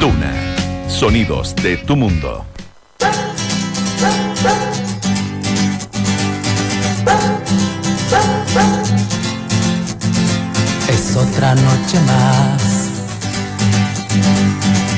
Duna. 0.00 0.32
Sonidos 0.88 1.54
de 1.56 1.76
tu 1.76 1.94
mundo. 1.94 2.46
Es 10.88 11.16
otra 11.16 11.54
noche 11.54 12.00
más 12.06 12.62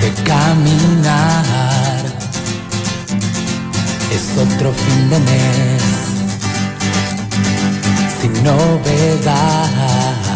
de 0.00 0.10
caminar. 0.22 1.44
Es 4.12 4.38
otro 4.38 4.72
fin 4.72 5.10
de 5.10 5.18
mes 5.18 5.82
sin 8.20 8.32
novedad. 8.44 10.31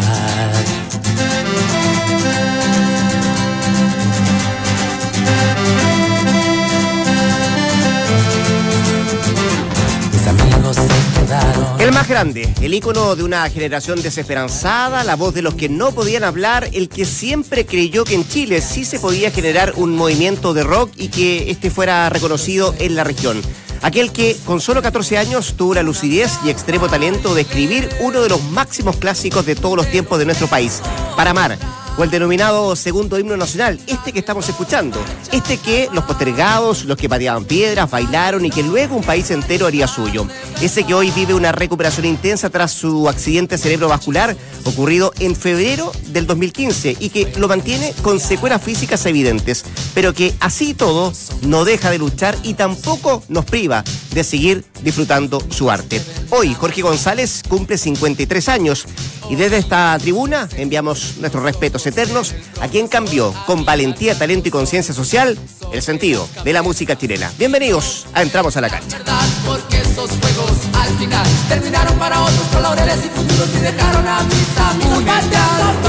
El 11.79 11.91
más 11.91 12.07
grande, 12.07 12.53
el 12.61 12.73
ícono 12.73 13.15
de 13.15 13.23
una 13.23 13.49
generación 13.49 14.01
desesperanzada, 14.01 15.03
la 15.03 15.15
voz 15.15 15.33
de 15.33 15.41
los 15.41 15.55
que 15.55 15.67
no 15.67 15.91
podían 15.91 16.23
hablar, 16.23 16.69
el 16.71 16.87
que 16.87 17.05
siempre 17.05 17.65
creyó 17.65 18.05
que 18.05 18.15
en 18.15 18.27
Chile 18.27 18.61
sí 18.61 18.85
se 18.85 18.99
podía 18.99 19.29
generar 19.29 19.73
un 19.75 19.95
movimiento 19.95 20.53
de 20.53 20.63
rock 20.63 20.91
y 20.95 21.09
que 21.09 21.51
este 21.51 21.69
fuera 21.69 22.09
reconocido 22.09 22.73
en 22.79 22.95
la 22.95 23.03
región. 23.03 23.41
Aquel 23.81 24.11
que 24.11 24.37
con 24.45 24.61
solo 24.61 24.81
14 24.81 25.17
años 25.17 25.55
tuvo 25.57 25.75
la 25.75 25.83
lucidez 25.83 26.31
y 26.45 26.49
extremo 26.49 26.87
talento 26.87 27.35
de 27.35 27.41
escribir 27.41 27.89
uno 27.99 28.21
de 28.21 28.29
los 28.29 28.41
máximos 28.43 28.95
clásicos 28.95 29.45
de 29.45 29.55
todos 29.55 29.75
los 29.75 29.91
tiempos 29.91 30.19
de 30.19 30.25
nuestro 30.25 30.47
país, 30.47 30.81
Para 31.15 31.31
Amar, 31.31 31.57
o 31.97 32.03
el 32.03 32.11
denominado 32.11 32.75
segundo 32.75 33.17
himno 33.17 33.35
nacional, 33.35 33.79
este 33.87 34.13
que 34.13 34.19
estamos 34.19 34.47
escuchando, 34.47 34.99
este 35.31 35.57
que 35.57 35.89
los 35.91 36.03
postergados, 36.03 36.85
los 36.85 36.95
que 36.95 37.09
pateaban 37.09 37.45
piedras, 37.45 37.89
bailaron 37.89 38.45
y 38.45 38.51
que 38.51 38.63
luego 38.63 38.95
un 38.95 39.03
país 39.03 39.31
entero 39.31 39.65
haría 39.65 39.87
suyo. 39.87 40.27
Ese 40.61 40.83
que 40.83 40.93
hoy 40.93 41.11
vive 41.11 41.33
una 41.33 41.51
recuperación 41.51 42.05
intensa 42.05 42.49
tras 42.49 42.71
su 42.71 43.09
accidente 43.09 43.57
cerebrovascular 43.57 44.35
ocurrido 44.63 45.11
en 45.19 45.35
febrero 45.35 45.91
del 46.07 46.27
2015 46.27 46.97
y 46.99 47.09
que 47.09 47.33
lo 47.37 47.47
mantiene 47.47 47.93
con 48.03 48.19
secuelas 48.19 48.61
físicas 48.61 49.05
evidentes, 49.05 49.65
pero 49.93 50.13
que 50.13 50.35
así 50.39 50.73
todo 50.73 51.13
no 51.41 51.65
deja 51.65 51.89
de 51.89 51.97
luchar 51.97 52.35
y 52.43 52.53
tampoco 52.53 53.23
nos 53.27 53.45
priva 53.45 53.83
de 54.11 54.23
seguir 54.23 54.65
disfrutando 54.83 55.41
su 55.49 55.71
arte. 55.71 56.01
Hoy 56.29 56.53
Jorge 56.53 56.81
González 56.81 57.43
cumple 57.47 57.77
53 57.77 58.49
años 58.49 58.85
y 59.29 59.35
desde 59.35 59.57
esta 59.57 59.97
tribuna 59.99 60.47
enviamos 60.55 61.17
nuestros 61.17 61.43
respetos 61.43 61.85
eternos 61.85 62.33
a 62.61 62.67
quien 62.67 62.87
cambió 62.87 63.33
con 63.45 63.65
valentía, 63.65 64.17
talento 64.17 64.47
y 64.47 64.51
conciencia 64.51 64.93
social 64.93 65.37
el 65.71 65.81
sentido 65.81 66.27
de 66.43 66.53
la 66.53 66.61
música 66.61 66.97
chilena. 66.97 67.31
Bienvenidos 67.37 68.05
a 68.13 68.21
Entramos 68.21 68.55
a 68.57 68.61
la 68.61 68.69
cancha. 68.69 68.97
verdad 68.97 69.27
porque 69.45 69.77
esos 69.81 70.09
juegos 70.09 70.51
al 70.73 70.97
final 70.97 71.27
terminaron 71.49 71.97
para 71.97 72.21
otros 72.21 72.47
con 72.51 72.61
laureles 72.61 72.99
y 73.05 73.09
futuros 73.09 73.49
y 73.55 73.59
dejaron 73.59 74.07
a 74.07 74.23
mis 74.23 74.57
amigos 74.59 75.03
pateando 75.03 75.87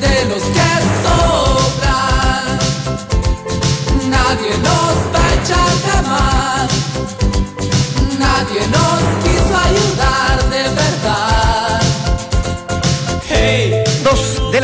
de 0.00 0.24
los 0.26 0.42
que 0.42 0.79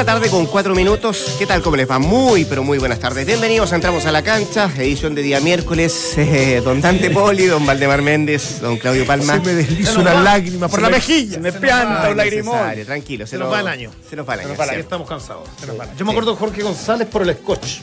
tarde 0.07 0.31
con 0.31 0.47
cuatro 0.47 0.73
minutos. 0.73 1.35
¿Qué 1.37 1.47
tal? 1.47 1.61
¿Cómo 1.62 1.75
les 1.75 1.91
va? 1.91 1.99
Muy, 1.99 2.45
pero 2.45 2.62
muy 2.62 2.79
buenas 2.79 3.01
tardes. 3.01 3.27
Bienvenidos, 3.27 3.73
entramos 3.73 4.07
a 4.07 4.12
la 4.12 4.23
cancha, 4.23 4.71
edición 4.79 5.17
de 5.17 5.23
día 5.23 5.41
miércoles. 5.41 6.15
Eh, 6.37 6.61
don 6.65 6.81
Dante 6.81 7.11
Poli, 7.11 7.47
don 7.47 7.65
Valdemar 7.65 8.03
Méndez, 8.03 8.61
don 8.61 8.77
Claudio 8.77 9.06
Palma. 9.06 9.34
Se 9.34 9.41
me 9.41 9.55
desliza 9.55 9.99
una 9.99 10.15
lágrima 10.15 10.69
por 10.69 10.83
la 10.83 10.91
mejilla. 10.91 11.39
me 11.39 11.53
pianta 11.53 12.11
un 12.11 12.17
lagrimón. 12.17 12.56
Tranquilo, 12.84 13.27
se, 13.27 13.33
Se 13.33 13.39
nos 13.39 13.53
va 13.53 13.61
el 13.61 13.69
año. 13.69 13.91
Se 14.09 14.15
nos 14.17 14.28
va 14.28 14.34
el 14.34 14.41
año. 14.41 14.55
Estamos 14.78 15.09
cansados. 15.09 15.49
Se 15.59 15.67
nos 15.67 15.78
va. 15.78 15.89
Yo 15.97 16.05
me 16.05 16.12
acuerdo 16.12 16.33
de 16.33 16.38
Jorge 16.38 16.62
González 16.62 17.09
por 17.09 17.23
el 17.23 17.34
scotch. 17.34 17.78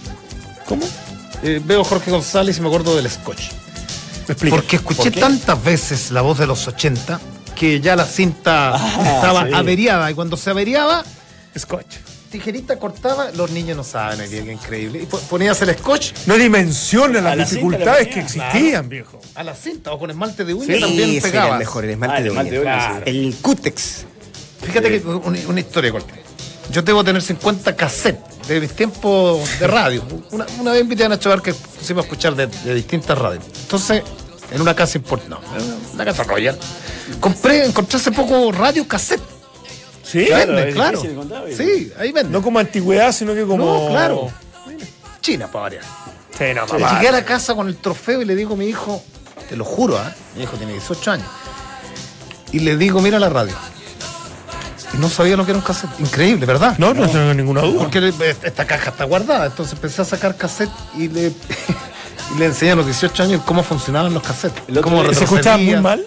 ¿Cómo? 0.68 0.86
Eh, 1.42 1.62
veo 1.64 1.84
Jorge 1.84 2.12
González 2.12 2.58
y 2.58 2.62
me 2.62 2.68
acuerdo 2.68 2.96
del 2.96 3.10
scotch. 3.10 3.50
Porque 4.50 4.78
escuché 4.78 5.04
¿Por 5.04 5.12
qué? 5.12 5.20
tantas 5.20 5.62
veces 5.64 6.12
la 6.12 6.22
voz 6.22 6.38
de 6.38 6.48
los 6.48 6.68
80 6.68 7.20
que 7.56 7.82
ya 7.82 7.96
la 7.96 8.06
cinta 8.06 8.76
estaba 9.16 9.48
sí. 9.48 9.54
averiada. 9.54 10.10
Y 10.10 10.14
cuando 10.14 10.38
se 10.38 10.50
averiaba, 10.50 11.04
Scotch. 11.58 12.13
Tijerita 12.34 12.78
cortaba, 12.80 13.32
los 13.32 13.52
niños 13.52 13.78
no 13.78 13.84
saben 13.84 14.20
hoy 14.22 14.28
día, 14.28 14.44
qué 14.44 14.52
increíble. 14.54 15.04
Y 15.04 15.06
po- 15.06 15.20
ponías 15.20 15.62
el 15.62 15.78
scotch 15.78 16.12
No 16.26 16.36
dimensiona 16.36 17.22
las 17.22 17.38
la 17.38 17.46
dificultades 17.46 18.08
que 18.10 18.20
existían, 18.22 18.90
viejo. 18.90 19.22
a 19.36 19.44
la 19.44 19.56
cinta 19.56 19.92
o 19.94 20.00
con 20.00 20.10
esmalte 20.10 20.44
de 20.44 20.54
uña 20.54 20.74
Sí, 20.76 20.82
también 20.82 21.10
era 21.12 21.22
pegaba. 21.22 21.54
el 21.54 21.60
mejor, 21.60 21.86
el 21.86 21.92
esmalte 21.92 22.16
Ah, 22.16 22.18
el 22.18 22.24
de 22.24 22.30
esmalte 22.30 22.60
uña. 22.60 22.60
de 22.60 22.76
uña, 22.78 22.90
Claro. 22.90 23.06
El 23.06 23.36
Cutex. 23.42 24.06
Fíjate 24.62 24.90
que 25.02 25.08
una, 25.08 25.40
una 25.48 25.60
historia 25.60 25.92
corta. 25.92 26.14
Yo 26.72 26.82
debo 26.82 27.04
tener 27.04 27.22
50 27.22 27.76
cassettes 27.76 28.48
de 28.48 28.60
mis 28.60 28.72
tiempos 28.72 29.48
de 29.60 29.68
radio. 29.68 30.04
Una, 30.32 30.46
una 30.60 30.72
vez 30.72 30.82
invité 30.82 31.06
a 31.06 31.10
Nacho 31.10 31.30
Bar 31.30 31.42
que 31.42 31.54
pusimos 31.54 32.04
a 32.04 32.06
escuchar 32.06 32.36
de, 32.36 32.48
de 32.48 32.74
distintas 32.74 33.18
radios. 33.18 33.44
Entonces, 33.62 34.02
en 34.52 34.60
una 34.62 34.74
casa 34.76 34.98
importante, 34.98 35.30
no, 35.36 35.58
en 35.58 35.80
una 35.94 36.06
casa 36.06 36.24
royal, 36.24 36.58
compré, 37.20 37.66
encontré 37.66 37.98
hace 37.98 38.12
poco 38.12 38.52
radio 38.52 38.88
cassette. 38.88 39.22
¿Sí? 40.14 40.28
Claro. 40.74 41.02
Sí, 41.58 41.92
ahí 42.00 42.12
venden. 42.12 42.32
No 42.32 42.42
como 42.44 42.60
antigüedad, 42.60 43.12
sino 43.12 43.34
que 43.34 43.44
como. 43.46 43.66
No, 43.66 43.90
claro. 43.90 44.30
China, 45.22 45.48
para 45.48 45.64
variar. 45.64 45.84
Sí, 46.38 46.44
no, 46.56 46.62
Le 46.66 46.68
papá. 46.84 46.96
Llegué 46.96 47.08
a 47.10 47.12
la 47.12 47.26
casa 47.26 47.56
con 47.56 47.68
el 47.68 47.78
trofeo 47.78 48.22
y 48.22 48.26
le 48.26 48.36
digo 48.36 48.54
a 48.54 48.58
mi 48.58 48.66
hijo, 48.68 49.04
te 49.50 49.56
lo 49.56 49.66
juro, 49.66 49.98
¿ah? 49.98 50.14
mi 50.36 50.44
hijo 50.44 50.56
tiene 50.58 50.74
18 50.74 51.12
años, 51.12 51.28
y 52.52 52.60
le 52.60 52.78
digo, 52.78 53.02
mira 53.02 53.18
la 53.20 53.30
radio. 53.30 53.54
Y 54.94 54.98
no 54.98 55.10
sabía 55.10 55.36
lo 55.36 55.44
que 55.46 55.52
era 55.52 55.60
un 55.60 55.66
cassette. 55.66 56.00
Increíble, 56.00 56.46
¿verdad? 56.46 56.78
No, 56.78 56.94
no 56.94 57.10
tengo 57.10 57.34
ninguna 57.34 57.62
duda. 57.62 57.80
Porque 57.80 58.00
le- 58.00 58.14
esta 58.30 58.66
caja 58.68 58.92
está 58.92 59.06
guardada. 59.06 59.48
Entonces 59.48 59.74
empecé 59.74 60.04
a 60.04 60.06
sacar 60.06 60.38
cassette 60.38 60.70
y 60.96 61.08
le, 61.08 61.28
y 62.36 62.38
le 62.40 62.46
enseñé 62.46 62.74
a 62.74 62.76
los 62.76 62.86
18 62.86 63.24
años 63.24 63.42
cómo 63.44 63.64
funcionaban 63.64 64.14
los 64.14 64.22
cassettes. 64.22 64.62
Cómo 64.84 65.04
¿Se 65.12 65.24
escuchaba 65.24 65.58
muy 65.58 65.76
mal? 65.78 66.06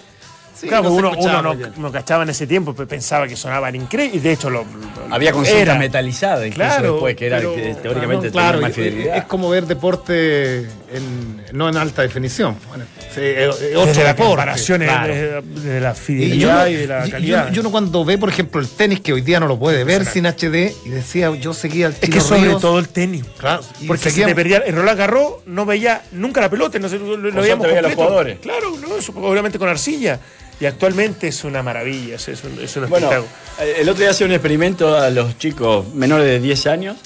Sí, 0.59 0.67
claro, 0.67 0.85
no 0.85 0.91
uno, 0.91 1.55
no, 1.77 1.91
cachaba 1.91 2.23
en 2.23 2.29
ese 2.29 2.47
tiempo, 2.47 2.73
pensaba 2.73 3.27
que 3.27 3.35
sonaban 3.35 3.75
increíbles. 3.75 4.15
Y 4.15 4.19
de 4.19 4.31
hecho, 4.31 4.49
lo, 4.49 4.63
lo- 4.63 5.13
Había 5.13 5.31
consulta 5.31 5.61
era. 5.61 5.75
metalizada 5.75 6.47
incluso 6.47 6.67
Claro, 6.69 6.91
después, 6.93 7.15
que 7.15 7.27
era 7.27 7.37
pero- 7.37 7.55
que 7.55 7.75
teóricamente 7.81 8.27
No, 8.27 8.31
claro, 8.33 8.51
tenía 8.59 8.67
más 8.69 8.77
y- 8.77 8.81
fidelidad. 8.81 9.17
es 9.17 9.23
como 9.25 9.49
ver 9.49 9.65
deporte 9.67 10.61
en- 10.91 11.43
no 11.53 11.69
en 11.69 11.77
alta 11.77 12.01
definición. 12.01 12.55
Bueno, 12.69 12.85
sí, 13.13 13.21
es- 13.21 13.61
es 13.61 13.75
otro 13.75 13.85
Desde 13.87 14.03
la 14.03 14.15
comparación 14.15 14.81
claro. 14.81 15.13
de, 15.13 15.41
de 15.41 15.79
la 15.81 15.91
Y 15.91 15.95
fidelidad 15.95 16.67
y 16.67 16.73
de 16.75 16.87
la 16.87 17.09
calidad. 17.09 17.45
y 17.45 17.47
uno- 17.49 17.55
y 17.55 17.59
uno 17.59 17.71
cuando 17.71 18.03
ve, 18.05 18.17
por 18.17 18.29
ejemplo, 18.29 18.59
el 18.59 18.67
tenis, 18.67 18.99
que 19.01 19.13
hoy 19.13 19.21
día 19.21 19.39
no 19.39 19.47
lo 19.47 19.59
puede 19.59 19.83
ver 19.83 20.05
sin 20.05 20.25
HD, 20.25 20.73
y 20.85 20.89
decía, 20.89 21.33
yo 21.35 21.53
seguía 21.53 21.87
al 21.87 21.93
es 21.93 21.99
Chino 22.01 22.13
que 22.15 22.21
sobre 22.21 22.41
Ríos. 22.41 22.61
todo 22.61 22.79
el 22.79 22.89
tenis. 22.89 23.23
Claro, 23.37 23.61
Porque 23.85 24.09
si 24.09 24.23
te 24.23 24.33
perdía 24.35 24.57
el 24.57 24.75
Roland 24.75 24.97
Garros, 24.97 25.33
no 25.45 25.65
veía 25.65 26.01
nunca 26.13 26.41
la 26.41 26.49
pelota, 26.49 26.79
no 26.79 26.89
sé, 26.89 26.97
lo, 26.97 27.15
lo 27.17 27.41
veíamos 27.41 27.67
veía 27.67 27.81
los 27.81 27.91
completo. 27.91 27.95
jugadores. 27.95 28.39
Claro, 28.39 28.71
no, 28.77 28.97
eso, 28.97 29.13
obviamente 29.15 29.59
con 29.59 29.69
arcilla. 29.69 30.19
Y 30.59 30.65
actualmente 30.65 31.27
es 31.27 31.43
una 31.43 31.61
maravilla, 31.61 32.15
es, 32.15 32.27
un, 32.27 32.59
es 32.61 32.75
un 32.77 32.89
Bueno, 32.89 33.11
espectáculo. 33.11 33.27
eh, 33.61 33.75
el 33.81 33.89
otro 33.89 34.01
día 34.01 34.09
hacía 34.11 34.25
un 34.25 34.33
experimento 34.33 34.97
a 34.97 35.09
los 35.11 35.37
chicos 35.37 35.93
menores 35.93 36.25
de 36.25 36.39
10 36.39 36.67
años. 36.67 36.97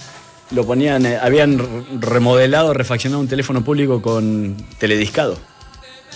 Lo 0.51 0.65
ponían, 0.65 1.05
eh, 1.05 1.17
habían 1.21 1.59
remodelado, 2.01 2.73
refaccionado 2.73 3.21
un 3.21 3.27
teléfono 3.27 3.63
público 3.63 4.01
con 4.01 4.55
telediscado. 4.79 5.37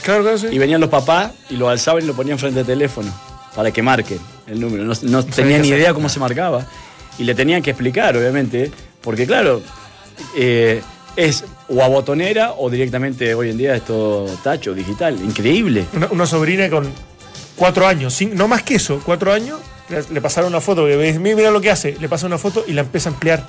Claro, 0.03 0.23
claro, 0.23 0.37
sí. 0.37 0.47
Y 0.51 0.57
venían 0.57 0.79
los 0.81 0.89
papás 0.89 1.31
y 1.49 1.55
lo 1.55 1.67
alzaban 1.69 2.03
y 2.03 2.07
lo 2.07 2.13
ponían 2.13 2.37
frente 2.39 2.59
al 2.61 2.65
teléfono 2.65 3.13
para 3.55 3.71
que 3.71 3.81
marquen 3.81 4.19
el 4.47 4.59
número. 4.59 4.83
No, 4.83 4.93
no 5.03 5.25
tenían 5.25 5.61
ni 5.61 5.69
idea 5.69 5.93
cómo 5.93 6.09
se 6.09 6.19
marcaba. 6.19 6.65
Y 7.17 7.23
le 7.23 7.33
tenían 7.33 7.61
que 7.61 7.71
explicar, 7.71 8.15
obviamente, 8.17 8.71
porque 9.01 9.25
claro, 9.25 9.61
eh, 10.37 10.81
es 11.15 11.45
o 11.69 11.81
a 11.81 11.87
botonera 11.87 12.53
o 12.57 12.69
directamente 12.69 13.33
hoy 13.33 13.49
en 13.49 13.57
día 13.57 13.75
es 13.75 13.83
todo 13.85 14.25
tacho, 14.43 14.73
digital. 14.73 15.15
Increíble. 15.23 15.85
Una, 15.93 16.07
una 16.07 16.25
sobrina 16.25 16.69
con 16.69 16.91
cuatro 17.55 17.87
años, 17.87 18.19
no 18.33 18.47
más 18.47 18.63
que 18.63 18.75
eso, 18.75 19.01
cuatro 19.05 19.31
años, 19.33 19.59
le, 19.89 20.03
le 20.13 20.21
pasaron 20.21 20.49
una 20.49 20.61
foto, 20.61 20.85
que 20.85 20.95
ves, 20.95 21.19
mira 21.19 21.51
lo 21.51 21.61
que 21.61 21.71
hace, 21.71 21.95
le 21.99 22.09
pasa 22.09 22.25
una 22.25 22.37
foto 22.37 22.63
y 22.67 22.73
la 22.73 22.81
empieza 22.81 23.09
a 23.09 23.13
ampliar, 23.13 23.45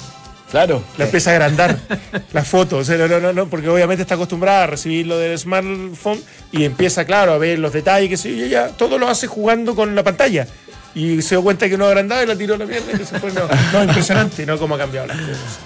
Claro. 0.50 0.82
la 0.97 1.06
empieza 1.06 1.31
a 1.31 1.32
agrandar 1.35 1.76
la 2.32 2.44
foto, 2.44 2.79
o 2.79 2.85
sea, 2.85 2.97
no, 2.97 3.08
no, 3.08 3.19
no, 3.20 3.32
no, 3.32 3.47
porque 3.49 3.69
obviamente 3.69 4.03
está 4.03 4.14
acostumbrada 4.14 4.64
a 4.64 4.67
recibir 4.69 5.06
lo 5.06 5.19
del 5.19 5.37
smartphone 5.38 6.20
y 6.53 6.64
empieza, 6.64 7.05
claro, 7.05 7.32
a 7.32 7.38
ver 7.38 7.58
los 7.58 7.73
detalles, 7.73 8.08
que 8.08 8.17
sí, 8.17 8.31
y 8.31 8.43
ella 8.44 8.69
todo 8.69 8.99
lo 8.99 9.08
hace 9.08 9.26
jugando 9.26 9.75
con 9.75 9.94
la 9.94 10.03
pantalla. 10.05 10.47
Y 10.94 11.20
se 11.20 11.35
dio 11.35 11.43
cuenta 11.43 11.69
que 11.69 11.76
no 11.76 11.85
agrandaba 11.85 12.23
y 12.23 12.26
la 12.26 12.37
tiró 12.37 12.55
a 12.55 12.58
la 12.58 12.64
mierda 12.64 12.91
y 12.91 13.05
se 13.05 13.19
fue. 13.20 13.31
No, 13.31 13.43
no, 13.70 13.85
impresionante, 13.85 14.47
¿no? 14.47 14.56
Cómo 14.56 14.76
ha 14.76 14.79
cambiado 14.79 15.06
las 15.06 15.19
cosas. 15.19 15.58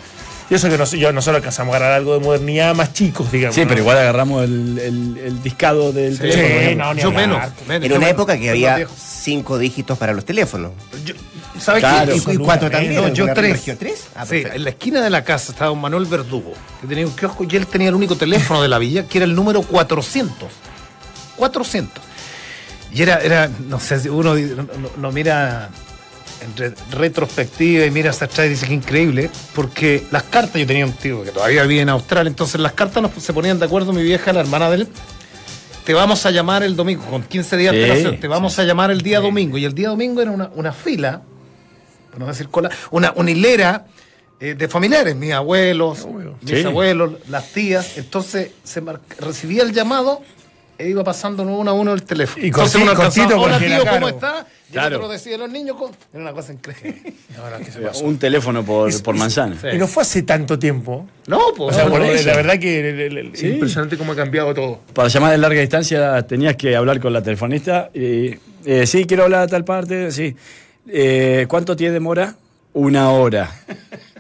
Y 0.51 0.55
eso 0.57 0.69
que 0.69 0.77
nos- 0.77 0.91
yo, 0.91 1.13
nosotros 1.13 1.37
alcanzamos 1.37 1.73
a 1.73 1.77
agarrar 1.77 1.93
algo 1.97 2.15
de 2.15 2.21
modernidad 2.21 2.75
más 2.75 2.93
chicos, 2.93 3.31
digamos. 3.31 3.55
Sí, 3.55 3.63
¿no? 3.63 3.69
pero 3.69 3.81
igual 3.83 3.99
agarramos 3.99 4.43
el, 4.45 4.79
el- 4.79 5.19
el 5.25 5.43
discado 5.43 5.93
del 5.93 6.15
Sí, 6.17 6.23
teléfono. 6.23 6.85
no, 6.87 6.95
ni 6.95 7.01
yo 7.03 7.09
hablar. 7.09 7.21
menos, 7.29 7.41
menos, 7.69 7.85
En 7.87 7.93
una 7.93 7.99
menos. 8.01 8.11
época 8.11 8.37
que 8.39 8.51
había 8.51 8.87
cinco 8.99 9.59
dígitos 9.59 9.97
para 9.97 10.13
los 10.13 10.25
teléfonos. 10.25 10.73
Yo- 11.05 11.15
¿Sabes 11.61 11.81
Claro. 11.83 12.13
qué? 12.25 12.33
Y, 12.33 12.35
y 12.35 12.39
cuatro 12.39 12.71
también. 12.71 12.95
No, 12.97 13.07
¿en 13.07 13.15
yo 13.15 13.27
tres. 13.35 13.53
región 13.53 13.77
tres? 13.77 14.05
Ah, 14.17 14.25
sí, 14.25 14.31
perfecto. 14.31 14.57
en 14.57 14.65
la 14.65 14.71
esquina 14.71 15.01
de 15.03 15.11
la 15.11 15.23
casa 15.25 15.53
estaba 15.53 15.71
un 15.71 15.81
Manuel 15.81 16.07
Verdugo, 16.07 16.55
que 16.81 16.87
tenía 16.89 17.07
un 17.07 17.13
kiosco 17.15 17.45
y 17.49 17.55
él 17.55 17.67
tenía 17.67 17.89
el 17.91 17.95
único 17.95 18.17
teléfono 18.17 18.61
de 18.63 18.69
la 18.69 18.79
villa, 18.79 19.07
que 19.07 19.19
era 19.19 19.27
el 19.27 19.35
número 19.37 19.63
400. 19.63 20.49
400. 21.37 22.03
Y 22.93 23.03
era, 23.03 23.19
era 23.19 23.49
no 23.69 23.79
sé, 23.79 24.11
uno 24.11 24.35
no, 24.35 24.63
no- 24.63 24.91
no 24.97 25.13
mira 25.13 25.69
en 26.43 26.57
re- 26.57 26.75
retrospectiva 26.91 27.85
y 27.87 27.91
mira 27.91 28.11
hacia 28.11 28.27
atrás 28.27 28.47
y 28.47 28.51
dice 28.51 28.67
que 28.67 28.75
increíble, 28.75 29.31
porque 29.55 30.05
las 30.11 30.23
cartas, 30.25 30.61
yo 30.61 30.67
tenía 30.67 30.87
un 30.87 30.93
tío 30.93 31.23
que 31.23 31.31
todavía 31.31 31.65
vive 31.65 31.83
en 31.83 31.89
Australia, 31.89 32.29
entonces 32.29 32.61
las 32.61 32.73
cartas 32.73 33.03
nos, 33.03 33.13
se 33.23 33.33
ponían 33.33 33.59
de 33.59 33.67
acuerdo, 33.67 33.93
mi 33.93 34.03
vieja, 34.03 34.33
la 34.33 34.41
hermana 34.41 34.71
de 34.71 34.77
él, 34.77 34.89
te 35.85 35.95
vamos 35.95 36.25
a 36.27 36.31
llamar 36.31 36.63
el 36.63 36.77
domingo, 36.77 37.05
con 37.07 37.23
15 37.23 37.57
días 37.57 37.73
de 37.73 37.79
Sí, 37.85 37.85
antelación, 37.91 38.21
te 38.21 38.29
vamos 38.29 38.59
a 38.59 38.65
llamar 38.65 38.91
el 38.91 39.01
día 39.03 39.21
domingo, 39.21 39.59
y 39.59 39.65
el 39.65 39.75
día 39.75 39.89
domingo 39.89 40.21
era 40.23 40.31
una, 40.31 40.51
una 40.55 40.73
fila, 40.73 41.23
por 42.11 42.21
no 42.21 42.27
decir 42.27 42.49
cola, 42.49 42.71
una, 42.91 43.13
una 43.17 43.31
hilera 43.31 43.87
eh, 44.41 44.55
de 44.55 44.69
familiares, 44.69 45.15
mis 45.17 45.33
abuelos, 45.33 45.99
mis 46.43 46.65
abuelos, 46.65 47.13
las 47.29 47.53
tías, 47.53 47.99
entonces 47.99 48.51
se 48.65 48.83
recibía 49.19 49.63
el 49.63 49.73
llamado 49.73 50.23
e 50.81 50.89
iba 50.89 51.05
pasando 51.05 51.43
uno 51.43 51.71
a 51.71 51.75
uno 51.75 51.93
el 51.93 52.03
teléfono. 52.03 52.45
Y 52.45 52.49
entonces 52.49 52.75
corti- 52.81 52.83
uno 52.83 52.95
cortito 52.95 53.41
hola 53.41 53.59
tío, 53.59 53.67
era 53.69 53.79
¿cómo 53.79 53.91
caro". 53.93 54.09
está? 54.09 54.47
Y 54.69 54.73
Claro. 54.73 54.89
el 54.89 54.95
otro 54.95 55.09
decía 55.09 55.37
los 55.37 55.51
niños, 55.51 55.77
¿cómo? 55.77 55.93
era 56.13 56.23
una 56.23 56.33
cosa 56.33 56.53
increíble. 56.53 57.13
Un 58.05 58.19
teléfono 58.19 58.65
por, 58.65 59.03
por 59.03 59.17
manzana. 59.17 59.57
Sí. 59.61 59.67
Y 59.75 59.79
no 59.79 59.87
fue 59.89 60.03
hace 60.03 60.23
tanto 60.23 60.59
tiempo. 60.59 61.07
No, 61.27 61.41
pues, 61.57 61.71
O 61.71 61.73
sea, 61.75 61.85
no, 61.85 61.91
bueno, 61.91 62.07
no, 62.07 62.13
la 62.13 62.37
verdad 62.37 62.59
que 62.59 62.81
el- 62.91 63.01
el- 63.01 63.19
el- 63.19 63.37
Sí. 63.37 63.49
impresionante 63.49 63.97
cómo 63.99 64.13
ha 64.13 64.17
cambiado 64.17 64.55
todo. 64.55 64.81
Para 64.95 65.09
llamar 65.09 65.33
de 65.33 65.39
larga 65.39 65.61
distancia 65.61 66.23
tenías 66.27 66.57
que 66.57 66.77
hablar 66.77 67.01
con 67.01 67.13
la 67.13 67.23
telefonista 67.23 67.91
y 67.93 68.37
eh, 68.65 68.87
sí, 68.87 69.07
quiero 69.07 69.25
hablar 69.25 69.43
a 69.43 69.47
tal 69.49 69.65
parte, 69.65 70.11
sí. 70.13 70.37
Eh, 70.89 71.47
¿Cuánto 71.49 71.75
tiene 71.77 71.93
demora? 71.95 72.37
Una 72.73 73.11
hora. 73.11 73.51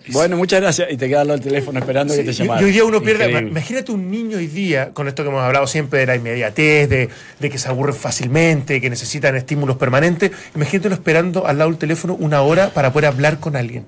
Bueno, 0.08 0.36
muchas 0.36 0.60
gracias. 0.60 0.88
Y 0.90 0.96
te 0.96 1.08
quedas 1.08 1.22
al 1.22 1.28
lado 1.28 1.38
del 1.40 1.48
teléfono 1.48 1.78
esperando 1.78 2.14
que 2.14 2.24
te 2.24 2.32
llamaran. 2.32 2.62
y 2.62 2.66
hoy 2.66 2.72
día 2.72 2.84
uno 2.84 3.00
pierde. 3.02 3.24
Increíble. 3.26 3.50
Imagínate 3.50 3.92
un 3.92 4.10
niño 4.10 4.38
hoy 4.38 4.46
día, 4.46 4.90
con 4.92 5.08
esto 5.08 5.22
que 5.22 5.28
hemos 5.28 5.42
hablado 5.42 5.66
siempre 5.66 6.00
de 6.00 6.06
la 6.06 6.16
inmediatez, 6.16 6.88
de, 6.88 7.08
de 7.38 7.50
que 7.50 7.58
se 7.58 7.68
aburre 7.68 7.92
fácilmente, 7.92 8.80
que 8.80 8.90
necesitan 8.90 9.36
estímulos 9.36 9.76
permanentes. 9.76 10.30
Imagínatelo 10.54 10.94
esperando 10.94 11.46
al 11.46 11.58
lado 11.58 11.70
del 11.70 11.78
teléfono 11.78 12.14
una 12.14 12.42
hora 12.42 12.70
para 12.70 12.92
poder 12.92 13.06
hablar 13.06 13.38
con 13.40 13.56
alguien. 13.56 13.84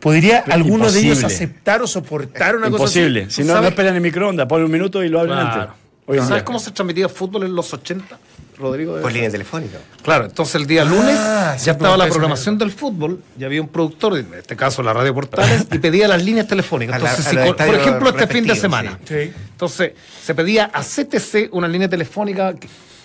¿Podría 0.00 0.40
alguno 0.40 0.92
de 0.92 1.00
ellos 1.00 1.24
aceptar 1.24 1.80
o 1.80 1.86
soportar 1.86 2.56
una 2.56 2.66
Imposible. 2.66 3.20
cosa 3.24 3.32
así? 3.32 3.42
Si 3.42 3.48
no, 3.48 3.60
no 3.60 3.66
esperan 3.68 3.96
en 3.96 4.02
microondas, 4.02 4.46
pon 4.46 4.62
un 4.62 4.70
minuto 4.70 5.02
y 5.02 5.08
lo 5.08 5.24
Claro. 5.24 5.40
antes. 5.40 5.74
Hoy 6.06 6.18
¿Sabes 6.18 6.30
día. 6.34 6.44
cómo 6.44 6.58
se 6.58 6.70
transmitía 6.72 7.08
fútbol 7.08 7.44
en 7.44 7.54
los 7.54 7.72
80, 7.72 8.18
Rodrigo? 8.58 9.00
Por 9.00 9.12
línea 9.12 9.30
telefónica. 9.30 9.78
Claro, 10.02 10.26
entonces 10.26 10.54
el 10.56 10.66
día 10.66 10.84
lunes 10.84 11.16
Ah, 11.18 11.54
ya 11.56 11.58
sí, 11.58 11.70
estaba 11.70 11.96
la 11.96 12.06
programación 12.08 12.56
del 12.58 12.70
fútbol, 12.70 13.20
ya 13.36 13.46
había 13.46 13.60
un 13.60 13.68
productor, 13.68 14.18
en 14.18 14.32
este 14.34 14.54
caso 14.56 14.82
la 14.82 14.92
Radio 14.92 15.12
Portales, 15.14 15.66
y 15.72 15.78
pedía 15.78 16.06
las 16.08 16.22
líneas 16.22 16.46
telefónicas. 16.46 17.00
La- 17.02 17.10
Entonces, 17.10 17.30
si 17.30 17.36
por- 17.64 17.74
ejemplo, 17.74 18.08
este 18.10 18.26
fin 18.26 18.46
de 18.46 18.56
semana, 18.56 18.98
sí. 19.06 19.32
entonces 19.52 19.92
se 20.24 20.34
pedía 20.34 20.70
a 20.72 20.82
CTC 20.82 21.48
una 21.52 21.66
línea 21.68 21.88
telefónica, 21.88 22.54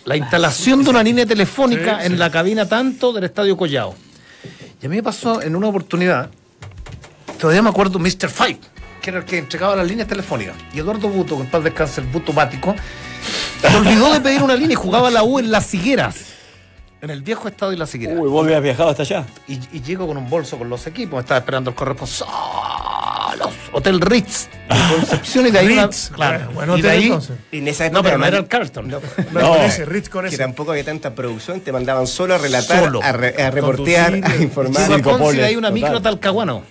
la 0.05 0.15
instalación 0.17 0.83
de 0.83 0.89
una 0.89 1.03
línea 1.03 1.25
telefónica 1.25 2.05
en 2.05 2.17
la 2.19 2.29
cabina 2.31 2.67
tanto 2.67 3.11
del 3.13 3.23
Estadio 3.25 3.55
Collao. 3.57 3.95
Y 4.81 4.85
a 4.85 4.89
mí 4.89 4.95
me 4.95 5.03
pasó 5.03 5.41
en 5.41 5.55
una 5.55 5.67
oportunidad, 5.67 6.29
todavía 7.39 7.61
me 7.61 7.69
acuerdo, 7.69 7.99
Mr. 7.99 8.29
Fight, 8.29 8.61
que 9.01 9.09
era 9.09 9.19
el 9.19 9.25
que 9.25 9.37
entregaba 9.37 9.75
las 9.75 9.87
líneas 9.87 10.07
telefónicas. 10.07 10.55
Y 10.73 10.79
Eduardo 10.79 11.09
Buto, 11.09 11.35
con 11.35 11.47
paz 11.47 11.63
descanse, 11.63 12.01
el 12.01 12.07
Buto 12.07 12.33
Bático, 12.33 12.75
se 13.61 13.75
olvidó 13.75 14.13
de 14.13 14.21
pedir 14.21 14.41
una 14.43 14.55
línea 14.55 14.73
y 14.73 14.75
jugaba 14.75 15.09
la 15.09 15.23
U 15.23 15.39
en 15.39 15.51
Las 15.51 15.73
Higueras. 15.73 16.15
En 17.01 17.09
el 17.09 17.21
viejo 17.21 17.47
estadio 17.47 17.71
de 17.71 17.77
Las 17.77 17.93
Higueras. 17.95 18.17
Uy, 18.19 18.27
vos 18.29 18.45
habías 18.45 18.61
viajado 18.61 18.89
hasta 18.89 19.03
allá. 19.03 19.25
Y, 19.47 19.53
y 19.71 19.81
llego 19.81 20.05
con 20.05 20.17
un 20.17 20.29
bolso 20.29 20.57
con 20.57 20.69
los 20.69 20.85
equipos, 20.85 21.13
me 21.15 21.21
estaba 21.21 21.37
esperando 21.39 21.69
el 21.69 21.75
corresponsal. 21.75 22.27
Hotel 23.71 24.01
Ritz 24.01 24.47
de 24.67 24.95
Concepción 24.95 25.47
y 25.47 25.51
de 25.51 25.59
ahí 25.59 25.67
una- 25.73 25.83
Ritz, 25.85 26.09
claro, 26.09 26.49
bueno, 26.53 26.77
y 26.77 26.81
de 26.81 26.89
ahí- 26.89 27.03
entonces. 27.05 27.37
En 27.51 27.67
esa 27.67 27.89
No, 27.89 28.01
pero 28.03 28.17
no 28.17 28.25
era 28.25 28.37
el 28.39 28.47
Carlton. 28.47 28.87
No, 28.89 28.99
No, 29.31 29.39
No. 29.41 29.49
con 29.49 29.61
ese, 29.61 29.85
Ritz 29.85 30.09
con 30.09 30.23
que 30.23 30.29
ese. 30.29 30.37
tampoco 30.39 30.71
había 30.71 30.83
tanta 30.83 31.13
producción, 31.15 31.61
te 31.61 31.71
mandaban 31.71 32.07
solo 32.07 32.35
a 32.35 32.37
relatar, 32.39 32.83
Solo. 32.85 33.01
a, 33.01 33.11
re- 33.11 33.41
a 33.41 33.51
reportear, 33.51 34.15
a 34.15 34.21
Conducir. 34.21 34.41
informar. 34.41 35.35
Y 35.35 35.39
ahí 35.41 35.55
una 35.55 35.69
micro 35.69 36.01
Talcahuano. 36.01 36.63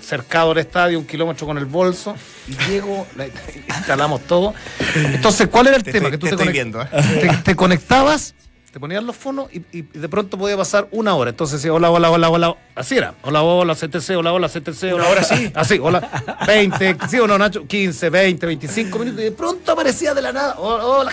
Cercado 0.00 0.52
al 0.52 0.58
estadio, 0.58 0.98
un 0.98 1.06
kilómetro 1.06 1.46
con 1.46 1.58
el 1.58 1.64
bolso. 1.66 2.14
Y 2.48 2.54
llego, 2.70 3.06
la- 3.16 3.26
instalamos 3.26 4.20
todo. 4.22 4.54
Entonces, 4.94 5.48
¿cuál 5.48 5.66
era 5.68 5.76
el 5.76 5.82
Te 5.82 5.92
tema? 5.92 6.08
estoy- 6.08 6.10
que 6.12 6.18
tú 6.18 6.26
te 6.26 6.30
te, 6.30 6.34
estoy 6.36 6.48
conect- 6.48 6.52
viendo, 6.52 6.82
¿eh? 6.82 6.88
te, 7.20 7.36
te 7.42 7.56
conectabas, 7.56 8.34
te 8.72 8.78
ponías 8.78 9.02
los 9.02 9.16
fonos 9.16 9.48
y, 9.52 9.62
y 9.72 9.82
de 9.82 10.08
pronto 10.08 10.36
podía 10.38 10.56
pasar 10.56 10.86
una 10.90 11.14
hora. 11.14 11.30
Entonces, 11.30 11.64
hola, 11.66 11.90
hola, 11.90 12.10
hola, 12.10 12.28
hola. 12.28 12.56
Así 12.74 12.96
era. 12.96 13.14
Hola, 13.22 13.42
hola, 13.42 13.74
CTC, 13.74 14.10
hola, 14.16 14.32
hola, 14.32 14.48
CTC. 14.48 14.92
Hola, 14.92 15.08
hora 15.08 15.24
sí. 15.24 15.50
Así, 15.54 15.78
hola. 15.82 16.08
20, 16.46 16.98
¿sí 17.08 17.18
o 17.18 17.26
no, 17.26 17.38
Nacho? 17.38 17.66
15, 17.66 18.10
20, 18.10 18.46
25 18.46 18.98
minutos. 18.98 19.20
Y 19.20 19.24
de 19.24 19.32
pronto 19.32 19.72
aparecía 19.72 20.12
de 20.14 20.22
la 20.22 20.32
nada. 20.32 20.54
Hola, 20.58 20.84
hola. 20.86 21.12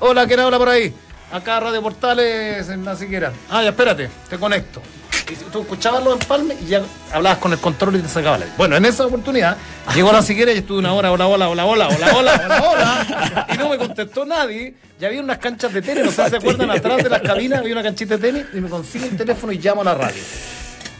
Hola, 0.00 0.26
¿quién 0.26 0.40
habla 0.40 0.58
por 0.58 0.68
ahí? 0.68 0.92
Acá 1.32 1.58
Radio 1.60 1.82
Portales 1.82 2.68
en 2.68 2.84
la 2.84 2.94
siquiera. 2.96 3.32
Ah, 3.50 3.62
ya, 3.62 3.70
espérate, 3.70 4.08
te 4.28 4.36
conecto. 4.38 4.82
Y 5.28 5.34
tú 5.50 5.62
escuchabas 5.62 6.04
los 6.04 6.20
empalmes 6.20 6.56
y 6.62 6.66
ya 6.66 6.82
hablabas 7.12 7.38
con 7.38 7.52
el 7.52 7.58
control 7.58 7.96
y 7.96 8.00
te 8.00 8.08
sacaba 8.08 8.38
la 8.38 8.46
Bueno, 8.56 8.76
en 8.76 8.84
esa 8.84 9.06
oportunidad 9.06 9.56
llegó 9.94 10.12
la 10.12 10.22
siquiera 10.22 10.52
y 10.52 10.58
estuve 10.58 10.78
una 10.78 10.92
hora, 10.92 11.10
hola, 11.10 11.26
hola, 11.26 11.48
hola, 11.48 11.64
hola, 11.66 11.88
hola, 11.88 12.14
hola, 12.14 12.42
hola, 12.46 12.62
hola. 12.70 13.46
Y 13.52 13.58
no 13.58 13.68
me 13.68 13.76
contestó 13.78 14.24
nadie. 14.24 14.74
Ya 15.00 15.08
había 15.08 15.20
unas 15.20 15.38
canchas 15.38 15.72
de 15.72 15.82
tenis, 15.82 16.04
no 16.04 16.10
sé 16.12 16.24
si 16.24 16.30
se 16.30 16.36
acuerdan, 16.36 16.70
atrás 16.70 17.02
de 17.02 17.08
las 17.10 17.20
cabinas 17.22 17.58
había 17.60 17.72
una 17.72 17.82
canchita 17.82 18.16
de 18.16 18.32
tenis 18.32 18.46
y 18.54 18.60
me 18.60 18.68
consigue 18.68 19.06
el 19.08 19.16
teléfono 19.16 19.52
y 19.52 19.58
llamo 19.58 19.80
a 19.80 19.84
la 19.84 19.94
radio. 19.94 20.22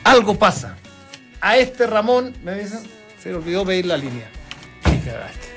Algo 0.05 0.37
pasa. 0.39 0.77
A 1.41 1.57
este 1.57 1.87
Ramón, 1.87 2.35
me 2.43 2.55
dicen, 2.57 2.81
se 3.23 3.29
le 3.31 3.37
olvidó 3.37 3.65
pedir 3.65 3.87
la 3.87 3.97
línea. 3.97 4.29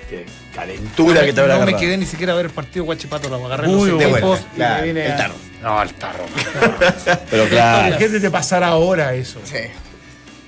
Qué 0.09 0.25
calentura 0.55 1.23
que 1.23 1.33
te 1.33 1.41
habrá 1.41 1.59
no 1.59 1.65
me 1.65 1.75
quedé 1.75 1.97
ni 1.97 2.05
siquiera 2.05 2.33
a 2.33 2.35
ver 2.35 2.47
el 2.47 2.51
partido 2.51 2.85
Guachipato, 2.85 3.29
lo 3.29 3.45
agarré 3.45 3.67
Uy, 3.67 3.89
los 3.91 4.09
vuelta, 4.09 4.39
y 4.53 4.55
claro, 4.55 4.81
me 4.81 4.87
vine 4.87 5.05
el 5.05 5.11
a- 5.11 5.17
tarro. 5.17 5.33
No, 5.61 5.81
el 5.81 5.93
tarro. 5.95 6.25
Pero 7.29 7.43
La 7.45 7.49
claro. 7.49 7.97
gente 7.97 8.19
te 8.19 8.29
pasará 8.31 8.67
ahora 8.67 9.13
eso. 9.13 9.39
Sí. 9.43 9.57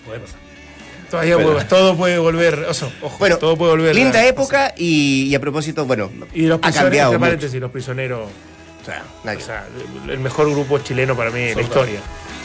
Puede 0.05 0.19
pasar. 0.19 0.39
Todavía 1.09 1.37
puede- 1.37 1.65
todo 1.65 1.97
puede 1.97 2.17
volver. 2.17 2.59
o 2.69 2.73
sea, 2.73 2.87
ojo, 3.01 3.17
Bueno, 3.19 3.37
todo 3.37 3.57
puede 3.57 3.71
volver. 3.71 3.93
linda 3.95 4.19
a- 4.19 4.25
época 4.27 4.73
y, 4.77 5.23
y 5.25 5.35
a 5.35 5.41
propósito, 5.41 5.85
bueno, 5.85 6.09
Y 6.33 6.43
los 6.43 6.57
ha 6.57 6.61
prisioneros, 6.61 6.73
cambiado 6.83 7.09
entre 7.11 7.19
mucho. 7.19 7.27
paréntesis, 7.27 7.59
los 7.61 7.71
prisioneros. 7.71 8.29
O 8.81 8.85
sea, 8.85 9.03
O 9.23 9.39
sea, 9.41 9.65
el- 10.07 10.19
mejor 10.19 10.49
grupo 10.49 10.79
chileno 10.79 11.15
para 11.15 11.29
mí 11.29 11.41
en 11.41 11.57
la 11.57 11.61
historia. 11.63 11.99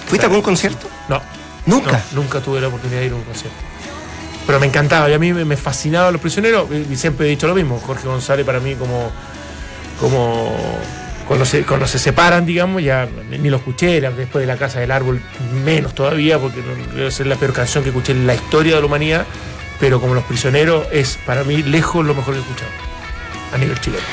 ¿Fuiste 0.08 0.26
a 0.26 0.28
algún 0.28 0.42
concierto? 0.42 0.88
No. 1.08 1.22
Nunca. 1.66 1.92
No, 2.12 2.22
nunca 2.22 2.40
tuve 2.40 2.60
la 2.60 2.68
oportunidad 2.68 3.00
de 3.00 3.06
ir 3.06 3.12
a 3.12 3.16
un 3.16 3.22
concierto. 3.22 3.56
Pero 4.46 4.60
me 4.60 4.66
encantaba 4.66 5.08
y 5.10 5.14
a 5.14 5.18
mí 5.18 5.32
me, 5.32 5.56
fascinaban 5.56 6.12
los 6.12 6.20
prisioneros 6.22 6.68
y 6.70 6.94
siempre 6.96 7.26
he 7.26 7.30
dicho 7.30 7.46
lo 7.48 7.54
mismo. 7.54 7.80
Jorge 7.80 8.06
González 8.06 8.44
para 8.46 8.60
mí 8.60 8.74
como, 8.76 9.10
como 10.00 10.56
cuando 11.26 11.44
se, 11.44 11.64
cuando 11.64 11.86
se 11.86 11.98
separan, 11.98 12.46
digamos, 12.46 12.82
ya 12.82 13.08
ni 13.30 13.50
lo 13.50 13.56
escuché, 13.56 14.00
después 14.00 14.42
de 14.42 14.46
la 14.46 14.56
Casa 14.56 14.80
del 14.80 14.90
Árbol 14.90 15.20
menos 15.64 15.94
todavía, 15.94 16.38
porque 16.38 16.62
debe 16.94 17.10
ser 17.10 17.26
la 17.26 17.36
peor 17.36 17.52
canción 17.52 17.82
que 17.82 17.90
escuché 17.90 18.12
en 18.12 18.26
la 18.26 18.34
historia 18.34 18.76
de 18.76 18.80
la 18.80 18.86
humanidad, 18.86 19.26
pero 19.80 20.00
como 20.00 20.14
los 20.14 20.24
prisioneros 20.24 20.86
es 20.92 21.18
para 21.26 21.42
mí 21.44 21.62
lejos 21.62 22.06
lo 22.06 22.14
mejor 22.14 22.34
que 22.34 22.40
he 22.40 22.42
escuchado 22.42 22.70
a 23.52 23.58
nivel 23.58 23.80
chileno. 23.80 24.04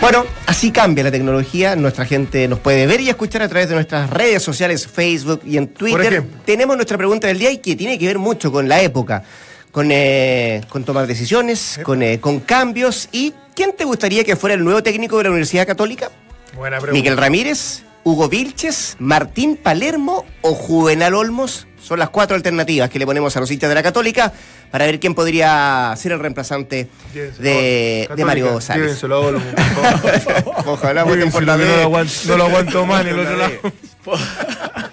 Bueno, 0.00 0.24
así 0.46 0.70
cambia 0.70 1.04
la 1.04 1.10
tecnología. 1.10 1.76
Nuestra 1.76 2.06
gente 2.06 2.48
nos 2.48 2.58
puede 2.58 2.86
ver 2.86 3.00
y 3.02 3.10
escuchar 3.10 3.42
a 3.42 3.48
través 3.48 3.68
de 3.68 3.74
nuestras 3.74 4.08
redes 4.08 4.42
sociales, 4.42 4.86
Facebook 4.86 5.42
y 5.44 5.58
en 5.58 5.68
Twitter. 5.68 6.24
Tenemos 6.46 6.74
nuestra 6.76 6.96
pregunta 6.96 7.26
del 7.26 7.38
día 7.38 7.50
y 7.50 7.58
que 7.58 7.76
tiene 7.76 7.98
que 7.98 8.06
ver 8.06 8.18
mucho 8.18 8.50
con 8.50 8.66
la 8.66 8.80
época, 8.80 9.22
con, 9.70 9.88
eh, 9.90 10.62
con 10.70 10.84
tomar 10.84 11.06
decisiones, 11.06 11.80
con, 11.82 12.02
eh, 12.02 12.18
con 12.18 12.40
cambios. 12.40 13.10
¿Y 13.12 13.34
quién 13.54 13.74
te 13.76 13.84
gustaría 13.84 14.24
que 14.24 14.36
fuera 14.36 14.54
el 14.54 14.64
nuevo 14.64 14.82
técnico 14.82 15.18
de 15.18 15.24
la 15.24 15.30
Universidad 15.30 15.66
Católica? 15.66 16.10
Buena 16.56 16.78
pregunta. 16.78 16.92
¿Miguel 16.92 17.16
Ramírez, 17.16 17.82
Hugo 18.04 18.28
Vilches, 18.28 18.96
Martín 18.98 19.56
Palermo 19.56 20.24
o 20.42 20.54
Juvenal 20.54 21.14
Olmos? 21.14 21.66
Son 21.82 21.98
las 21.98 22.10
cuatro 22.10 22.36
alternativas 22.36 22.90
que 22.90 22.98
le 22.98 23.06
ponemos 23.06 23.36
a 23.36 23.40
los 23.40 23.50
hinchas 23.50 23.68
de 23.68 23.74
la 23.74 23.82
Católica 23.82 24.32
para 24.70 24.86
ver 24.86 25.00
quién 25.00 25.14
podría 25.14 25.94
ser 25.96 26.12
el 26.12 26.20
reemplazante 26.20 26.88
de, 27.12 28.08
de 28.14 28.24
Mario 28.24 28.60
Sales. 28.60 29.02
Ojalá 30.66 31.04
voten 31.04 31.32
por 31.32 31.42
la 31.42 31.56
B. 31.56 31.66
no 32.26 32.36
lo 32.36 32.44
aguanto 32.44 32.86
más 32.86 33.00
en 33.02 33.08
el 33.08 33.18
otro 33.18 33.36
lado. 33.36 33.52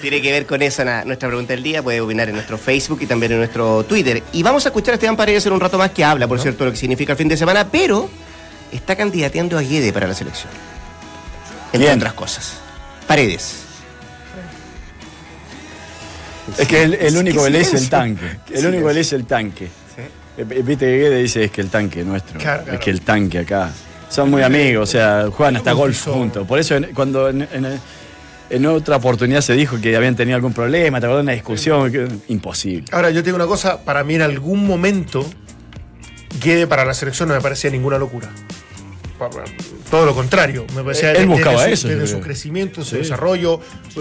Tiene 0.00 0.20
que 0.20 0.30
ver 0.30 0.44
con 0.44 0.60
esa 0.60 1.04
nuestra 1.04 1.28
pregunta 1.28 1.54
del 1.54 1.62
día. 1.62 1.82
Puede 1.82 2.00
opinar 2.02 2.28
en 2.28 2.34
nuestro 2.34 2.58
Facebook 2.58 2.98
y 3.00 3.06
también 3.06 3.32
en 3.32 3.38
nuestro 3.38 3.84
Twitter. 3.84 4.22
Y 4.32 4.42
vamos 4.42 4.66
a 4.66 4.68
escuchar 4.68 4.92
a 4.92 4.94
Esteban 4.96 5.16
Paredes 5.16 5.46
en 5.46 5.54
un 5.54 5.60
rato 5.60 5.78
más 5.78 5.90
que 5.92 6.04
habla, 6.04 6.28
por 6.28 6.38
cierto, 6.38 6.66
lo 6.66 6.70
que 6.70 6.76
significa 6.76 7.12
el 7.12 7.18
fin 7.18 7.28
de 7.28 7.38
semana, 7.38 7.66
pero 7.70 8.10
está 8.76 8.96
candidateando 8.96 9.58
a 9.58 9.62
Guede 9.62 9.92
para 9.92 10.06
la 10.06 10.14
selección. 10.14 10.52
Entre 11.72 11.86
Bien. 11.88 11.98
otras 11.98 12.12
cosas. 12.14 12.54
Paredes. 13.06 13.60
Es 16.58 16.68
que 16.68 16.82
el, 16.82 17.16
único 17.16 17.42
que 17.44 17.50
le 17.50 17.58
dice 17.60 17.76
el 17.78 17.88
tanque. 17.88 18.36
El 18.52 18.66
único 18.66 18.86
que 18.88 18.92
le 18.94 18.98
dice 19.00 19.16
el 19.16 19.24
tanque. 19.26 19.68
Eh, 20.36 20.44
Viste 20.44 20.84
que 20.86 20.98
Guede 20.98 21.22
dice 21.22 21.44
es 21.44 21.50
que 21.50 21.60
el 21.60 21.70
tanque 21.70 22.00
es 22.00 22.06
nuestro. 22.06 22.38
Claro, 22.38 22.72
Es 22.72 22.80
que 22.80 22.90
el 22.90 23.00
tanque 23.00 23.38
acá. 23.40 23.70
Son 24.10 24.30
muy 24.30 24.42
amigos, 24.42 24.88
o 24.88 24.92
sea, 24.92 25.26
juegan 25.32 25.56
hasta 25.56 25.70
¿Cómo 25.72 25.84
golf 25.84 26.04
juntos. 26.06 26.46
Por 26.46 26.58
eso 26.58 26.76
en- 26.76 26.92
cuando 26.94 27.28
en, 27.30 27.42
en- 27.42 27.80
en 28.50 28.66
otra 28.66 28.96
oportunidad 28.96 29.40
se 29.40 29.54
dijo 29.54 29.80
que 29.80 29.96
habían 29.96 30.14
tenido 30.14 30.36
algún 30.36 30.52
problema, 30.52 31.00
te 31.00 31.06
acordás 31.06 31.20
de 31.20 31.22
una 31.24 31.32
discusión, 31.32 31.90
que- 31.90 32.08
imposible. 32.28 32.84
Ahora, 32.92 33.10
yo 33.10 33.22
tengo 33.24 33.36
una 33.36 33.46
cosa, 33.46 33.80
para 33.82 34.04
mí 34.04 34.14
en 34.16 34.22
algún 34.22 34.66
momento, 34.66 35.28
Guede 36.42 36.66
para 36.66 36.84
la 36.84 36.94
selección 36.94 37.28
no 37.28 37.34
me 37.34 37.40
parecía 37.40 37.70
ninguna 37.70 37.96
locura. 37.98 38.28
Todo 39.90 40.06
lo 40.06 40.14
contrario, 40.14 40.66
me 40.74 40.82
parecía 40.82 41.12
Él 41.12 41.18
de- 41.18 41.26
buscaba 41.26 41.62
desde, 41.62 41.72
eso, 41.72 41.82
su, 41.82 41.88
yo 41.88 41.98
desde 42.00 42.14
su 42.16 42.20
crecimiento, 42.20 42.84
su 42.84 42.96
desarrollo, 42.96 43.60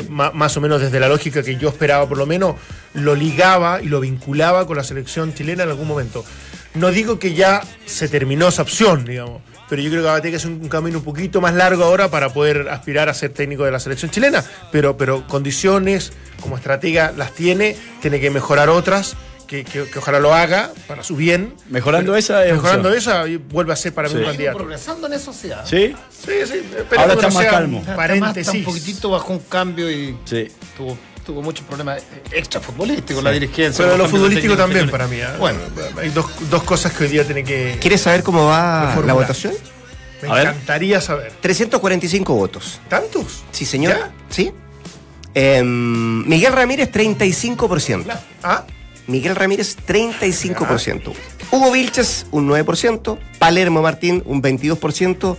más 0.09 0.57
o 0.57 0.61
menos 0.61 0.81
desde 0.81 0.99
la 0.99 1.07
lógica 1.07 1.43
que 1.43 1.55
yo 1.57 1.69
esperaba, 1.69 2.07
por 2.07 2.17
lo 2.17 2.25
menos, 2.25 2.55
lo 2.93 3.15
ligaba 3.15 3.81
y 3.81 3.85
lo 3.87 3.99
vinculaba 3.99 4.65
con 4.65 4.77
la 4.77 4.83
selección 4.83 5.33
chilena 5.33 5.63
en 5.63 5.69
algún 5.69 5.87
momento. 5.87 6.25
No 6.75 6.89
digo 6.91 7.19
que 7.19 7.33
ya 7.35 7.61
se 7.85 8.07
terminó 8.09 8.47
esa 8.47 8.63
opción, 8.63 9.05
digamos, 9.05 9.41
pero 9.69 9.81
yo 9.81 9.89
creo 9.91 10.01
que 10.01 10.07
va 10.07 10.15
a 10.15 10.21
tener 10.21 10.31
que 10.31 10.37
hacer 10.37 10.49
un, 10.51 10.61
un 10.61 10.69
camino 10.69 10.97
un 10.97 11.03
poquito 11.03 11.39
más 11.39 11.53
largo 11.53 11.83
ahora 11.83 12.09
para 12.09 12.33
poder 12.33 12.67
aspirar 12.69 13.09
a 13.09 13.13
ser 13.13 13.29
técnico 13.31 13.63
de 13.63 13.71
la 13.71 13.79
selección 13.79 14.09
chilena, 14.09 14.43
pero, 14.71 14.97
pero 14.97 15.27
condiciones 15.27 16.13
como 16.41 16.57
estratega 16.57 17.13
las 17.15 17.33
tiene, 17.33 17.75
tiene 18.01 18.19
que 18.19 18.29
mejorar 18.31 18.69
otras. 18.69 19.15
Que, 19.47 19.63
que- 19.63 19.85
que 19.85 19.99
ojalá 19.99 20.19
lo 20.19 20.33
haga 20.33 20.71
para 20.87 21.03
su 21.03 21.15
bien. 21.15 21.53
Mejorando 21.69 22.13
Pero- 22.13 22.19
esa 22.19 22.45
es 22.45 22.53
Mejorando 22.53 22.89
opción. 22.89 23.13
esa 23.15 23.27
y 23.27 23.37
vuelve 23.37 23.73
a 23.73 23.75
ser 23.75 23.93
para 23.93 24.07
mí 24.09 24.15
Sí. 24.15 24.19
un 24.21 24.25
candidato. 24.25 24.57
progresando 24.57 25.07
en 25.07 25.13
eso, 25.13 25.31
sí. 25.33 25.49
¿Sí? 25.65 25.95
Sí, 26.09 26.25
sí. 26.25 26.31
esperemos 26.31 26.91
Ahora 26.97 27.05
que 27.07 27.13
está 27.13 27.27
no 27.27 27.33
más 27.33 27.43
sea 27.43 27.51
calmo. 27.51 27.83
Paréntesis. 27.95 28.37
está 28.47 28.57
un 28.57 28.63
poquitito 28.63 29.09
bajo 29.11 29.33
un 29.33 29.39
cambio 29.39 29.91
y 29.91 30.17
Sí. 30.25 30.47
tuvo, 30.77 30.97
tuvo 31.25 31.41
muchos 31.41 31.65
problemas 31.67 32.01
extra 32.31 32.59
futbolísticos 32.61 33.23
la 33.23 33.31
dirigencia. 33.31 33.83
Pero 33.85 33.97
lo 33.97 34.07
futbolístico 34.09 34.55
también 34.57 34.89
para 34.89 35.07
mí. 35.07 35.17
¿eh? 35.17 35.27
Bueno, 35.39 35.59
hay 36.01 36.09
dos, 36.09 36.25
dos 36.49 36.63
cosas 36.63 36.93
que 36.93 37.03
hoy 37.03 37.09
día 37.11 37.25
tiene 37.25 37.43
que. 37.43 37.77
¿Quieres 37.79 38.01
saber 38.01 38.23
cómo 38.23 38.45
va 38.47 38.87
Reformular. 38.87 39.07
la 39.07 39.13
votación? 39.13 39.53
Me 40.21 40.29
A 40.29 40.33
ver. 40.35 40.47
encantaría 40.47 41.01
saber. 41.01 41.33
345 41.41 42.33
votos. 42.33 42.79
¿Tantos? 42.89 43.43
Sí, 43.51 43.65
señor. 43.65 43.93
¿Ya? 43.93 44.11
¿Sí? 44.29 44.51
Em, 45.35 46.27
Miguel 46.27 46.53
Ramírez, 46.53 46.89
35%. 46.91 48.07
Ah, 48.43 48.63
Miguel 49.07 49.35
Ramírez, 49.35 49.77
35%. 49.87 51.13
Hugo 51.51 51.71
Vilches, 51.71 52.25
un 52.31 52.47
9%. 52.49 53.17
Palermo 53.39 53.81
Martín, 53.81 54.23
un 54.25 54.41
22%. 54.41 55.35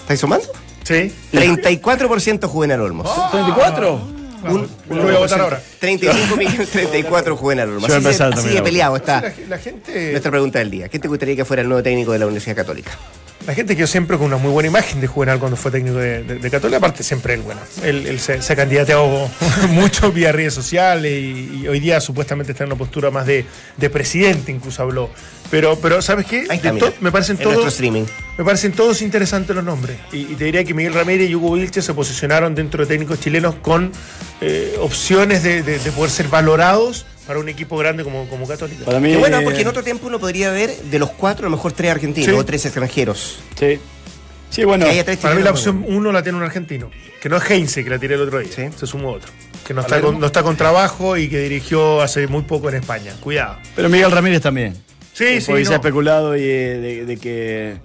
¿Estáis 0.00 0.20
sumando? 0.20 0.46
sí. 0.82 1.12
34% 1.32 2.46
Juvenal 2.48 2.80
Olmos. 2.80 3.06
¿34? 3.08 4.00
Un- 4.42 4.66
Lo 4.88 5.02
voy 5.02 5.14
a 5.14 5.18
votar 5.18 5.40
ahora. 5.42 5.62
35 5.78 6.36
Miguel, 6.36 6.66
34 6.66 7.36
Juvenal 7.36 7.68
Olmos. 7.68 7.90
Así, 7.90 8.14
se- 8.14 8.22
así 8.24 8.48
de 8.48 8.62
peleado 8.62 8.96
está 8.96 9.20
La, 9.20 9.32
la 9.50 9.58
gente. 9.58 10.10
nuestra 10.12 10.30
pregunta 10.30 10.58
del 10.60 10.70
día. 10.70 10.88
¿Quién 10.88 11.02
te 11.02 11.08
gustaría 11.08 11.36
que 11.36 11.44
fuera 11.44 11.60
el 11.62 11.68
nuevo 11.68 11.82
técnico 11.82 12.12
de 12.12 12.18
la 12.20 12.24
Universidad 12.26 12.56
Católica? 12.56 12.92
La 13.46 13.54
gente 13.54 13.74
quedó 13.74 13.86
siempre 13.86 14.16
con 14.18 14.26
una 14.26 14.36
muy 14.36 14.50
buena 14.52 14.68
imagen 14.68 15.00
de 15.00 15.06
Juvenal 15.06 15.38
cuando 15.38 15.56
fue 15.56 15.70
técnico 15.70 15.96
de, 15.96 16.22
de, 16.22 16.34
de 16.38 16.50
Católica, 16.50 16.76
aparte 16.76 17.02
siempre 17.02 17.34
él, 17.34 17.40
bueno, 17.40 17.60
él, 17.82 18.06
él 18.06 18.20
se, 18.20 18.42
se 18.42 18.52
ha 18.52 18.56
candidateado 18.56 19.28
mucho 19.70 20.12
vía 20.12 20.30
redes 20.30 20.52
sociales 20.54 21.10
y, 21.10 21.62
y 21.62 21.68
hoy 21.68 21.80
día 21.80 22.00
supuestamente 22.00 22.52
está 22.52 22.64
en 22.64 22.68
una 22.70 22.78
postura 22.78 23.10
más 23.10 23.26
de, 23.26 23.46
de 23.76 23.90
presidente, 23.90 24.52
incluso 24.52 24.82
habló. 24.82 25.10
Pero, 25.50 25.76
pero 25.80 26.00
¿sabes 26.02 26.26
qué? 26.26 26.46
Está, 26.56 26.72
mira, 26.72 26.86
me 27.00 27.10
parecen 27.10 27.36
todos 27.38 27.66
streaming. 27.72 28.04
me 28.38 28.44
parecen 28.44 28.72
todos 28.72 29.02
interesantes 29.02 29.56
los 29.56 29.64
nombres. 29.64 29.96
Y, 30.12 30.18
y 30.18 30.34
te 30.38 30.44
diría 30.44 30.62
que 30.62 30.74
Miguel 30.74 30.94
Ramírez 30.94 31.28
y 31.28 31.34
Hugo 31.34 31.52
Vilche 31.54 31.82
se 31.82 31.92
posicionaron 31.94 32.54
dentro 32.54 32.84
de 32.84 32.88
técnicos 32.92 33.18
chilenos 33.20 33.56
con 33.56 33.90
eh, 34.42 34.76
opciones 34.80 35.42
de, 35.42 35.62
de- 35.62 35.78
de 35.80 35.92
poder 35.92 36.10
ser 36.12 36.28
valorados 36.28 37.04
para 37.30 37.38
un 37.38 37.48
equipo 37.48 37.76
grande 37.78 38.02
como, 38.02 38.28
como 38.28 38.44
Católica. 38.44 38.84
Para 38.84 38.98
mí. 38.98 39.14
Bueno, 39.14 39.38
porque 39.44 39.60
en 39.60 39.68
otro 39.68 39.84
tiempo 39.84 40.08
uno 40.08 40.18
podría 40.18 40.50
ver 40.50 40.74
de 40.76 40.98
los 40.98 41.10
cuatro, 41.10 41.46
a 41.46 41.48
lo 41.48 41.54
mejor 41.54 41.70
tres 41.70 41.92
argentinos 41.92 42.28
Sí. 42.28 42.34
o 42.36 42.44
tres 42.44 42.64
extranjeros. 42.66 43.38
Sí. 43.56 43.78
Sí, 44.50 44.64
bueno. 44.64 44.84
Para 45.22 45.34
mí 45.36 45.42
la 45.44 45.52
opción 45.52 45.84
uno 45.86 46.10
la 46.10 46.24
tiene 46.24 46.38
un 46.38 46.42
argentino, 46.42 46.90
que 47.22 47.28
no 47.28 47.36
es 47.36 47.48
Heinze, 47.48 47.84
que 47.84 47.90
la 47.90 48.00
tiré 48.00 48.16
el 48.16 48.22
otro 48.22 48.40
día. 48.40 48.48
Sí. 48.52 48.64
Se 48.76 48.84
sumó 48.84 49.10
otro. 49.12 49.30
Que 49.64 49.72
no 49.72 49.82
está, 49.82 50.00
con, 50.00 50.18
no 50.18 50.26
está 50.26 50.42
con 50.42 50.56
trabajo 50.56 51.16
y 51.16 51.28
que 51.28 51.38
dirigió 51.38 52.02
hace 52.02 52.26
muy 52.26 52.42
poco 52.42 52.68
en 52.68 52.74
España. 52.74 53.12
Cuidado. 53.20 53.58
Pero 53.76 53.88
Miguel 53.88 54.10
Ramírez 54.10 54.40
también. 54.42 54.74
Sí, 55.12 55.40
sí. 55.40 55.46
Porque 55.46 55.64
se 55.66 55.72
ha 55.72 55.76
especulado 55.76 56.36
y, 56.36 56.40
eh, 56.42 56.78
de, 56.80 57.04
de 57.06 57.16
que. 57.16 57.76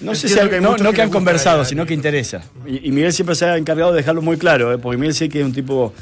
No 0.00 0.14
sé 0.14 0.30
si 0.30 0.38
hay- 0.38 0.48
que 0.48 0.54
hay 0.54 0.60
no, 0.62 0.70
muchos 0.70 0.84
no 0.84 0.90
que 0.92 0.96
que 0.96 1.02
han 1.02 1.10
conversado, 1.10 1.66
sino 1.66 1.84
que 1.84 1.92
interesa. 1.92 2.40
Y, 2.66 2.88
y 2.88 2.92
Miguel 2.92 3.12
siempre 3.12 3.34
se 3.34 3.44
ha 3.44 3.58
encargado 3.58 3.92
de 3.92 3.98
dejarlo 3.98 4.22
muy 4.22 4.38
claro, 4.38 4.72
eh, 4.72 4.78
porque 4.78 4.96
Miguel 4.96 5.14
sí 5.14 5.28
que 5.28 5.40
es 5.40 5.44
un 5.44 5.52
tipo 5.52 5.92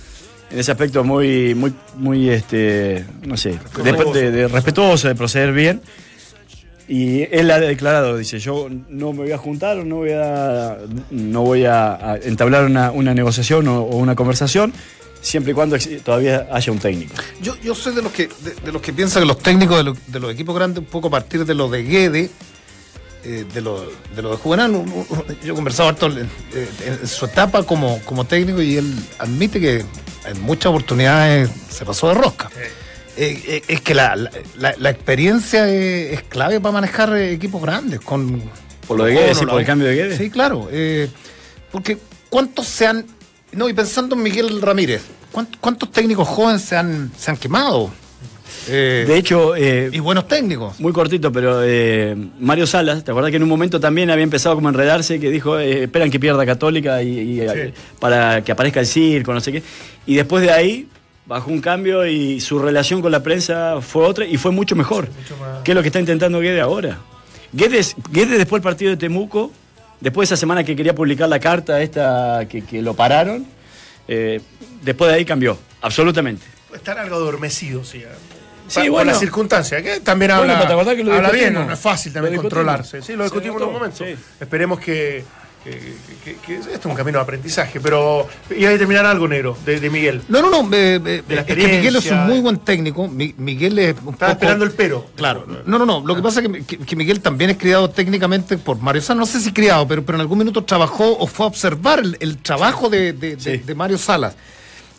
en 0.51 0.59
ese 0.59 0.71
aspecto 0.73 1.03
muy, 1.05 1.55
muy, 1.55 1.73
muy, 1.97 2.29
este, 2.31 3.05
no 3.27 3.37
sé, 3.37 3.59
de, 3.83 4.49
respetuoso, 4.49 5.09
de 5.09 5.15
proceder 5.15 5.53
bien. 5.53 5.81
Y 6.87 7.23
él 7.35 7.51
ha 7.51 7.59
declarado, 7.59 8.19
dice, 8.19 8.39
yo 8.39 8.69
no 8.91 9.13
me 9.13 9.21
voy 9.23 9.33
a 9.33 9.39
juntar, 9.39 9.79
no 9.79 9.97
voy 9.97 10.11
a, 10.13 10.77
no 11.11 11.41
voy 11.43 11.65
a, 11.65 12.19
entablar 12.23 12.67
una, 12.67 12.91
una 12.91 13.15
negociación 13.15 13.67
o, 13.69 13.85
una 13.85 14.15
conversación, 14.15 14.71
siempre 15.23 15.53
y 15.53 15.55
cuando 15.55 15.79
todavía 16.05 16.47
haya 16.53 16.71
un 16.73 16.79
técnico. 16.79 17.15
Yo, 17.41 17.57
yo 17.63 17.75
soy 17.75 17.95
de 17.95 18.03
los 18.03 18.13
que 18.13 18.29
de, 18.65 18.71
los 18.71 18.83
que 18.83 18.93
piensan 18.93 19.23
que 19.23 19.27
los 19.27 19.39
técnicos 19.39 19.79
de, 19.79 19.83
lo- 19.85 19.97
de 20.09 20.21
los 20.21 20.31
equipos 20.31 20.55
grandes, 20.55 20.81
un 20.81 20.85
poco 20.85 21.09
a 21.09 21.11
partir 21.11 21.47
de 21.47 21.55
lo 21.55 21.71
de 21.71 21.85
Guede, 21.85 22.31
eh, 23.25 23.47
de 23.55 23.61
lo 23.63 23.91
de 24.15 24.21
lo 24.21 24.33
de 24.33 24.37
Juvenal, 24.37 24.85
yo 25.43 25.53
he 25.55 25.57
conversado 25.57 25.89
harto 25.89 26.09
en 26.09 26.29
su 27.09 27.25
etapa 27.25 27.63
como, 27.63 27.99
como 28.05 28.27
técnico 28.27 28.61
y 28.61 28.77
él 28.77 28.95
admite 29.19 29.59
que 29.59 29.83
en 30.27 30.41
muchas 30.43 30.67
oportunidades 30.67 31.51
se 31.71 31.85
pasó 31.85 32.09
de 32.09 32.15
rosca. 32.15 32.51
Eh, 33.17 33.43
eh, 33.47 33.63
es 33.69 33.81
que 33.81 33.95
la, 33.95 34.17
la, 34.17 34.31
la- 34.59 34.75
la 34.77 34.91
experiencia 34.91 35.69
es, 35.69 36.13
es 36.15 36.23
clave 36.25 36.61
para 36.61 36.73
manejar 36.73 37.13
eh, 37.17 37.33
equipos 37.33 37.63
grandes. 37.63 38.01
Con, 38.01 38.43
Por 38.89 38.99
lo 38.99 39.05
de 39.05 39.15
con 39.15 39.23
Guede, 39.23 39.29
Colo, 39.29 39.39
sí, 39.41 39.45
la 39.47 39.51
por 39.53 39.61
el 39.61 39.67
cambio 39.67 39.89
de 39.89 39.95
Guede. 39.95 40.19
Sí, 40.19 40.31
claro. 40.31 40.69
eh, 40.73 41.09
porque 41.71 41.99
¿cuántos 42.29 42.67
se 42.67 42.87
han... 42.87 43.07
No, 43.53 43.69
y 43.69 43.73
pensando 43.73 44.17
en 44.17 44.23
Miguel 44.25 44.61
Ramírez, 44.61 45.03
¿cuántos, 45.31 45.59
cuántos 45.61 45.93
técnicos 45.93 46.27
jóvenes 46.27 46.63
se 46.63 46.77
han, 46.77 47.13
se 47.17 47.31
han 47.31 47.37
quemado? 47.37 47.93
Eh, 48.69 49.05
De 49.07 49.17
hecho, 49.17 49.57
eh, 49.57 49.91
y 49.93 49.99
buenos 49.99 50.27
técnicos. 50.29 50.79
Muy 50.81 50.93
cortito, 50.93 51.33
pero 51.33 51.63
eh, 51.63 52.17
Mario 52.39 52.67
Salas, 52.67 53.05
¿te 53.05 53.11
acuerdas 53.11 53.31
que 53.31 53.37
en 53.37 53.43
un 53.43 53.49
momento 53.49 53.81
también 53.81 54.11
había 54.11 54.25
empezado 54.25 54.55
como 54.55 54.69
a 54.69 54.71
enredarse, 54.71 55.21
que 55.21 55.31
dijo, 55.31 55.59
esperan 55.59 56.11
que 56.11 56.21
pierda 56.21 56.45
Católica 56.47 57.03
y, 57.03 57.41
y, 57.41 57.47
para 58.01 58.43
que 58.43 58.53
aparezca 58.53 58.81
el 58.81 58.87
circo, 58.87 59.33
no 59.33 59.41
sé 59.41 59.53
qué? 59.53 59.63
Y 60.07 60.17
después 60.17 60.43
de 60.43 60.51
ahí 60.51 60.89
bajó 61.27 61.51
un 61.51 61.61
cambio 61.61 62.07
y 62.07 62.41
su 62.41 62.59
relación 62.59 63.01
con 63.01 63.13
la 63.13 63.23
prensa 63.23 63.81
fue 63.81 64.05
otra 64.05 64.25
y 64.25 64.37
fue 64.37 64.51
mucho 64.51 64.77
mejor. 64.77 65.09
¿Qué 65.63 65.73
es 65.73 65.75
lo 65.75 65.83
que 65.83 65.89
está 65.89 66.01
intentando 66.01 66.41
Guede 66.41 66.61
ahora? 66.61 66.99
Guede, 67.53 67.81
Guede 68.11 68.39
después 68.39 68.61
del 68.61 68.71
partido 68.71 68.91
de 68.91 68.97
Temuco, 68.97 69.53
después 70.01 70.29
de 70.29 70.35
esa 70.35 70.41
semana 70.41 70.65
que 70.65 70.75
quería 70.75 70.95
publicar 70.95 71.29
la 71.29 71.39
carta 71.39 71.81
esta 71.83 72.47
que, 72.49 72.63
que 72.63 72.83
lo 72.83 72.95
pararon, 72.95 73.47
después 74.07 75.11
de 75.11 75.17
ahí 75.17 75.25
cambió, 75.25 75.59
absolutamente. 75.81 76.45
Estar 76.75 76.99
algo 76.99 77.15
adormecido, 77.15 77.85
sí. 77.85 78.03
Sí, 78.69 78.81
por 78.81 78.91
bueno. 78.91 79.11
las 79.13 79.21
circunstancias, 79.21 79.83
que 79.83 80.01
también 80.01 80.31
Bueno, 80.31 80.43
habla, 80.53 80.55
pero 80.55 80.67
¿te 80.69 80.73
acordás 80.75 80.95
que 80.97 81.05
lo 81.05 81.15
habla 81.15 81.31
bien, 81.31 81.53
no, 81.55 81.65
no 81.67 81.73
es 81.75 81.79
fácil 81.79 82.13
también 82.13 82.37
controlarse. 82.37 83.03
Sí, 83.03 83.13
lo 83.15 83.25
discutimos 83.25 83.61
en 83.61 83.69
un 83.69 83.75
momento. 83.75 84.05
sí. 84.05 84.15
Esperemos 84.41 84.81
que, 84.81 85.25
que, 85.63 85.71
que- 85.71 85.95
que- 86.25 86.37
que 86.37 86.55
esto 86.57 86.71
es 86.75 86.85
un 86.87 86.95
camino 86.95 87.19
de 87.19 87.23
aprendizaje. 87.23 87.81
Pero 87.81 88.27
iba 88.57 88.69
a 88.69 88.73
determinar 88.73 89.05
algo, 89.07 89.27
negro, 89.29 89.57
de, 89.65 89.81
de 89.81 89.91
Miguel. 89.91 90.23
No, 90.29 90.43
no, 90.43 90.51
no. 90.51 90.77
eh, 90.77 90.97
eh, 91.05 91.23
De 91.27 91.35
la 91.35 91.41
es 91.43 91.47
que 91.47 91.57
Miguel 91.57 91.97
es 91.97 92.11
un 92.11 92.27
muy 92.27 92.41
buen 92.41 92.59
técnico. 92.59 93.09
Mi- 93.09 93.35
Miguel 93.39 93.79
es 93.79 93.95
un 94.05 94.13
Estaba 94.15 94.33
poco- 94.33 94.33
esperando 94.33 94.65
el 94.65 94.73
pero. 94.73 95.07
Claro. 95.17 95.47
No, 95.67 95.79
no, 95.79 95.87
no. 95.87 96.03
Lo 96.07 96.15
que 96.17 96.23
pasa 96.23 96.41
es 96.41 96.49
que, 96.49 96.65
que- 96.65 96.79
que 96.79 96.97
Miguel 96.97 97.21
también 97.21 97.51
es 97.51 97.57
criado 97.59 97.89
técnicamente 97.91 98.57
por 98.59 98.79
Mario 98.79 99.01
Salas. 99.03 99.21
No 99.21 99.27
sé 99.27 99.41
si 99.41 99.53
criado, 99.53 99.87
pero, 99.89 100.05
pero 100.05 100.17
en 100.17 100.21
algún 100.23 100.39
minuto 100.39 100.65
trabajó 100.65 101.17
o 101.19 101.27
fue 101.27 101.45
a 101.45 101.49
observar 101.49 102.01
el, 102.01 102.17
el 102.21 102.39
trabajo 102.39 102.89
de, 102.91 103.13
de- 103.15 103.37
de- 103.37 103.59
de 103.59 103.75
Mario 103.75 103.97
Salas. 103.99 104.37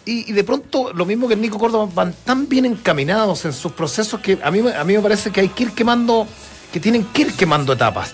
Y, 0.06 0.30
y 0.30 0.34
de 0.34 0.44
pronto, 0.44 0.94
lo 0.94 1.06
mismo 1.06 1.28
que 1.28 1.36
Nico 1.36 1.58
Córdoba, 1.58 1.90
van 1.94 2.14
tan 2.24 2.48
bien 2.48 2.66
encaminados 2.66 3.44
en 3.46 3.54
sus 3.54 3.72
procesos 3.72 4.20
que 4.22 4.38
a 4.44 4.52
mí, 4.52 4.60
a 4.60 4.84
mí 4.84 4.94
me 4.94 5.00
parece 5.02 5.32
que 5.32 5.42
hay 5.42 5.50
que 5.50 5.64
ir 5.64 5.72
quemando, 5.72 6.28
que 6.72 6.80
tienen 6.80 7.06
que 7.06 7.24
ir 7.24 7.34
quemando 7.34 7.74
etapas. 7.74 8.14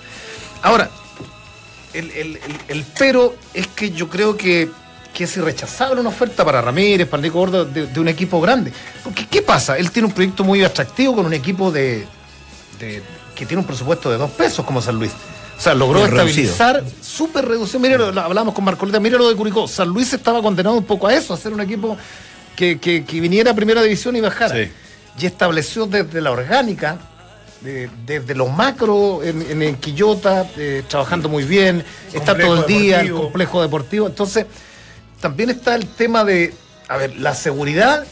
Ahora, 0.61 0.89
el, 1.93 2.09
el- 2.11 2.39
el- 2.69 2.85
pero 2.97 3.35
es 3.53 3.67
que 3.67 3.91
yo 3.91 4.07
creo 4.09 4.37
que, 4.37 4.69
que 5.13 5.25
es 5.25 5.35
irrechazable 5.35 5.99
una 5.99 6.09
oferta 6.09 6.45
para 6.45 6.61
Ramírez, 6.61 7.07
para 7.09 7.21
Nico 7.21 7.39
Gordo, 7.39 7.65
de, 7.65 7.99
un 7.99 8.07
equipo 8.07 8.39
grande. 8.39 8.71
Porque, 9.03 9.27
¿qué 9.27 9.41
pasa? 9.41 9.77
Él 9.77 9.91
tiene 9.91 10.07
un 10.07 10.13
proyecto 10.13 10.45
muy 10.45 10.63
atractivo 10.63 11.15
con 11.15 11.25
un 11.25 11.33
equipo 11.33 11.71
de- 11.71 12.07
que 13.35 13.45
tiene 13.45 13.59
un 13.61 13.67
presupuesto 13.67 14.09
de 14.09 14.17
dos 14.17 14.31
pesos 14.31 14.65
como 14.65 14.81
San 14.81 14.95
Luis. 14.97 15.11
O 15.61 15.63
sea, 15.63 15.75
logró 15.75 16.03
estabilizar, 16.03 16.83
súper 17.03 17.45
reducido. 17.47 17.79
Mira, 17.79 17.95
lo- 17.95 18.11
lo 18.11 18.21
hablamos 18.21 18.55
con 18.55 18.63
Marcoleta, 18.65 18.99
mira 18.99 19.19
lo 19.19 19.29
de 19.29 19.35
Curicó. 19.35 19.67
San 19.67 19.89
Luis 19.89 20.11
estaba 20.11 20.41
condenado 20.41 20.75
un 20.75 20.83
poco 20.85 21.05
a 21.05 21.13
eso, 21.13 21.35
a 21.35 21.37
ser 21.37 21.53
un 21.53 21.61
equipo 21.61 21.95
que, 22.55 22.79
que- 22.79 23.05
que 23.05 23.21
viniera 23.21 23.51
a 23.51 23.53
primera 23.53 23.83
división 23.83 24.15
y 24.15 24.21
bajara. 24.21 24.55
Sí. 24.55 24.71
Y 25.19 25.25
estableció 25.27 25.85
desde 25.85 26.19
la 26.19 26.31
orgánica, 26.31 26.97
de- 27.61 27.91
desde 28.07 28.33
lo 28.33 28.47
macro 28.47 29.21
en, 29.21 29.39
en, 29.43 29.61
en 29.61 29.75
Quillota, 29.75 30.47
eh, 30.57 30.81
trabajando 30.87 31.29
muy 31.29 31.43
bien, 31.43 31.85
está 32.11 32.35
todo 32.35 32.61
el 32.61 32.65
día, 32.65 33.01
el 33.01 33.05
deportivo. 33.09 33.21
complejo 33.21 33.61
deportivo. 33.61 34.07
Entonces, 34.07 34.47
también 35.19 35.51
está 35.51 35.75
el 35.75 35.85
tema 35.85 36.23
de, 36.23 36.55
a 36.87 36.97
ver, 36.97 37.17
la 37.17 37.35
seguridad 37.35 38.03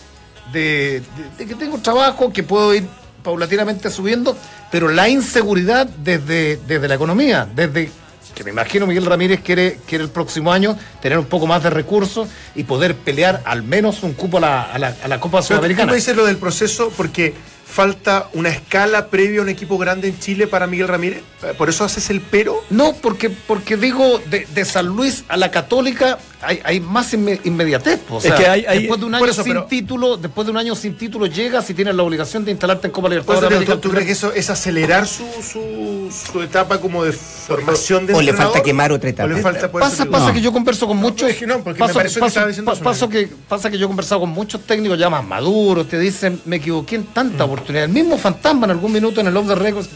de, 0.53 1.01
de- 1.17 1.29
de 1.39 1.45
que 1.47 1.55
tengo 1.55 1.79
trabajo, 1.79 2.31
que 2.31 2.43
puedo 2.43 2.75
ir 2.75 2.85
paulatinamente 3.23 3.89
subiendo, 3.89 4.37
pero 4.71 4.89
la 4.89 5.09
inseguridad 5.09 5.87
desde, 5.87 6.57
desde 6.67 6.87
la 6.87 6.95
economía, 6.95 7.47
desde 7.53 7.91
que 8.33 8.43
me 8.43 8.51
imagino 8.51 8.87
Miguel 8.87 9.05
Ramírez 9.05 9.41
quiere, 9.41 9.79
quiere 9.85 10.03
el 10.03 10.09
próximo 10.09 10.53
año 10.53 10.77
tener 11.01 11.17
un 11.17 11.25
poco 11.25 11.45
más 11.45 11.61
de 11.63 11.69
recursos 11.69 12.29
y 12.55 12.63
poder 12.63 12.95
pelear 12.95 13.41
al 13.43 13.63
menos 13.63 14.03
un 14.03 14.13
cupo 14.13 14.37
a 14.37 14.41
la, 14.41 14.61
a 14.61 14.79
la, 14.79 14.95
a 15.03 15.07
la 15.07 15.19
Copa 15.19 15.41
Sudamericana. 15.41 15.91
me 15.91 15.97
dices 15.97 16.15
lo 16.15 16.25
del 16.25 16.37
proceso 16.37 16.91
porque 16.95 17.33
falta 17.65 18.29
una 18.33 18.49
escala 18.49 19.07
previa 19.07 19.39
a 19.39 19.43
un 19.43 19.49
equipo 19.49 19.77
grande 19.77 20.07
en 20.07 20.19
Chile 20.19 20.47
para 20.47 20.67
Miguel 20.67 20.87
Ramírez. 20.87 21.21
¿Por 21.57 21.69
eso 21.69 21.83
haces 21.83 22.09
el 22.09 22.21
pero? 22.21 22.63
No, 22.69 22.93
porque, 22.93 23.29
porque 23.29 23.77
digo, 23.77 24.21
de, 24.29 24.47
de 24.53 24.65
San 24.65 24.87
Luis 24.87 25.23
a 25.27 25.37
la 25.37 25.51
Católica 25.51 26.17
hay, 26.41 26.59
hay 26.63 26.79
más 26.79 27.13
inme- 27.13 27.39
inmediatez. 27.43 27.99
O 28.09 28.17
Es 28.17 28.23
sea, 28.23 28.35
que 28.35 28.47
hay- 28.47 28.65
hay- 28.65 28.79
después 28.79 28.99
de 28.99 29.05
un 29.05 29.15
año 29.15 29.25
eso, 29.25 29.43
sin 29.43 29.53
pero- 29.53 29.65
título, 29.65 30.17
después 30.17 30.45
de 30.45 30.51
un 30.51 30.57
año 30.57 30.75
sin 30.75 30.95
título 30.97 31.25
llegas 31.25 31.69
y 31.69 31.73
tienes 31.73 31.95
la 31.95 32.03
obligación 32.03 32.45
de 32.45 32.51
instalarte 32.51 32.87
en 32.87 32.93
Copa 32.93 33.09
Libertadores. 33.09 33.41
digo, 33.49 33.57
América. 33.57 33.73
¿tú, 33.75 33.81
tú 33.81 33.89
crees 33.91 34.05
que 34.05 34.11
eso 34.13 34.31
es 34.33 34.49
acelerar 34.49 35.05
su, 35.07 35.25
su, 35.43 36.09
su 36.31 36.41
etapa 36.41 36.79
como 36.79 37.03
de 37.03 37.11
formación 37.11 38.05
de 38.07 38.13
O 38.13 38.21
le 38.21 38.33
falta 38.33 38.61
quemar 38.63 38.91
otra 38.91 39.09
etapa. 39.09 39.31
¿O 39.31 39.35
le 39.35 39.41
falta 39.41 39.71
por 39.71 39.81
Pasa, 39.81 40.05
pasa 40.05 40.33
que 40.33 40.41
yo 40.41 40.51
converso 40.53 40.87
con 40.87 40.97
muchos. 40.97 41.29
es 41.29 41.37
que 41.37 41.47
no, 41.47 41.63
porque 41.63 41.83
me 41.83 41.93
pareció 41.93 42.21
que 42.21 42.27
estaba 42.27 42.47
diciendo 42.47 42.71
eso, 42.71 42.83
paso 42.83 43.05
¿no? 43.05 43.11
que, 43.11 43.27
pasa 43.47 43.69
que 43.69 43.77
yo 43.77 43.85
he 43.85 43.87
conversado 43.87 44.21
con 44.21 44.29
muchos 44.29 44.61
técnicos 44.61 44.97
ya 44.97 45.09
más 45.09 45.25
maduros, 45.25 45.87
te 45.87 45.99
dicen, 45.99 46.39
me 46.45 46.57
equivoqué 46.57 46.95
en 46.95 47.05
tanta 47.05 47.45
Mm. 47.45 47.49
oportunidad. 47.49 47.83
El 47.85 47.91
mismo 47.91 48.17
fantasma 48.17 48.65
en 48.65 48.71
algún 48.71 48.91
minuto 48.91 49.21
en 49.21 49.27
el 49.27 49.35
Off 49.37 49.47
the 49.47 49.55
Records, 49.55 49.89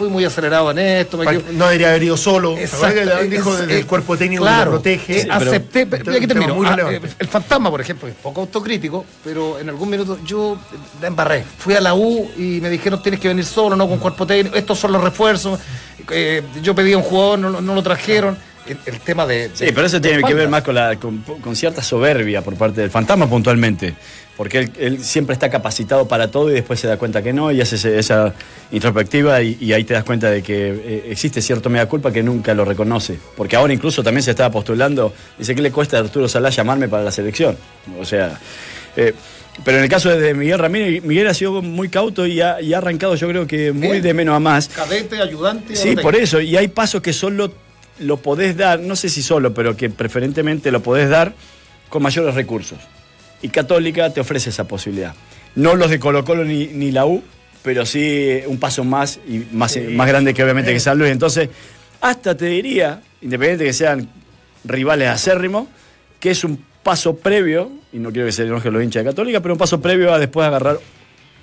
fui 0.00 0.08
muy 0.08 0.24
acelerado 0.24 0.70
en 0.70 0.78
esto, 0.78 1.18
me. 1.18 1.26
No 1.52 1.66
debería 1.66 1.90
haber 1.90 2.04
ido 2.04 2.16
solo. 2.16 2.54
¿Te 2.54 2.62
Exacto, 2.64 2.86
acuerdas 2.86 3.18
que 3.20 3.28
dijo 3.28 3.52
es- 3.52 3.60
desde 3.60 3.78
el 3.80 3.86
cuerpo 3.86 4.16
técnico 4.16 4.42
claro, 4.44 4.58
que 4.58 4.64
lo 4.64 4.70
protege. 4.72 5.20
eh, 5.20 5.28
acepté, 5.30 5.86
pero- 5.86 6.10
aquí 6.10 6.26
termino. 6.26 6.54
muy 6.54 6.66
Ah, 6.66 6.76
eh, 6.90 7.00
el 7.18 7.28
fantasma, 7.28 7.70
por 7.70 7.82
ejemplo, 7.82 8.08
es 8.08 8.14
poco 8.14 8.40
autocrítico, 8.40 9.04
pero 9.22 9.58
en 9.58 9.68
algún 9.68 9.90
minuto 9.90 10.18
yo 10.24 10.56
la 11.02 11.08
embarré. 11.08 11.44
Fui 11.58 11.74
a 11.74 11.82
la 11.82 11.92
U 11.92 12.30
y 12.34 12.62
me 12.62 12.70
dijeron 12.70 13.02
tienes 13.02 13.20
que 13.20 13.28
venir 13.28 13.44
solo, 13.44 13.76
no 13.76 13.86
con 13.86 13.98
cuerpo 13.98 14.26
técnico, 14.26 14.56
estos 14.56 14.78
son 14.78 14.92
los 14.92 15.04
refuerzos. 15.04 15.60
Eh, 16.10 16.42
yo 16.62 16.74
pedí 16.74 16.94
a 16.94 16.96
un 16.96 17.02
jugador, 17.04 17.38
no 17.38 17.74
lo 17.74 17.82
trajeron. 17.82 18.38
El, 18.66 18.78
el 18.86 19.00
tema 19.00 19.26
de. 19.26 19.50
Sí, 19.54 19.66
pero 19.74 19.86
eso 19.86 20.00
tiene 20.00 20.22
que 20.22 20.34
ver 20.34 20.48
más 20.48 20.62
con, 20.62 20.74
la, 20.74 20.96
con, 20.96 21.18
con 21.18 21.56
cierta 21.56 21.82
soberbia 21.82 22.42
por 22.42 22.54
parte 22.56 22.80
del 22.82 22.90
fantasma 22.90 23.28
puntualmente. 23.28 23.94
Porque 24.36 24.58
él, 24.58 24.72
él 24.78 25.04
siempre 25.04 25.34
está 25.34 25.50
capacitado 25.50 26.08
para 26.08 26.30
todo 26.30 26.50
y 26.50 26.54
después 26.54 26.80
se 26.80 26.86
da 26.86 26.96
cuenta 26.96 27.20
que 27.22 27.30
no 27.32 27.52
y 27.52 27.60
hace 27.60 27.76
ese- 27.76 27.98
esa 27.98 28.32
introspectiva 28.72 29.42
y, 29.42 29.58
y 29.60 29.72
ahí 29.74 29.84
te 29.84 29.92
das 29.92 30.04
cuenta 30.04 30.30
de 30.30 30.42
que 30.42 30.68
eh, 30.70 31.04
existe 31.10 31.42
cierto 31.42 31.68
mea 31.68 31.86
culpa 31.86 32.10
que 32.12 32.22
nunca 32.22 32.54
lo 32.54 32.64
reconoce. 32.64 33.18
Porque 33.36 33.56
ahora 33.56 33.72
incluso 33.74 34.02
también 34.02 34.22
se 34.22 34.30
estaba 34.30 34.50
postulando, 34.50 35.12
dice 35.38 35.54
que 35.54 35.60
le 35.62 35.70
cuesta 35.70 35.98
a 35.98 36.00
Arturo 36.00 36.26
Salá 36.28 36.48
llamarme 36.50 36.88
para 36.88 37.02
la 37.02 37.10
selección. 37.10 37.56
O 38.00 38.04
sea, 38.06 38.38
eh, 38.96 39.12
pero 39.64 39.76
en 39.78 39.84
el 39.84 39.90
caso 39.90 40.08
de 40.08 40.32
Miguel 40.32 40.58
Ramírez, 40.58 41.02
Miguel 41.04 41.26
ha 41.26 41.34
sido 41.34 41.60
muy 41.60 41.90
cauto 41.90 42.24
y 42.26 42.40
ha, 42.40 42.62
y 42.62 42.72
ha 42.72 42.78
arrancado 42.78 43.16
yo 43.16 43.28
creo 43.28 43.46
que 43.46 43.72
muy 43.72 43.88
Bien. 43.88 44.02
de 44.02 44.14
menos 44.14 44.36
a 44.36 44.40
más. 44.40 44.68
Cadete, 44.68 45.20
ayudante. 45.20 45.76
Sí, 45.76 45.96
por 45.96 46.16
eso. 46.16 46.40
Y 46.40 46.56
hay 46.56 46.68
pasos 46.68 47.02
que 47.02 47.12
solo 47.12 47.52
lo 48.00 48.16
podés 48.18 48.56
dar, 48.56 48.80
no 48.80 48.96
sé 48.96 49.08
si 49.08 49.22
solo, 49.22 49.54
pero 49.54 49.76
que 49.76 49.90
preferentemente 49.90 50.70
lo 50.70 50.82
podés 50.82 51.08
dar 51.08 51.34
con 51.88 52.02
mayores 52.02 52.34
recursos. 52.34 52.78
Y 53.42 53.48
Católica 53.48 54.12
te 54.12 54.20
ofrece 54.20 54.50
esa 54.50 54.64
posibilidad. 54.64 55.14
No 55.54 55.74
los 55.74 55.90
de 55.90 55.98
Colo 55.98 56.24
Colo 56.24 56.44
ni, 56.44 56.66
ni 56.66 56.90
la 56.90 57.06
U, 57.06 57.22
pero 57.62 57.84
sí 57.86 58.40
un 58.46 58.58
paso 58.58 58.84
más 58.84 59.20
y 59.26 59.46
más, 59.52 59.78
más 59.90 60.08
grande 60.08 60.34
que 60.34 60.42
obviamente 60.42 60.72
que 60.72 60.80
San 60.80 60.98
Luis. 60.98 61.10
Entonces, 61.10 61.48
hasta 62.00 62.36
te 62.36 62.46
diría, 62.46 63.02
independiente 63.20 63.64
que 63.64 63.72
sean 63.72 64.08
rivales 64.64 65.08
acérrimos, 65.08 65.68
que 66.18 66.30
es 66.30 66.44
un 66.44 66.62
paso 66.82 67.16
previo, 67.16 67.70
y 67.92 67.98
no 67.98 68.10
quiero 68.12 68.26
que 68.26 68.32
se 68.32 68.42
enojen 68.42 68.72
los 68.72 68.82
hinchas 68.82 69.04
de 69.04 69.10
Católica, 69.10 69.40
pero 69.40 69.54
un 69.54 69.58
paso 69.58 69.80
previo 69.80 70.12
a 70.12 70.18
después 70.18 70.46
agarrar 70.46 70.78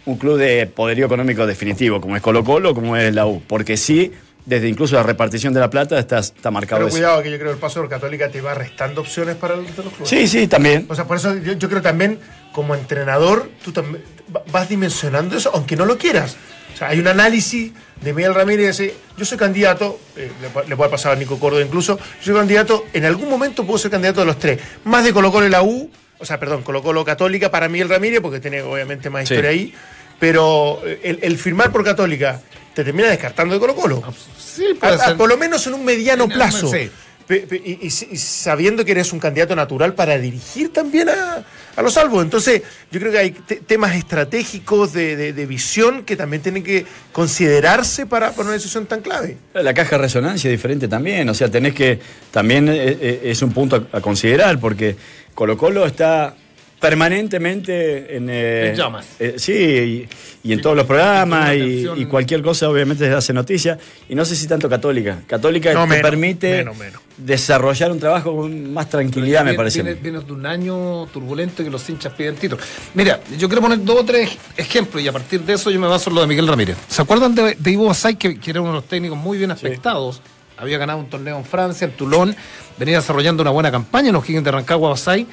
un 0.06 0.18
club 0.18 0.38
de 0.38 0.66
poderío 0.68 1.06
económico 1.06 1.46
definitivo, 1.46 2.00
como 2.00 2.16
es 2.16 2.22
Colo 2.22 2.44
Colo, 2.44 2.74
como 2.74 2.96
es 2.96 3.14
la 3.14 3.26
U. 3.26 3.42
Porque 3.46 3.76
sí, 3.76 4.12
desde 4.48 4.70
incluso 4.70 4.96
la 4.96 5.04
repartición 5.04 5.54
de 5.54 5.60
la 5.60 5.70
plata 5.70 6.00
está, 6.00 6.20
está 6.20 6.50
marcado 6.52 6.80
Pero 6.80 6.88
eso. 6.88 6.96
cuidado, 6.98 7.22
que 7.22 7.30
yo 7.30 7.36
creo 7.38 7.50
que 7.50 7.54
el 7.56 7.60
paso 7.60 7.82
por 7.82 7.90
Católica 7.90 8.30
te 8.30 8.40
va 8.42 8.54
restando 8.54 9.02
opciones 9.02 9.36
para 9.36 9.56
el 9.56 9.62
de 9.66 9.84
los 9.84 9.94
clubes. 9.94 10.08
Sí, 10.10 10.26
sí, 10.26 10.48
también. 10.48 10.86
O 10.90 10.96
sea, 10.96 11.06
por 11.06 11.18
eso 11.18 11.36
yo, 11.36 11.54
yo 11.54 11.68
creo 11.70 11.82
también, 11.82 12.18
como 12.54 12.74
entrenador, 12.74 13.50
tú 13.64 13.74
también 13.74 14.02
va- 14.34 14.44
vas 14.52 14.70
dimensionando 14.70 15.36
eso, 15.38 15.52
aunque 15.54 15.76
no 15.76 15.86
lo 15.86 15.98
quieras. 15.98 16.38
O 16.74 16.78
sea, 16.78 16.88
hay 16.90 17.00
un 17.00 17.08
análisis 17.08 17.74
de 18.02 18.14
Miguel 18.14 18.34
Ramírez, 18.36 18.78
dice, 18.78 18.94
yo 19.18 19.26
soy 19.26 19.38
candidato, 19.38 20.00
eh, 20.16 20.32
le, 20.42 20.50
pu- 20.50 20.66
le 20.66 20.76
puede 20.78 20.90
pasar 20.92 21.12
a 21.12 21.16
Nico 21.16 21.38
Córdoba 21.40 21.64
incluso, 21.64 21.98
yo 21.98 22.04
soy 22.24 22.36
candidato, 22.36 22.86
en 22.94 23.04
algún 23.06 23.30
momento 23.30 23.66
puedo 23.66 23.78
ser 23.80 23.92
candidato 23.92 24.22
de 24.22 24.28
los 24.28 24.40
tres, 24.40 24.60
más 24.86 25.04
de 25.04 25.12
Colo 25.12 25.32
Colo 25.32 25.46
y 25.46 25.50
la 25.50 25.62
U, 25.64 25.92
o 26.20 26.26
sea, 26.26 26.40
perdón, 26.40 26.64
Colo 26.64 26.82
Colo 26.82 27.04
Católica 27.04 27.52
para 27.52 27.68
Miguel 27.68 27.90
Ramírez, 27.90 28.22
porque 28.22 28.40
tiene 28.40 28.62
obviamente 28.62 29.10
más 29.10 29.28
Sí. 29.28 29.34
historia 29.34 29.50
ahí, 29.52 29.74
pero 30.20 30.82
eh, 30.86 31.00
el, 31.04 31.20
el 31.22 31.38
firmar 31.38 31.72
por 31.72 31.84
Católica 31.84 32.42
te 32.78 32.84
termina 32.84 33.10
descartando 33.10 33.56
de 33.56 33.60
Colo 33.60 33.76
Colo. 33.76 34.04
Sí, 34.38 34.64
A- 34.76 34.80
puede 34.80 34.94
a- 34.94 35.06
ser. 35.08 35.18
por 35.18 35.28
lo 35.28 35.36
menos 35.36 35.66
en 35.66 35.74
un 35.74 35.84
mediano 35.84 36.26
En 36.26 36.32
el- 36.32 36.38
plazo. 36.38 36.72
sí. 36.72 36.92
Pe- 37.26 37.40
pe- 37.42 37.58
y, 37.66 37.72
y- 37.82 37.88
y 37.88 38.18
sabiendo 38.18 38.86
que 38.86 38.92
eres 38.92 39.12
un 39.12 39.20
candidato 39.20 39.54
natural 39.56 39.96
para 39.96 40.18
dirigir 40.20 40.72
también 40.72 41.10
a, 41.10 41.44
a 41.76 41.82
los 41.82 41.94
salvos. 41.96 42.24
Entonces, 42.24 42.62
yo 42.92 43.00
creo 43.00 43.12
que 43.12 43.18
hay 43.18 43.32
te- 43.32 43.56
temas 43.58 43.96
estratégicos 43.96 44.94
de, 44.94 45.16
de- 45.18 45.34
de 45.34 45.46
visión 45.48 46.04
que 46.04 46.16
también 46.16 46.42
tienen 46.44 46.64
que 46.64 46.86
considerarse 47.12 48.06
para, 48.06 48.30
para 48.32 48.44
una 48.44 48.54
decisión 48.54 48.86
tan 48.86 49.02
clave. 49.02 49.38
La 49.56 49.74
caja 49.74 49.98
de 49.98 50.04
resonancia 50.04 50.50
es 50.50 50.54
diferente 50.54 50.88
también, 50.88 51.28
o 51.30 51.34
sea, 51.34 51.50
tenés 51.50 51.74
que, 51.74 52.00
también 52.32 52.70
eh, 52.70 52.76
eh, 53.02 53.22
es 53.26 53.42
un 53.42 53.52
punto 53.52 53.88
a, 53.92 53.98
a 53.98 54.02
considerar, 54.02 54.60
porque 54.60 54.96
Colo 55.36 55.58
Colo 55.58 55.86
está 55.86 56.36
permanentemente 56.80 58.16
en... 58.18 58.28
eh, 58.30 58.70
En 58.70 58.76
llamas. 58.76 59.06
eh, 59.20 59.36
sí, 59.38 59.54
y, 59.54 60.10
y 60.50 60.54
en 60.54 60.62
todos 60.62 60.76
los 60.76 60.86
programas 60.86 61.56
y, 61.56 62.06
cualquier 62.06 62.42
cosa 62.42 62.70
obviamente 62.70 63.06
se 63.06 63.14
hace 63.14 63.34
noticia, 63.34 63.78
y 64.08 64.16
no 64.16 64.24
sé 64.26 64.36
si 64.36 64.48
tanto 64.48 64.70
Católica. 64.70 65.20
Católica 65.28 65.74
No, 65.74 65.82
te 65.84 65.88
menos, 65.90 66.02
permite 66.10 66.58
menos, 66.58 66.78
menos. 66.78 67.02
desarrollar 67.18 67.92
un 67.92 68.00
trabajo 68.00 68.36
con 68.36 68.72
más 68.74 68.90
tranquilidad, 68.90 69.44
me 69.44 69.54
parece. 69.54 69.82
Viene, 69.84 70.20
de 70.22 70.32
un 70.32 70.46
año 70.46 71.06
turbulento 71.08 71.62
y 71.62 71.66
que 71.66 71.72
los 71.72 71.88
hinchas 71.90 72.14
piden 72.14 72.36
títulos. 72.36 72.66
Mira, 72.94 73.20
yo 73.38 73.48
quiero 73.48 73.62
poner 73.62 73.84
dos 73.84 74.02
o 74.02 74.06
tres 74.06 74.38
ejemplos 74.56 75.04
y 75.04 75.08
a 75.08 75.12
partir 75.12 75.42
de 75.42 75.54
eso 75.54 75.70
yo 75.72 75.80
me 75.80 75.88
baso 75.88 76.10
en 76.10 76.16
lo 76.16 76.22
de 76.22 76.28
Miguel 76.28 76.48
Ramírez. 76.48 76.78
¿Se 76.88 77.02
acuerdan 77.02 77.36
de, 77.36 77.56
de 77.60 77.72
Ivo 77.72 77.86
Basay, 77.88 78.16
que, 78.16 78.40
que 78.40 78.52
era 78.52 78.62
uno 78.62 78.72
de 78.72 78.76
los 78.78 78.86
técnicos 78.88 79.18
muy 79.18 79.38
bien 79.38 79.52
aspectados? 79.52 80.22
Había 80.58 80.78
ganado 80.80 81.00
un 81.00 81.08
torneo 81.08 81.38
en 81.38 81.46
Francia, 81.46 81.86
en 81.86 81.92
Toulon, 81.92 82.36
venía 82.80 82.98
desarrollando 82.98 83.42
una 83.44 83.52
buena 83.52 83.72
campaña 83.72 84.08
en 84.10 84.14
los 84.14 84.28
Higgins 84.28 84.44
de 84.44 84.52
Rancagua 84.52 84.90
Basay. 84.90 85.28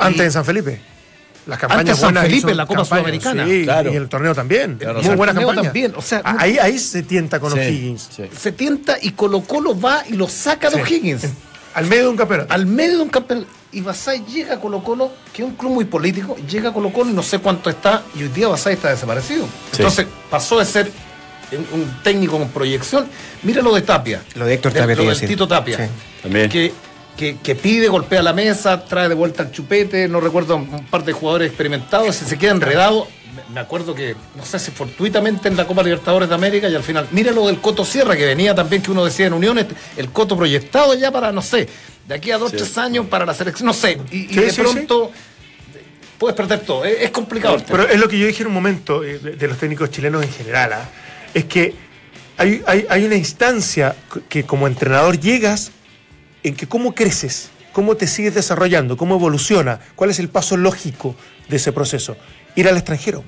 Antes 0.00 0.20
Y- 0.22 0.24
en 0.24 0.32
San 0.32 0.44
Felipe. 0.44 0.80
Las 1.46 1.56
Antes 1.56 1.68
campañas 1.68 1.98
San 1.98 2.06
buenas 2.14 2.24
Felipe, 2.24 2.54
la 2.54 2.66
Copa 2.66 2.80
campañas, 2.82 2.88
Sudamericana. 3.02 3.46
Sí, 3.46 3.62
Claro. 3.64 3.92
y 3.92 3.96
el 3.96 4.08
torneo 4.08 4.34
también. 4.34 4.76
Claro, 4.76 4.94
Muy 4.94 5.02
razón. 5.02 5.16
buena 5.16 5.30
El 5.32 5.36
torneo 5.36 5.48
campaña. 5.48 5.68
también, 5.68 5.92
o 5.96 6.02
sea, 6.02 6.22
ahí, 6.24 6.58
ahí 6.58 6.78
se 6.78 7.02
tienta 7.02 7.40
con 7.40 7.50
los 7.50 7.58
Sí, 7.58 7.66
Higgins. 7.66 8.08
sí. 8.14 8.24
Se 8.38 8.52
tienta 8.52 8.96
y 9.00 9.12
Colo 9.12 9.40
Colo 9.42 9.78
va 9.80 10.02
y 10.08 10.12
lo 10.14 10.28
saca 10.28 10.68
a 10.68 10.70
los 10.70 10.86
Sí. 10.86 10.94
Higgins. 10.96 11.22
Al 11.74 11.86
medio 11.86 12.04
de 12.04 12.08
un 12.10 12.16
campeonato. 12.16 12.52
al 12.52 12.66
medio 12.66 12.96
de 12.98 13.02
un 13.04 13.08
campeonato. 13.08 13.48
Y 13.72 13.80
Basay 13.80 14.24
llega 14.26 14.54
a 14.56 14.60
Colo 14.60 14.82
Colo, 14.82 15.12
que 15.32 15.42
es 15.42 15.48
un 15.48 15.54
club 15.54 15.70
muy 15.72 15.84
político, 15.84 16.36
llega 16.48 16.70
a 16.70 16.72
Colo 16.72 16.92
Colo 16.92 17.10
y 17.10 17.14
no 17.14 17.22
sé 17.22 17.38
cuánto 17.38 17.70
está, 17.70 18.02
y 18.16 18.22
hoy 18.24 18.28
día 18.28 18.48
Basay 18.48 18.74
está 18.74 18.90
desaparecido. 18.90 19.44
Sí. 19.44 19.76
Entonces 19.78 20.06
pasó 20.28 20.58
de 20.58 20.64
ser 20.64 20.90
un, 21.52 21.80
un 21.80 22.02
técnico 22.02 22.38
con 22.38 22.48
proyección. 22.48 23.06
Mira 23.44 23.62
lo 23.62 23.72
de 23.74 23.82
Tapia. 23.82 24.22
Lo 24.34 24.44
de 24.44 24.54
Héctor 24.54 24.72
Tapia, 24.72 24.94
Lo 24.96 25.04
decir. 25.10 25.28
Tito 25.28 25.46
Tapia. 25.48 25.76
Sí. 25.78 25.84
También. 26.22 26.50
Que, 26.50 26.72
que, 27.20 27.36
que 27.42 27.54
pide, 27.54 27.88
golpea 27.88 28.22
la 28.22 28.32
mesa, 28.32 28.82
trae 28.82 29.06
de 29.10 29.14
vuelta 29.14 29.42
el 29.42 29.52
chupete, 29.52 30.08
no 30.08 30.20
recuerdo 30.20 30.56
un 30.56 30.86
par 30.86 31.04
de 31.04 31.12
jugadores 31.12 31.48
experimentados, 31.48 32.22
y 32.22 32.24
se 32.24 32.38
queda 32.38 32.52
enredado. 32.52 33.06
Me- 33.52 33.60
acuerdo 33.60 33.94
que, 33.94 34.16
no 34.36 34.44
sé 34.44 34.58
si 34.58 34.70
fortuitamente 34.70 35.48
en 35.48 35.56
la 35.56 35.66
Copa 35.66 35.82
Libertadores 35.82 36.28
de 36.30 36.34
América 36.34 36.68
y 36.70 36.74
al 36.74 36.82
final, 36.82 37.06
mira 37.10 37.30
lo 37.32 37.46
del 37.46 37.60
Coto 37.60 37.84
Sierra, 37.84 38.16
que 38.16 38.24
venía 38.24 38.54
también 38.54 38.80
que 38.80 38.90
uno 38.90 39.04
decía 39.04 39.26
en 39.26 39.34
Unión, 39.34 39.58
este, 39.58 39.74
el 39.98 40.08
Coto 40.10 40.34
proyectado 40.36 40.94
ya 40.94 41.10
para, 41.12 41.30
no 41.30 41.42
sé, 41.42 41.68
de 42.08 42.14
aquí 42.14 42.30
a 42.30 42.38
dos, 42.38 42.52
tres 42.52 42.76
años 42.78 43.06
para 43.06 43.26
la 43.26 43.34
selección, 43.34 43.66
no 43.66 43.72
sé, 43.74 44.00
y, 44.10 44.16
y 44.24 44.28
Sí, 44.28 44.40
de 44.40 44.50
sí, 44.50 44.60
pronto 44.62 45.12
puedes 46.18 46.34
perder 46.36 46.60
todo, 46.60 46.84
es, 46.86 47.02
es 47.02 47.10
complicado. 47.10 47.62
Pero 47.68 47.86
es 47.88 48.00
lo 48.00 48.08
que 48.08 48.18
yo 48.18 48.26
dije 48.26 48.42
en 48.42 48.48
un 48.48 48.54
momento 48.54 49.04
eh, 49.04 49.18
de, 49.18 49.32
de 49.32 49.48
los 49.48 49.58
técnicos 49.58 49.90
chilenos 49.90 50.22
en 50.24 50.32
general. 50.32 50.72
¿ah? 50.72 50.88
Es 51.34 51.44
que 51.44 51.74
hay, 52.38 52.62
hay- 52.66 52.86
hay 52.88 53.04
una 53.04 53.16
instancia 53.16 53.94
que 54.28 54.44
como 54.44 54.66
entrenador 54.66 55.20
llegas 55.20 55.70
en 56.42 56.54
que 56.56 56.66
cómo 56.66 56.94
creces, 56.94 57.50
cómo 57.72 57.96
te 57.96 58.06
sigues 58.06 58.34
desarrollando, 58.34 58.96
cómo 58.96 59.16
evoluciona, 59.16 59.78
cuál 59.94 60.10
es 60.10 60.18
el 60.18 60.28
paso 60.28 60.56
lógico 60.56 61.14
de 61.48 61.56
ese 61.56 61.72
proceso. 61.72 62.16
Ir 62.56 62.68
al 62.68 62.76
extranjero. 62.76 63.24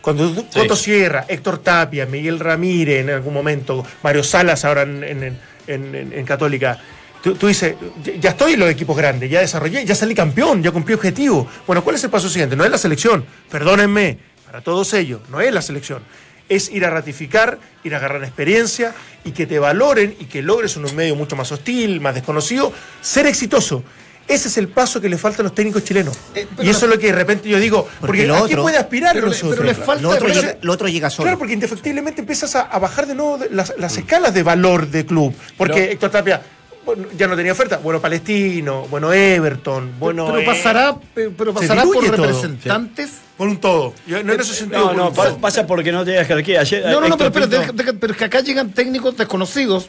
Cuando 0.00 0.32
Sí. 0.50 0.68
Sierra, 0.76 1.24
Héctor 1.28 1.58
Tapia, 1.58 2.06
Miguel 2.06 2.38
Ramírez 2.38 3.00
en 3.00 3.10
algún 3.10 3.34
momento, 3.34 3.84
Mario 4.02 4.22
Salas 4.22 4.64
ahora 4.64 4.82
en, 4.82 5.02
en- 5.02 5.38
en- 5.66 6.24
Católica, 6.24 6.78
tú, 7.22 7.34
tú 7.34 7.48
dices, 7.48 7.74
ya- 8.02 8.14
ya 8.14 8.30
estoy 8.30 8.52
en 8.54 8.60
los 8.60 8.70
equipos 8.70 8.96
grandes, 8.96 9.28
ya 9.30 9.40
desarrollé, 9.40 9.84
ya 9.84 9.94
salí 9.94 10.14
campeón, 10.14 10.62
ya 10.62 10.70
cumplí 10.70 10.94
objetivo. 10.94 11.46
Bueno, 11.66 11.82
¿cuál 11.82 11.96
es 11.96 12.04
el 12.04 12.10
paso 12.10 12.28
siguiente? 12.30 12.54
No 12.56 12.64
es 12.64 12.70
la 12.70 12.78
selección, 12.78 13.24
perdónenme, 13.50 14.18
para 14.46 14.60
todos 14.62 14.94
ellos, 14.94 15.20
no 15.30 15.40
es 15.40 15.52
la 15.52 15.60
selección. 15.60 16.02
Es 16.48 16.70
ir 16.70 16.84
a 16.84 16.90
ratificar, 16.90 17.58
ir 17.84 17.94
a 17.94 17.98
agarrar 17.98 18.22
experiencia 18.24 18.94
y 19.24 19.32
que 19.32 19.46
te 19.46 19.58
valoren 19.58 20.16
y 20.18 20.24
que 20.26 20.40
logres 20.42 20.76
en 20.76 20.84
un 20.84 20.94
medio 20.96 21.14
mucho 21.14 21.36
más 21.36 21.52
hostil, 21.52 22.00
más 22.00 22.14
desconocido, 22.14 22.72
ser 23.00 23.26
exitoso. 23.26 23.82
Ese 24.26 24.48
es 24.48 24.58
el 24.58 24.68
paso 24.68 25.00
que 25.00 25.08
le 25.08 25.16
falta 25.16 25.40
a 25.40 25.44
los 25.44 25.54
técnicos 25.54 25.84
chilenos. 25.84 26.14
Eh, 26.34 26.46
pero 26.54 26.68
y 26.68 26.70
eso 26.70 26.84
es 26.84 26.92
lo 26.92 26.98
que 26.98 27.06
de 27.06 27.12
repente 27.12 27.48
yo 27.48 27.58
digo, 27.58 27.88
porque, 28.00 28.26
lo 28.26 28.34
¿a 28.34 28.38
qué 28.40 28.44
otro- 28.54 28.62
puede 28.62 28.76
aspirar 28.76 29.14
pero 29.14 29.28
nosotros? 29.28 29.52
pero 29.56 29.64
le 29.66 29.74
falta 29.74 30.02
Lo 30.02 30.10
otro, 30.10 30.26
Pero- 30.28 30.40
llega, 30.40 30.56
lo 30.60 30.72
otro 30.72 30.88
llega 30.88 31.08
solo. 31.10 31.24
Claro, 31.24 31.38
porque 31.38 31.54
indefectiblemente 31.54 32.20
empiezas 32.20 32.54
a, 32.54 32.62
a 32.62 32.78
bajar 32.78 33.06
de 33.06 33.14
nuevo 33.14 33.38
de 33.38 33.48
las, 33.50 33.72
las 33.78 33.96
escalas 33.96 34.34
de 34.34 34.42
valor 34.42 34.86
de 34.88 35.06
club. 35.06 35.34
Porque 35.56 35.80
No. 35.86 35.92
Héctor 35.92 36.10
Tapia 36.10 36.42
bueno, 36.84 37.06
ya 37.16 37.26
no 37.26 37.36
tenía 37.36 37.52
oferta. 37.52 37.78
Bueno, 37.78 38.00
Palestino, 38.02 38.86
bueno, 38.90 39.12
Everton, 39.12 39.92
bueno. 39.98 40.26
pero 40.26 40.38
eh, 40.40 40.44
pasará, 40.44 40.94
pe- 40.94 41.30
pero 41.30 41.52
se 41.52 41.60
pasará 41.60 41.82
por 41.84 41.94
todo. 42.04 42.16
representantes. 42.16 43.10
Por 43.38 43.48
un 43.48 43.56
todo. 43.58 43.94
Yo- 44.06 44.22
no 44.22 44.34
en 44.34 44.40
ese 44.40 44.52
sentido. 44.54 44.92
No, 44.92 45.12
pasa 45.40 45.66
porque 45.66 45.90
no 45.92 46.04
tiene 46.04 46.22
jerarquía. 46.26 46.60
Ayer, 46.60 46.84
No, 46.86 47.00
no, 47.00 47.08
no, 47.08 47.16
pero, 47.16 47.46
deja- 47.46 47.72
pero 47.98 48.12
es 48.12 48.18
que 48.18 48.24
acá 48.26 48.40
llegan 48.40 48.72
técnicos 48.72 49.16
desconocidos 49.16 49.88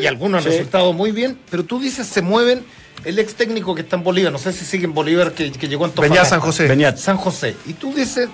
y 0.00 0.06
algunos 0.06 0.38
han 0.38 0.44
Sí. 0.52 0.56
resultado 0.58 0.92
muy 0.92 1.10
bien, 1.10 1.36
pero 1.50 1.64
tú 1.64 1.80
dices 1.80 2.06
se 2.06 2.22
mueven 2.22 2.64
el 3.04 3.18
ex 3.18 3.34
técnico 3.34 3.74
que 3.74 3.80
está 3.80 3.96
en 3.96 4.04
Bolívar, 4.04 4.30
no 4.30 4.38
sé 4.38 4.52
si 4.52 4.64
sigue 4.64 4.84
en 4.84 4.94
Bolívar, 4.94 5.32
que, 5.32 5.50
que 5.50 5.66
llegó 5.66 5.84
a 5.84 5.88
Antofagasta. 5.88 6.14
Venía 6.20 6.28
San 6.30 6.40
José. 6.40 6.68
Venía- 6.68 6.96
San 6.96 7.16
José. 7.16 7.56
Y 7.66 7.72
tú 7.72 7.92
dices, 7.92 8.28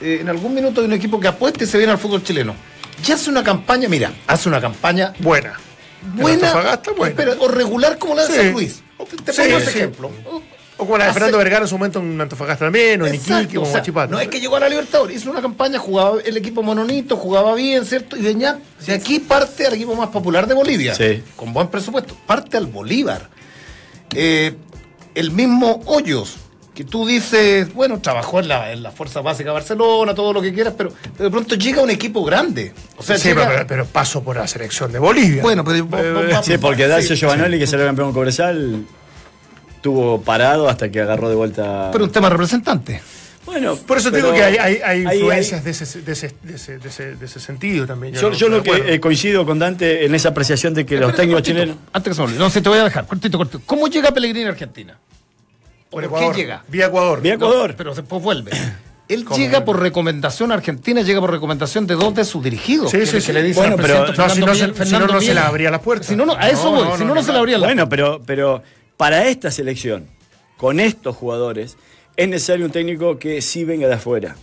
eh, 0.00 0.18
en 0.20 0.28
algún 0.28 0.54
minuto 0.54 0.80
hay 0.82 0.86
un 0.86 0.92
equipo 0.92 1.18
que 1.18 1.26
apuesta 1.28 1.64
y 1.64 1.66
se 1.66 1.76
viene 1.78 1.92
al 1.92 1.98
fútbol 1.98 2.22
chileno. 2.22 2.54
Ya 3.02 3.14
hace 3.14 3.30
una 3.30 3.42
campaña, 3.42 3.88
mira, 3.88 4.12
hace 4.26 4.48
una 4.48 4.60
campaña 4.60 5.12
Buena. 5.18 5.58
buena, 6.14 6.52
buena. 6.52 7.08
espera, 7.08 7.34
o 7.40 7.48
regular 7.48 7.98
como 7.98 8.14
la 8.14 8.22
de 8.26 8.28
Sí. 8.28 8.36
San 8.36 8.52
Luis. 8.52 8.82
Te, 9.10 9.16
te 9.16 9.32
Sí, 9.32 9.42
pongo 9.42 9.58
ese 9.58 9.70
sí. 9.72 9.78
ejemplo. 9.78 10.10
O 10.78 10.84
como 10.84 10.98
la 10.98 11.04
de 11.04 11.10
Hace- 11.10 11.14
Fernando 11.20 11.38
Vergara 11.38 11.62
en 11.64 11.68
su 11.68 11.78
momento 11.78 12.00
en 12.00 12.20
Antofagasta 12.20 12.66
también, 12.66 13.00
o 13.00 13.06
en 13.06 13.14
Exacto, 13.14 13.42
Iquique, 13.44 13.58
o 13.58 13.64
sea, 13.64 13.74
Huachipato. 13.76 14.12
No 14.12 14.20
es 14.20 14.28
que 14.28 14.40
llegó 14.40 14.56
a 14.56 14.60
la 14.60 14.68
Libertadores, 14.68 15.16
hizo 15.16 15.30
una 15.30 15.40
campaña, 15.40 15.78
jugaba 15.78 16.18
el 16.22 16.36
equipo 16.36 16.62
mononito, 16.62 17.16
jugaba 17.16 17.54
bien, 17.54 17.84
¿cierto? 17.86 18.16
Y 18.16 18.20
venía, 18.22 18.58
de 18.86 18.92
aquí 18.92 19.18
parte 19.20 19.66
al 19.66 19.72
equipo 19.74 19.94
más 19.96 20.08
popular 20.10 20.46
de 20.46 20.52
Bolivia, 20.54 20.94
Sí. 20.94 21.22
con 21.34 21.52
buen 21.54 21.68
presupuesto, 21.68 22.14
parte 22.26 22.56
al 22.58 22.66
Bolívar. 22.66 23.28
Eh, 24.14 24.54
el 25.14 25.30
mismo 25.30 25.80
Hoyos, 25.86 26.36
que 26.74 26.84
tú 26.84 27.06
dices, 27.06 27.72
bueno, 27.72 28.00
trabajó 28.02 28.38
en 28.40 28.48
la, 28.48 28.70
en 28.70 28.82
la 28.82 28.90
Fuerza 28.90 29.22
Básica 29.22 29.48
de 29.48 29.54
Barcelona, 29.54 30.14
todo 30.14 30.34
lo 30.34 30.42
que 30.42 30.52
quieras, 30.52 30.74
pero, 30.76 30.92
pero 31.16 31.24
de 31.24 31.30
pronto 31.30 31.54
llega 31.54 31.80
un 31.80 31.88
equipo 31.88 32.22
grande. 32.22 32.74
O 32.98 33.02
sea, 33.02 33.16
Sí, 33.16 33.28
llega- 33.28 33.48
pero, 33.48 33.66
pero 33.66 33.86
paso 33.86 34.22
por 34.22 34.36
la 34.36 34.46
selección 34.46 34.92
de 34.92 34.98
Bolivia. 34.98 35.40
bueno, 35.42 35.64
pero 35.64 35.86
vos- 35.86 36.02
vos- 36.12 36.28
vamos- 36.30 36.44
Sí, 36.44 36.58
porque 36.58 36.86
Dacio 36.86 37.16
sí, 37.16 37.20
Giovanoli, 37.20 37.58
que 37.58 37.66
salió 37.66 37.86
campeón 37.86 38.12
con 38.12 38.28
Cobresal, 39.90 40.06
tuvo 40.16 40.20
parado 40.22 40.68
hasta 40.68 40.90
que 40.90 41.00
agarró 41.00 41.28
de 41.28 41.34
vuelta. 41.34 41.90
Pero 41.92 42.04
un 42.04 42.10
tema 42.12 42.28
representante. 42.28 43.00
bueno, 43.44 43.76
Por 43.76 43.98
eso 43.98 44.10
te 44.10 44.16
digo 44.18 44.32
que 44.32 44.42
hay, 44.42 44.56
hay, 44.56 44.80
hay 44.84 45.06
ahí- 45.06 45.16
influencias 45.18 45.62
De, 45.64 45.70
ese, 45.70 46.02
de, 46.02 46.12
ese, 46.12 46.34
de, 46.42 46.54
ese, 46.54 46.78
de, 46.78 46.88
ese, 46.88 47.14
de 47.16 47.26
ese 47.26 47.40
sentido 47.40 47.86
también. 47.86 48.14
Yo, 48.14 48.30
no- 48.30 48.36
yo 48.36 48.48
lo 48.48 48.62
que 48.62 48.94
eh, 48.94 49.00
coincido 49.00 49.44
con 49.46 49.58
Dante 49.58 50.04
en 50.04 50.14
esa 50.14 50.30
apreciación 50.30 50.74
de 50.74 50.84
que 50.84 50.96
los 50.98 51.14
técnicos 51.14 51.42
chilenos. 51.42 51.76
Antes 51.92 52.10
que 52.10 52.14
se 52.14 52.20
me 52.20 52.24
olvide. 52.26 52.38
No, 52.40 52.50
sí, 52.50 52.60
te 52.60 52.68
voy 52.68 52.78
a 52.78 52.84
dejar. 52.84 53.06
Cortito, 53.06 53.38
cortito. 53.38 53.60
¿Cómo 53.66 53.86
llega 53.88 54.10
Pellegrini 54.12 54.46
a 54.46 54.50
Argentina? 54.50 54.98
Por 55.90 56.02
¿Por 56.02 56.04
Ecuador. 56.04 56.34
qué 56.34 56.40
llega? 56.42 56.64
Vía 56.68 56.86
Ecuador. 56.86 57.20
Vía 57.22 57.34
Ecuador. 57.34 57.70
No, 57.70 57.76
pero 57.76 57.94
después 57.94 58.20
vuelve. 58.22 58.50
Él 59.08 59.24
¿Cómo? 59.24 59.38
llega 59.38 59.64
por 59.64 59.78
recomendación 59.80 60.50
a 60.50 60.56
Argentina, 60.56 61.00
llega 61.00 61.20
por 61.20 61.30
recomendación 61.30 61.86
de 61.86 61.94
dos 61.94 62.12
de 62.12 62.24
sus 62.24 62.42
dirigidos. 62.42 62.90
Sí, 62.90 63.06
sí, 63.06 63.20
sí. 63.20 63.32
le 63.32 63.40
dicen 63.44 63.62
Bueno, 63.62 63.76
pero- 63.80 64.00
No, 64.00 64.06
si 64.08 64.14
Fernando 64.40 64.46
no, 64.46 64.54
se, 64.56 64.60
si 64.84 64.92
no, 64.98 65.20
se 65.20 65.32
la 65.34 65.46
abría 65.46 65.70
la 65.70 65.80
puerta. 65.80 66.04
Si 66.04 66.16
no, 66.16 66.26
no, 66.26 66.34
a 66.34 66.48
eso 66.48 66.72
voy. 66.72 66.98
si 66.98 67.04
no, 67.04 67.14
no 67.14 67.22
se 67.22 67.30
le 67.30 67.38
abría 67.38 67.56
la 67.56 67.66
Bueno, 67.68 67.88
pero, 67.88 68.20
pero 68.26 68.64
para 68.96 69.28
esta 69.28 69.50
selección, 69.50 70.06
con 70.56 70.80
estos 70.80 71.16
jugadores, 71.16 71.76
es 72.16 72.28
necesario 72.28 72.64
un 72.66 72.72
técnico 72.72 73.18
que 73.18 73.42
sí 73.42 73.64
venga 73.64 73.88
de 73.88 73.94
afuera. 73.94 74.36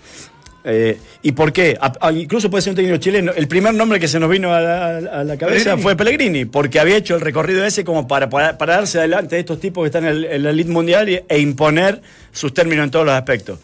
Eh, 0.65 0.97
¿Y 1.23 1.33
por 1.33 1.51
qué? 1.51 1.77
A- 1.81 1.91
a- 1.99 2.11
incluso 2.13 2.49
puede 2.49 2.61
ser 2.61 2.71
un 2.71 2.77
técnico 2.77 2.97
chileno. 2.97 3.33
El 3.35 3.49
primer 3.49 3.73
nombre 3.73 3.99
que 3.99 4.07
se 4.07 4.17
nos 4.19 4.29
vino 4.29 4.53
a 4.53 4.61
la, 4.61 4.97
a 4.97 5.23
la 5.25 5.37
cabeza 5.37 5.47
Pellegrini. 5.75 5.81
fue 5.83 5.95
Pellegrini, 5.97 6.45
porque 6.45 6.79
había 6.79 6.95
hecho 6.95 7.15
el 7.15 7.21
recorrido 7.21 7.65
ese 7.65 7.83
como 7.83 8.07
para, 8.07 8.29
para, 8.29 8.57
para 8.57 8.75
darse 8.77 8.97
adelante 8.99 9.35
de 9.35 9.41
estos 9.41 9.59
tipos 9.59 9.83
que 9.83 9.87
están 9.87 10.05
en, 10.05 10.11
el- 10.11 10.25
en 10.25 10.43
la 10.43 10.51
elite 10.51 10.69
mundial 10.71 11.09
y- 11.09 11.19
e 11.27 11.39
imponer 11.39 12.01
sus 12.31 12.53
términos 12.53 12.85
en 12.85 12.91
todos 12.91 13.05
los 13.05 13.13
aspectos. 13.15 13.59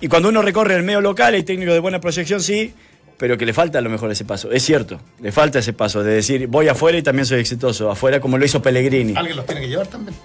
Y 0.00 0.08
cuando 0.08 0.28
uno 0.28 0.42
recorre 0.42 0.74
el 0.76 0.82
medio 0.82 1.00
local, 1.00 1.32
hay 1.34 1.44
técnicos 1.44 1.72
de 1.74 1.80
buena 1.80 2.00
proyección, 2.00 2.42
sí, 2.42 2.74
pero 3.18 3.36
que 3.36 3.44
le 3.44 3.52
falta 3.52 3.78
a 3.78 3.82
lo 3.82 3.90
mejor 3.90 4.10
ese 4.10 4.24
paso. 4.24 4.50
Es 4.50 4.62
cierto, 4.64 5.00
le 5.20 5.32
falta 5.32 5.58
ese 5.58 5.72
paso 5.74 6.02
de 6.02 6.14
decir, 6.14 6.46
voy 6.46 6.68
afuera 6.68 6.96
y 6.96 7.02
también 7.02 7.26
soy 7.26 7.40
exitoso. 7.40 7.90
Afuera 7.90 8.20
como 8.20 8.38
lo 8.38 8.44
hizo 8.44 8.62
Pellegrini. 8.62 9.14
Alguien 9.16 9.36
los 9.36 9.44
tiene 9.46 9.60
que 9.60 9.68
llevar 9.68 9.88
también. 9.88 10.16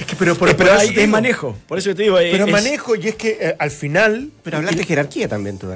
Es 0.00 0.06
que, 0.06 0.16
pero, 0.16 0.34
por- 0.34 0.48
Eh, 0.48 0.54
por 0.54 0.66
pero 0.66 0.78
hay, 0.78 0.88
es 0.96 1.08
manejo, 1.08 1.56
por 1.66 1.78
eso 1.78 1.94
te 1.94 2.02
digo. 2.04 2.16
Pero 2.16 2.46
es- 2.46 2.50
manejo, 2.52 2.94
y 2.96 3.08
es 3.08 3.14
que 3.16 3.36
eh, 3.40 3.56
al 3.58 3.70
final. 3.70 4.30
Pero 4.42 4.56
hablaste 4.58 4.78
de 4.80 4.86
jerarquía 4.86 5.28
también, 5.28 5.58
tú. 5.58 5.68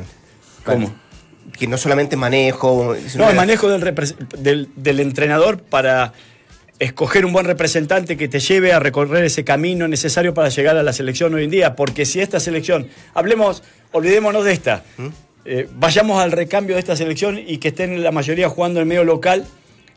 ¿Cómo? 0.65 0.95
Que 1.59 1.67
no 1.67 1.77
solamente 1.77 2.17
manejo. 2.17 2.97
No, 3.17 3.29
el 3.31 3.37
manejo 3.37 3.69
del, 3.69 3.95
del, 4.39 4.69
del 4.77 5.01
entrenador 5.01 5.61
para 5.63 6.13
escoger 6.79 7.27
un 7.27 7.33
buen 7.33 7.47
representante 7.47 8.17
que 8.17 8.29
te 8.29 8.41
lleve 8.41 8.73
a 8.73 8.79
recorrer 8.79 9.25
ese 9.25 9.45
camino 9.45 9.87
necesario 9.89 10.35
para 10.35 10.49
llegar 10.49 10.77
a 10.77 10.83
la 10.83 10.93
selección 10.93 11.35
hoy 11.35 11.45
en 11.45 11.51
día. 11.51 11.75
Porque 11.77 12.07
si 12.07 12.21
esta 12.21 12.41
selección, 12.41 12.89
hablemos, 13.15 13.63
olvidémonos 13.91 14.45
de 14.45 14.53
esta, 14.53 14.85
eh, 15.45 15.69
vayamos 15.77 16.21
al 16.23 16.33
recambio 16.33 16.77
de 16.77 16.81
esta 16.81 16.97
selección 16.97 17.39
y 17.45 17.59
que 17.59 17.69
estén 17.69 18.03
la 18.03 18.13
mayoría 18.13 18.49
jugando 18.49 18.81
en 18.81 18.89
medio 18.89 19.05
local 19.05 19.47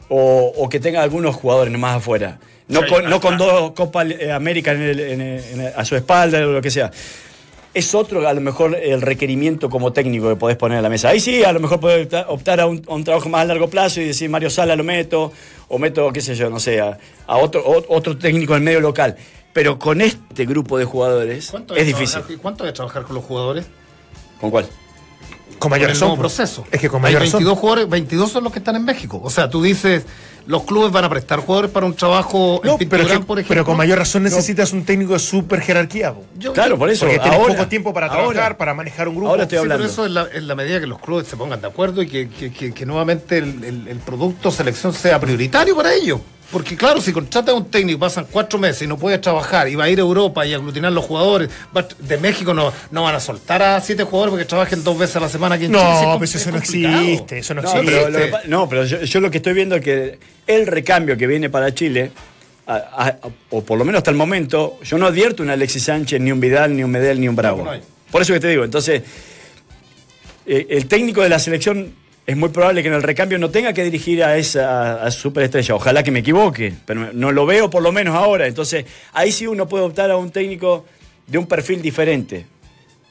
o, 0.10 0.52
o 0.56 0.70
que 0.70 0.80
tenga 0.80 1.02
algunos 1.04 1.36
jugadores 1.36 1.78
más 1.78 1.98
afuera. 1.98 2.40
No, 2.68 2.82
Sí, 2.82 2.88
con, 2.90 3.10
no 3.10 3.20
con 3.22 3.38
dos 3.38 3.72
Copa 3.74 4.04
América 4.34 4.72
en 4.72 4.82
el- 4.82 5.00
en 5.00 5.22
el- 5.22 5.44
en 5.44 5.62
el- 5.62 5.74
a 5.76 5.86
su 5.86 5.96
espalda 5.96 6.40
o 6.40 6.52
lo 6.52 6.62
que 6.62 6.72
sea. 6.72 6.90
Es 7.76 7.94
otro, 7.94 8.26
a 8.28 8.34
lo 8.34 8.40
mejor, 8.40 8.74
el 8.76 9.02
requerimiento 9.02 9.70
como 9.70 9.92
técnico 9.92 10.30
que 10.30 10.36
podés 10.38 10.56
poner 10.56 10.78
a 10.78 10.82
la 10.82 10.90
mesa. 10.90 11.10
Ahí 11.10 11.20
sí, 11.20 11.44
a 11.44 11.52
lo 11.52 11.60
mejor 11.60 11.80
podés 11.82 12.08
optar, 12.28 12.62
a, 12.62 12.68
un, 12.68 12.82
a 12.88 12.94
un 12.94 13.04
trabajo 13.04 13.28
más 13.28 13.42
a 13.42 13.46
largo 13.46 13.70
plazo 13.70 14.00
y 14.00 14.06
decir, 14.06 14.30
Mario 14.30 14.50
Sala 14.50 14.76
lo 14.78 14.84
meto, 14.86 15.34
o 15.68 15.78
meto, 15.78 16.12
qué 16.14 16.22
sé 16.22 16.36
yo, 16.36 16.50
no 16.50 16.60
sé, 16.60 16.80
a, 16.80 16.98
a 17.28 17.38
otro, 17.38 17.62
o- 17.66 17.86
otro 17.94 18.18
técnico 18.18 18.56
en 18.56 18.64
medio 18.64 18.80
local. 18.80 19.18
Pero 19.52 19.78
con 19.78 20.00
este 20.02 20.46
grupo 20.46 20.78
de 20.78 20.86
jugadores 20.86 21.50
¿Cuánto 21.52 21.76
es 21.76 21.82
de 21.86 21.94
difícil. 21.94 22.22
¿Cuánto 22.42 22.64
de 22.64 22.72
trabajar 22.72 23.04
con 23.04 23.16
los 23.16 23.26
jugadores? 23.26 23.66
¿Con 24.40 24.52
cuál? 24.52 24.66
Con 25.58 25.70
Con 25.70 25.72
mayor 25.72 25.90
el 25.90 25.96
razón. 25.96 26.10
nuevo 26.10 26.22
proceso. 26.22 26.66
Es 26.72 26.80
que 26.82 26.90
con 26.90 26.98
Hay 27.00 27.14
mayor 27.14 27.22
22 27.22 27.44
razón. 27.44 27.56
jugadores, 27.62 27.90
22 27.90 28.32
son 28.32 28.44
los 28.44 28.54
que 28.54 28.60
están 28.60 28.76
en 28.76 28.84
México. 28.86 29.20
O 29.24 29.30
sea, 29.30 29.50
tú 29.50 29.62
dices, 29.64 30.06
los 30.48 30.64
clubes 30.64 30.92
van 30.92 31.06
a 31.06 31.10
prestar 31.10 31.40
jugadores 31.40 31.72
para 31.72 31.86
un 31.86 31.96
trabajo 31.96 32.62
No, 32.64 32.74
en 32.74 32.78
pero, 32.78 32.78
Pinturán, 32.78 33.22
que- 33.22 33.26
por 33.26 33.40
ejemplo. 33.40 33.48
pero 33.56 33.66
con 33.66 33.78
mayor 33.78 33.98
razón 33.98 34.24
necesitas 34.24 34.74
un 34.74 34.86
técnico 34.86 35.14
de 35.14 35.20
super 35.20 35.62
jerarquía. 35.62 36.14
Yo- 36.38 36.54
Claro, 36.54 36.78
por 36.78 36.90
eso. 36.90 37.06
Porque 37.06 37.20
tienes 37.20 37.40
ahora, 37.40 37.56
poco 37.56 37.68
tiempo 37.68 37.94
para 37.94 38.08
ahora. 38.08 38.32
trabajar, 38.34 38.58
para 38.58 38.74
manejar 38.74 39.08
un 39.08 39.16
grupo. 39.16 39.30
Ahora 39.32 39.44
estoy 39.44 39.58
Sí, 39.58 39.62
pero 39.64 39.74
hablando. 39.76 39.92
eso 39.94 40.06
es 40.06 40.12
la, 40.12 40.28
en 40.34 40.48
la 40.48 40.56
medida 40.56 40.80
que 40.80 40.88
los 40.88 41.00
clubes 41.00 41.28
se 41.28 41.38
pongan 41.38 41.62
de 41.62 41.68
acuerdo 41.68 42.02
y 42.04 42.08
que, 42.08 42.30
que- 42.30 42.52
que- 42.52 42.74
que 42.74 42.86
nuevamente 42.86 43.38
el, 43.40 43.64
el- 43.64 43.88
el 43.88 43.98
producto 44.00 44.52
selección 44.52 44.94
sea 44.94 45.20
prioritario 45.20 45.76
para 45.76 45.94
ellos. 45.94 46.20
Porque 46.52 46.78
claro, 46.78 47.02
si 47.02 47.12
contratas 47.12 47.54
a 47.54 47.58
un 47.58 47.70
técnico, 47.72 48.00
pasan 48.00 48.28
cuatro 48.32 48.60
meses 48.60 48.84
y 48.84 48.88
no 48.88 48.98
puede 48.98 49.18
trabajar 49.18 49.68
y 49.68 49.76
va 49.76 49.86
a 49.86 49.90
ir 49.90 49.98
a 50.00 50.04
Europa 50.04 50.46
y 50.46 50.54
a 50.54 50.58
aglutinar 50.58 50.92
los 50.92 51.04
jugadores, 51.04 51.50
de 52.00 52.18
México 52.18 52.54
no, 52.54 52.72
no 52.92 53.04
van 53.04 53.16
a 53.16 53.20
soltar 53.20 53.62
a 53.64 53.82
siete 53.82 54.04
jugadores 54.04 54.32
porque 54.32 54.46
trabajen 54.46 54.84
dos 54.84 54.98
veces 54.98 55.16
a 55.16 55.20
la 55.22 55.30
semana 55.30 55.56
aquí 55.56 55.66
en 55.66 55.72
No, 55.72 55.80
Chile. 55.80 56.14
Pues 56.18 56.36
eso 56.36 56.50
es 56.50 56.54
no 56.54 56.60
existe, 56.60 57.40
eso 57.40 57.54
no 57.56 57.62
No, 57.64 57.70
existe. 57.72 57.92
pero, 57.92 58.10
lo 58.10 58.20
que 58.20 58.28
pa- 58.28 58.42
no, 58.46 58.70
pero 58.70 58.86
yo, 58.86 59.02
yo 59.02 59.20
lo 59.20 59.32
que 59.32 59.38
estoy 59.38 59.54
viendo 59.54 59.76
es 59.76 59.82
que 59.82 60.20
el 60.48 60.68
recambio 60.68 61.18
que 61.18 61.26
viene 61.28 61.50
para 61.50 61.74
Chile, 61.74 62.12
a- 62.68 62.76
a- 62.76 63.18
o 63.50 63.64
por 63.64 63.78
lo 63.78 63.84
menos 63.84 64.00
hasta 64.00 64.12
el 64.12 64.18
momento, 64.18 64.78
yo 64.84 64.98
no 65.00 65.08
advierto 65.08 65.42
un 65.44 65.50
Alexis 65.50 65.84
Sánchez, 65.84 66.22
ni 66.22 66.32
un 66.32 66.40
Vidal, 66.40 66.76
ni 66.76 66.84
un 66.84 66.92
Medel, 66.92 67.20
ni 67.20 67.28
un 67.28 67.36
Bravo. 67.36 67.66
no. 67.66 67.72
Por 68.12 68.22
eso 68.22 68.34
que 68.34 68.40
te 68.40 68.48
digo, 68.50 68.64
entonces, 68.64 69.02
eh, 70.46 70.68
el 70.70 70.86
técnico 70.88 71.22
de 71.22 71.30
la 71.30 71.40
selección 71.40 71.94
es 72.28 72.36
muy 72.36 72.50
probable 72.50 72.82
que 72.82 72.88
en 72.88 72.96
el 72.96 73.04
recambio 73.04 73.38
no 73.38 73.52
tenga 73.52 73.74
que 73.74 73.84
dirigir 73.84 74.24
a 74.24 74.38
esa 74.38 75.04
a 75.04 75.12
superestrella. 75.12 75.76
Ojalá 75.76 76.02
que 76.04 76.12
me 76.12 76.20
equivoque, 76.20 76.74
pero 76.86 77.14
no 77.14 77.32
lo 77.32 77.46
veo 77.46 77.70
por 77.70 77.84
lo 77.84 77.92
menos 77.92 78.16
ahora. 78.16 78.48
Entonces, 78.48 78.86
ahí 79.14 79.32
sí 79.32 79.46
uno 79.46 79.68
puede 79.68 79.84
optar 79.84 80.10
a 80.10 80.18
un 80.18 80.32
técnico 80.32 80.86
de 81.28 81.38
un 81.38 81.46
perfil 81.46 81.82
diferente. 81.82 82.48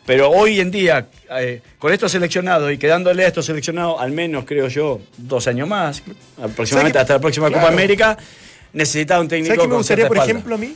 Pero 0.05 0.31
hoy 0.31 0.61
en 0.61 0.70
día, 0.70 1.07
eh, 1.31 1.62
con 1.79 1.92
estos 1.92 2.12
seleccionados 2.12 2.70
y 2.72 2.77
quedándole 2.77 3.24
a 3.24 3.29
estos 3.29 3.46
seleccionados, 3.46 4.00
al 4.00 4.12
menos 4.12 4.44
creo 4.44 4.68
yo, 4.68 5.00
dos 5.16 5.46
años 5.46 5.66
más, 5.66 6.03
aproximadamente 6.42 6.98
hasta 6.98 7.14
la 7.14 7.20
próxima 7.20 7.50
Copa. 7.50 7.68
América, 7.68 8.18
necesita 8.72 9.18
un 9.18 9.29
técnico 9.29 9.55
¿Sabes 9.55 9.64
qué 9.64 9.68
me 9.68 9.77
gustaría, 9.77 10.09
por 10.09 10.18
ejemplo, 10.18 10.57
a 10.57 10.59
mí? 10.59 10.74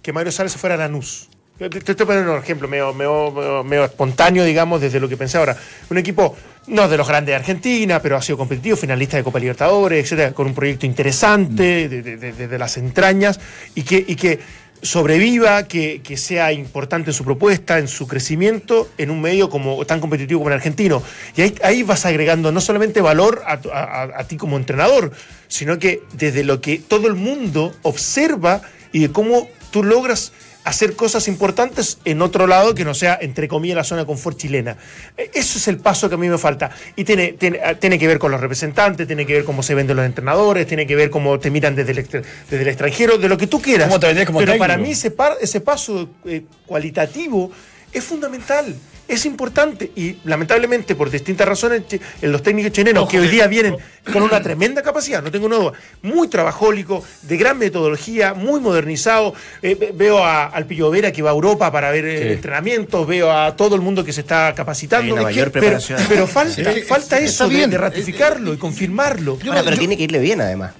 Que 0.00 0.12
Mario 0.12 0.32
Sala 0.32 0.48
se 0.48 0.58
fuera 0.58 0.76
a 0.76 0.78
Lanús. 0.78 1.28
Te, 1.70 1.80
te 1.80 1.92
estoy 1.92 2.06
poniendo 2.06 2.32
un 2.32 2.38
ejemplo 2.40 2.66
medio, 2.66 2.92
medio- 2.92 3.62
medio- 3.62 3.84
espontáneo, 3.84 4.44
digamos, 4.44 4.80
desde 4.80 4.98
lo 4.98 5.08
que 5.08 5.16
pensé 5.16 5.38
ahora. 5.38 5.56
Un 5.90 5.98
equipo, 5.98 6.36
no 6.66 6.88
de 6.88 6.96
los 6.96 7.06
grandes 7.06 7.32
de 7.32 7.36
Argentina, 7.36 8.00
pero 8.02 8.16
ha 8.16 8.22
sido 8.22 8.36
competitivo, 8.38 8.76
finalista 8.76 9.16
de 9.16 9.22
Copa 9.22 9.38
Libertadores, 9.38 10.02
etcétera, 10.04 10.32
con 10.32 10.46
un 10.48 10.54
proyecto 10.54 10.86
interesante, 10.86 11.88
de- 11.88 12.02
de- 12.02 12.16
de- 12.16 12.32
desde 12.32 12.58
las 12.58 12.76
entrañas, 12.78 13.38
y 13.76 13.82
que, 13.82 14.04
y 14.06 14.16
que 14.16 14.40
sobreviva, 14.82 15.68
que, 15.68 16.00
que 16.02 16.16
sea 16.16 16.52
importante 16.52 17.10
en 17.10 17.14
su 17.14 17.22
propuesta, 17.24 17.78
en 17.78 17.86
su 17.86 18.08
crecimiento, 18.08 18.88
en 18.98 19.10
un 19.10 19.20
medio 19.20 19.48
como 19.48 19.84
tan 19.86 20.00
competitivo 20.00 20.40
como 20.40 20.48
el 20.50 20.54
argentino. 20.56 21.00
Y 21.36 21.42
ahí, 21.42 21.54
ahí 21.62 21.82
vas 21.84 22.04
agregando 22.06 22.50
no 22.50 22.60
solamente 22.60 23.00
valor 23.00 23.42
a- 23.46 24.08
a 24.16 24.24
ti 24.24 24.36
como 24.36 24.56
entrenador, 24.56 25.12
sino 25.46 25.78
que 25.78 26.02
desde 26.14 26.42
lo 26.42 26.60
que 26.60 26.78
todo 26.78 27.06
el 27.06 27.14
mundo 27.14 27.72
observa 27.82 28.62
y 28.90 28.98
de 29.00 29.12
cómo 29.12 29.48
tú 29.70 29.84
logras 29.84 30.32
hacer 30.64 30.94
cosas 30.94 31.26
importantes 31.28 31.98
en 32.04 32.22
otro 32.22 32.46
lado 32.46 32.74
que 32.74 32.84
no 32.84 32.94
sea, 32.94 33.18
entre 33.20 33.48
comillas, 33.48 33.76
la 33.76 33.84
zona 33.84 34.02
de 34.02 34.06
confort 34.06 34.36
chilena. 34.38 34.76
Eh, 35.16 35.30
Eso 35.34 35.58
es 35.58 35.66
el 35.68 35.78
paso 35.78 36.08
que 36.08 36.14
a 36.14 36.18
mí 36.18 36.28
me 36.28 36.38
falta. 36.38 36.70
Y 36.94 37.04
tiene, 37.04 37.32
tiene, 37.32 37.60
ah, 37.64 37.74
tiene 37.74 37.98
que 37.98 38.06
ver 38.06 38.18
con 38.18 38.30
los 38.30 38.40
representantes, 38.40 39.06
tiene 39.06 39.26
que 39.26 39.32
ver 39.34 39.44
cómo 39.44 39.62
se 39.62 39.74
venden 39.74 39.96
los 39.96 40.06
entrenadores, 40.06 40.66
tiene 40.66 40.86
que 40.86 40.94
ver 40.94 41.10
cómo 41.10 41.38
te 41.40 41.50
miran 41.50 41.74
desde 41.74 41.92
el, 41.92 41.96
desde 42.06 42.62
el 42.62 42.68
extranjero, 42.68 43.18
de 43.18 43.28
lo 43.28 43.36
que 43.36 43.46
tú 43.48 43.60
quieras. 43.60 43.88
Cómo 43.88 43.98
te 44.00 44.06
vendés 44.06 44.26
como 44.26 44.38
Pero 44.38 44.52
técnico. 44.52 44.62
para 44.68 44.78
mí 44.78 44.92
ese, 44.92 45.10
par- 45.10 45.36
ese 45.40 45.60
paso 45.60 46.08
eh, 46.24 46.42
cualitativo 46.66 47.50
es 47.92 48.04
fundamental. 48.04 48.74
Es 49.08 49.26
importante 49.26 49.90
y 49.94 50.16
lamentablemente 50.24 50.94
por 50.94 51.10
distintas 51.10 51.46
razones 51.46 51.82
en 52.22 52.32
los 52.32 52.42
técnicos 52.42 52.72
chilenos 52.72 53.02
Ojo 53.02 53.10
que 53.10 53.20
hoy 53.20 53.28
día 53.28 53.46
vienen 53.46 53.76
con 54.10 54.22
una 54.22 54.40
tremenda 54.42 54.82
capacidad, 54.82 55.22
no 55.22 55.30
tengo 55.30 55.48
duda, 55.48 55.72
muy 56.02 56.28
trabajólico, 56.28 57.04
de 57.22 57.36
gran 57.36 57.58
metodología, 57.58 58.32
muy 58.34 58.60
modernizado. 58.60 59.34
Eh, 59.60 59.74
ve- 59.74 59.92
veo 59.94 60.24
a- 60.24 60.46
al 60.46 60.66
Pillo 60.66 60.90
Vera 60.90 61.12
que 61.12 61.20
va 61.20 61.30
a 61.30 61.34
Europa 61.34 61.70
para 61.70 61.90
ver 61.90 62.06
eh, 62.06 62.22
Sí. 62.22 62.28
entrenamientos, 62.34 63.06
veo 63.06 63.30
a 63.30 63.54
todo 63.54 63.74
el 63.74 63.80
mundo 63.82 64.04
que 64.04 64.12
se 64.12 64.22
está 64.22 64.54
capacitando. 64.54 65.04
Hay 65.06 65.12
una 65.12 65.22
mayor 65.22 65.46
que- 65.52 65.60
preparación. 65.60 66.00
pero 66.08 66.26
falta, 66.26 66.72
Sí, 66.72 66.80
falta 66.82 67.18
eso 67.18 67.48
de- 67.48 67.54
bien. 67.56 67.70
de, 67.70 67.78
ratificarlo 67.78 68.54
y 68.54 68.56
confirmarlo. 68.56 69.38
Ahora, 69.46 69.62
pero 69.62 69.72
yo- 69.76 69.78
tiene 69.80 69.96
que 69.96 70.04
irle 70.04 70.20
bien 70.20 70.40
además. 70.40 70.72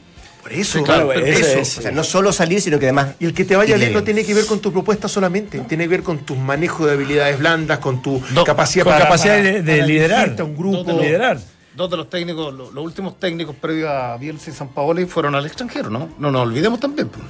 Por 0.43 0.53
eso, 0.53 0.83
claro, 0.83 1.09
pero 1.15 1.25
eso 1.25 1.47
eso. 1.47 1.59
es- 1.61 1.79
O 1.79 1.83
sea, 1.83 1.91
no 1.93 2.03
solo 2.03 2.33
salir, 2.33 2.61
sino 2.61 2.79
que 2.79 2.87
además. 2.87 3.15
Y 3.21 3.27
el 3.27 3.33
que 3.35 3.45
te 3.45 3.55
vaya 3.55 3.77
bien 3.77 3.93
no 3.93 4.03
tiene 4.03 4.25
que 4.25 4.35
ver 4.35 4.45
con 4.47 4.59
tu 4.61 4.73
propuesta 4.73 5.07
solamente, 5.09 5.61
tiene 5.61 5.85
que 5.85 5.89
ver 5.89 6.03
con 6.03 6.19
tu 6.19 6.35
manejo 6.35 6.85
de 6.87 6.93
habilidades 6.95 7.39
blandas, 7.39 7.79
con 7.79 8.03
tu 8.03 8.21
Do- 8.35 8.45
capacidad 8.45 8.85
con 8.85 8.93
para, 8.93 9.05
capacidad 9.05 9.37
para- 9.37 9.53
de- 9.63 9.63
para 9.63 9.87
liderar. 9.87 10.37
a 10.39 10.45
un 10.45 10.57
grupo. 10.57 10.79
Dos 10.79 10.87
de 10.87 10.93
los- 10.95 11.03
liderar. 11.03 11.39
Dos 11.75 11.91
de 11.91 11.97
los 11.97 12.11
técnicos, 12.11 12.53
lo- 12.53 12.71
los, 12.71 12.85
últimos 12.85 13.19
técnicos 13.21 13.55
previos 13.57 13.89
a 13.89 14.17
Bielsa 14.19 14.51
y 14.51 14.53
San 14.53 14.69
Paoli 14.69 15.07
fueron 15.07 15.35
al 15.35 15.47
extranjero, 15.47 15.89
¿no? 15.91 16.11
No 16.19 16.31
nos 16.31 16.43
olvidemos 16.43 16.79
también. 16.81 17.09
pues. 17.09 17.25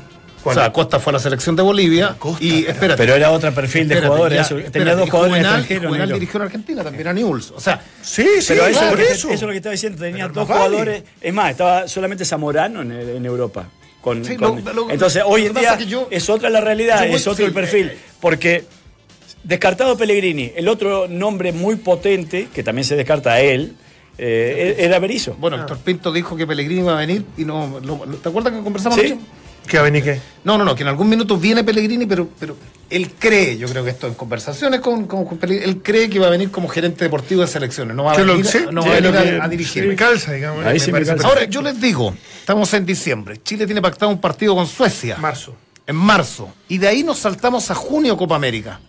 O 0.45 0.55
sea, 0.55 0.73
Costa 0.73 0.99
fue 0.99 1.11
a 1.13 1.15
la 1.15 1.19
selección 1.19 1.55
de 1.57 1.63
Bolivia 1.63 2.17
Costa, 2.19 2.45
y 2.45 2.61
pero- 2.63 2.73
espérate. 2.73 2.99
Pero 3.03 3.15
era 3.15 3.31
otro 3.31 3.53
perfil 3.55 3.89
de 3.89 3.95
espérate, 3.95 4.07
jugadores. 4.09 4.37
ya, 4.37 4.43
eso. 4.43 4.55
espérate, 4.59 4.79
Tenía 4.79 4.95
dos 4.97 5.11
jugadores 5.11 5.33
Juvenal- 5.35 5.59
extranjeros. 5.61 5.87
Juvenal 5.89 6.09
negro. 6.09 6.21
dirigió 6.21 6.37
en 6.41 6.43
Argentina, 6.47 6.85
también 6.85 7.09
a 7.09 7.13
Newell's. 7.13 7.51
O 7.53 7.61
sea, 7.61 7.81
Sí, 8.03 8.27
sí, 8.41 8.47
Pero 8.49 8.67
eso, 8.67 8.81
que- 8.97 9.03
eso. 9.05 9.13
eso 9.29 9.33
es 9.33 9.43
lo 9.43 9.49
que 9.51 9.57
estaba 9.57 9.73
diciendo. 9.73 9.99
Tenía 10.03 10.25
Pero 10.29 10.41
dos 10.41 10.49
vale. 10.49 10.65
jugadores. 10.69 11.03
Es 11.21 11.33
más, 11.35 11.51
estaba 11.51 11.87
solamente 11.89 12.25
Zamorano 12.25 12.83
en, 12.83 12.93
en 12.93 13.25
Europa. 13.27 13.69
Con, 14.01 14.25
Sí, 14.25 14.37
con- 14.37 14.65
lo- 14.65 14.73
lo- 14.73 14.91
entonces, 14.91 15.23
lo 15.23 15.29
hoy 15.29 15.47
en 15.47 15.55
día 15.55 15.73
es 15.73 15.79
que 15.79 15.87
yo- 15.87 16.09
es 16.11 16.29
otra 16.29 16.51
la 16.51 16.61
realidad, 16.61 17.07
es 17.07 17.25
otro 17.27 17.37
sí, 17.37 17.45
el 17.45 17.53
perfil. 17.53 17.87
eh, 17.87 17.93
eh. 17.95 17.99
Porque 18.21 18.65
descartado 19.45 19.97
Pellegrini, 19.97 20.53
el 20.57 20.69
otro 20.69 21.07
nombre 21.09 21.53
muy 21.53 21.77
potente, 21.77 22.49
que 22.53 22.63
también 22.63 22.85
se 22.85 22.97
descarta 22.97 23.33
a 23.35 23.41
él, 23.41 23.75
eh, 24.19 24.77
era 24.79 24.99
Berizzo. 24.99 25.37
bueno, 25.39 25.57
Héctor 25.57 25.79
Pinto 25.79 26.13
dijo 26.13 26.37
que 26.37 26.47
Pellegrini 26.47 26.81
iba 26.81 26.95
a 26.95 26.97
venir 26.97 27.25
y 27.37 27.45
no. 27.45 27.81
lo- 27.83 27.99
¿Te 28.17 28.29
acuerdas 28.29 28.53
que 28.53 28.61
conversamos 28.61 28.99
Sí. 28.99 29.07
anoche? 29.07 29.21
¿Qué 29.67 29.77
va 29.77 29.83
a 29.83 29.85
venir 29.85 30.03
qué? 30.03 30.21
No, 30.45 30.59
no, 30.59 30.65
no, 30.65 30.75
que 30.75 30.83
en 30.83 30.89
algún 30.89 31.09
minuto 31.09 31.37
viene 31.39 31.63
Pellegrini, 31.65 32.05
pero, 32.07 32.29
pero 32.39 32.57
él 32.91 33.11
cree, 33.19 33.57
yo 33.57 33.69
creo 33.69 33.85
que 33.85 33.91
esto 33.91 34.07
en 34.09 34.15
conversaciones 34.15 34.81
con, 34.81 35.07
con- 35.07 35.25
con 35.25 35.39
Pellegrini, 35.39 35.71
él 35.71 35.83
cree 35.83 36.11
que 36.11 36.19
va 36.19 36.27
a 36.27 36.31
venir 36.31 36.51
como 36.51 36.69
gerente 36.69 37.05
deportivo 37.05 37.41
de 37.43 37.47
selecciones, 37.47 37.97
no 37.97 38.05
va 38.05 38.13
a 38.13 38.17
Yo 38.19 38.25
lo 38.25 38.33
venir, 38.33 38.47
sé, 38.47 38.67
no 38.73 38.83
sí, 38.83 38.89
va 38.89 38.95
a, 38.97 39.01
venir 39.01 39.13
que- 39.13 39.41
a, 39.41 39.45
a 39.45 39.49
dirigir. 39.49 39.83
sí, 39.85 39.89
me 39.89 39.97
calza, 39.97 40.33
digamos. 40.33 40.65
Ahí 40.67 40.79
sí 40.81 40.91
me 40.93 41.03
calza. 41.05 41.27
Ahora, 41.27 41.45
yo 41.45 41.63
les 41.63 41.81
digo, 41.81 42.15
estamos 42.41 42.73
en 42.75 42.85
diciembre, 42.85 43.41
Chile 43.43 43.65
tiene 43.67 43.81
pactado 43.81 44.11
un 44.11 44.21
partido 44.21 44.55
con 44.57 44.67
Suecia 44.67 45.17
Marzo. 45.19 45.55
en 45.87 45.97
marzo, 45.97 46.53
y 46.69 46.79
de 46.79 46.89
ahí 46.89 47.03
nos 47.05 47.19
saltamos 47.21 47.71
a 47.71 47.75
junio 47.75 48.17
Copa 48.17 48.35
América. 48.37 48.81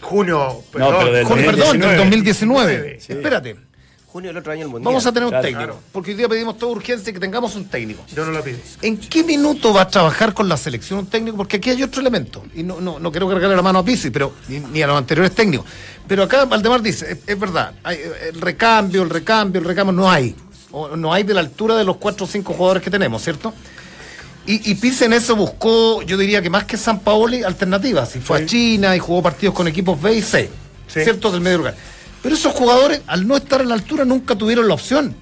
Junio, 0.00 0.38
No, 0.38 0.62
pero 0.72 1.12
del 1.12 1.26
Con, 1.26 1.38
perdón, 1.38 1.78
del 1.80 1.96
2019. 1.96 2.76
2019. 2.78 2.98
Espérate, 2.98 3.56
Junio 4.18 4.30
del 4.30 4.38
otro 4.38 4.52
año 4.52 4.62
el 4.62 4.68
mundial. 4.68 4.84
vamos 4.86 5.06
a 5.06 5.12
tener 5.12 5.26
un 5.26 5.30
Claro, 5.30 5.42
técnico, 5.44 5.64
claro. 5.64 5.80
porque 5.92 6.10
hoy 6.10 6.16
día 6.16 6.28
pedimos 6.28 6.58
toda 6.58 6.72
urgencia 6.72 7.12
que 7.12 7.20
tengamos 7.20 7.54
un 7.54 7.66
técnico. 7.66 8.02
Yo 8.12 8.24
no 8.26 8.32
lo 8.32 8.42
pido. 8.42 8.58
¿En 8.82 8.96
qué 8.96 9.22
minuto 9.22 9.72
va 9.72 9.82
a 9.82 9.88
trabajar 9.88 10.34
con 10.34 10.48
la 10.48 10.56
selección 10.56 10.98
un 10.98 11.06
técnico? 11.06 11.36
Porque 11.36 11.58
aquí 11.58 11.70
hay 11.70 11.80
otro 11.84 12.00
elemento. 12.00 12.42
Y 12.52 12.64
no, 12.64 12.80
no, 12.80 12.98
no 12.98 13.12
quiero 13.12 13.28
cargarle 13.28 13.54
la 13.54 13.62
mano 13.62 13.78
a 13.78 13.84
Pizzi, 13.84 14.10
pero, 14.10 14.32
ni, 14.48 14.58
ni 14.58 14.82
a 14.82 14.88
los 14.88 14.98
anteriores 14.98 15.32
técnicos. 15.36 15.66
Pero 16.08 16.24
acá 16.24 16.46
Valdemar 16.46 16.82
dice, 16.82 17.12
es, 17.12 17.18
es 17.28 17.38
verdad, 17.38 17.74
hay, 17.84 17.96
eh, 17.98 18.30
el 18.34 18.40
recambio, 18.40 19.04
el 19.04 19.10
recambio, 19.10 19.60
el 19.60 19.64
recambio, 19.68 19.92
no 19.92 20.10
hay. 20.10 20.34
O 20.72 20.96
no 20.96 21.14
hay 21.14 21.22
de 21.22 21.34
la 21.34 21.40
altura 21.40 21.76
de 21.76 21.84
los 21.84 21.98
cuatro 21.98 22.26
o 22.26 22.28
cinco 22.28 22.54
jugadores 22.54 22.82
que 22.82 22.90
tenemos, 22.90 23.22
¿cierto? 23.22 23.54
Y, 24.46 24.68
y 24.68 24.74
Pizzi 24.74 25.04
en 25.04 25.12
eso 25.12 25.36
buscó, 25.36 26.02
yo 26.02 26.16
diría 26.18 26.42
que 26.42 26.50
más 26.50 26.64
que 26.64 26.76
San 26.76 26.98
Paoli, 27.00 27.44
alternativas. 27.44 28.16
Y 28.16 28.18
fue 28.18 28.38
Sí. 28.38 28.42
a 28.42 28.46
China 28.48 28.96
y 28.96 28.98
jugó 28.98 29.22
partidos 29.22 29.54
con 29.54 29.68
equipos 29.68 30.00
B 30.02 30.14
y 30.16 30.22
C, 30.22 30.50
Sí. 30.88 31.02
¿cierto? 31.04 31.30
Del 31.30 31.40
medio 31.40 31.58
lugar. 31.58 31.76
Pero 32.28 32.36
esos 32.36 32.52
jugadores, 32.52 33.00
al 33.06 33.26
no 33.26 33.38
estar 33.38 33.62
a 33.62 33.64
la 33.64 33.72
altura, 33.72 34.04
nunca 34.04 34.36
tuvieron 34.36 34.68
la 34.68 34.74
opción. 34.74 35.16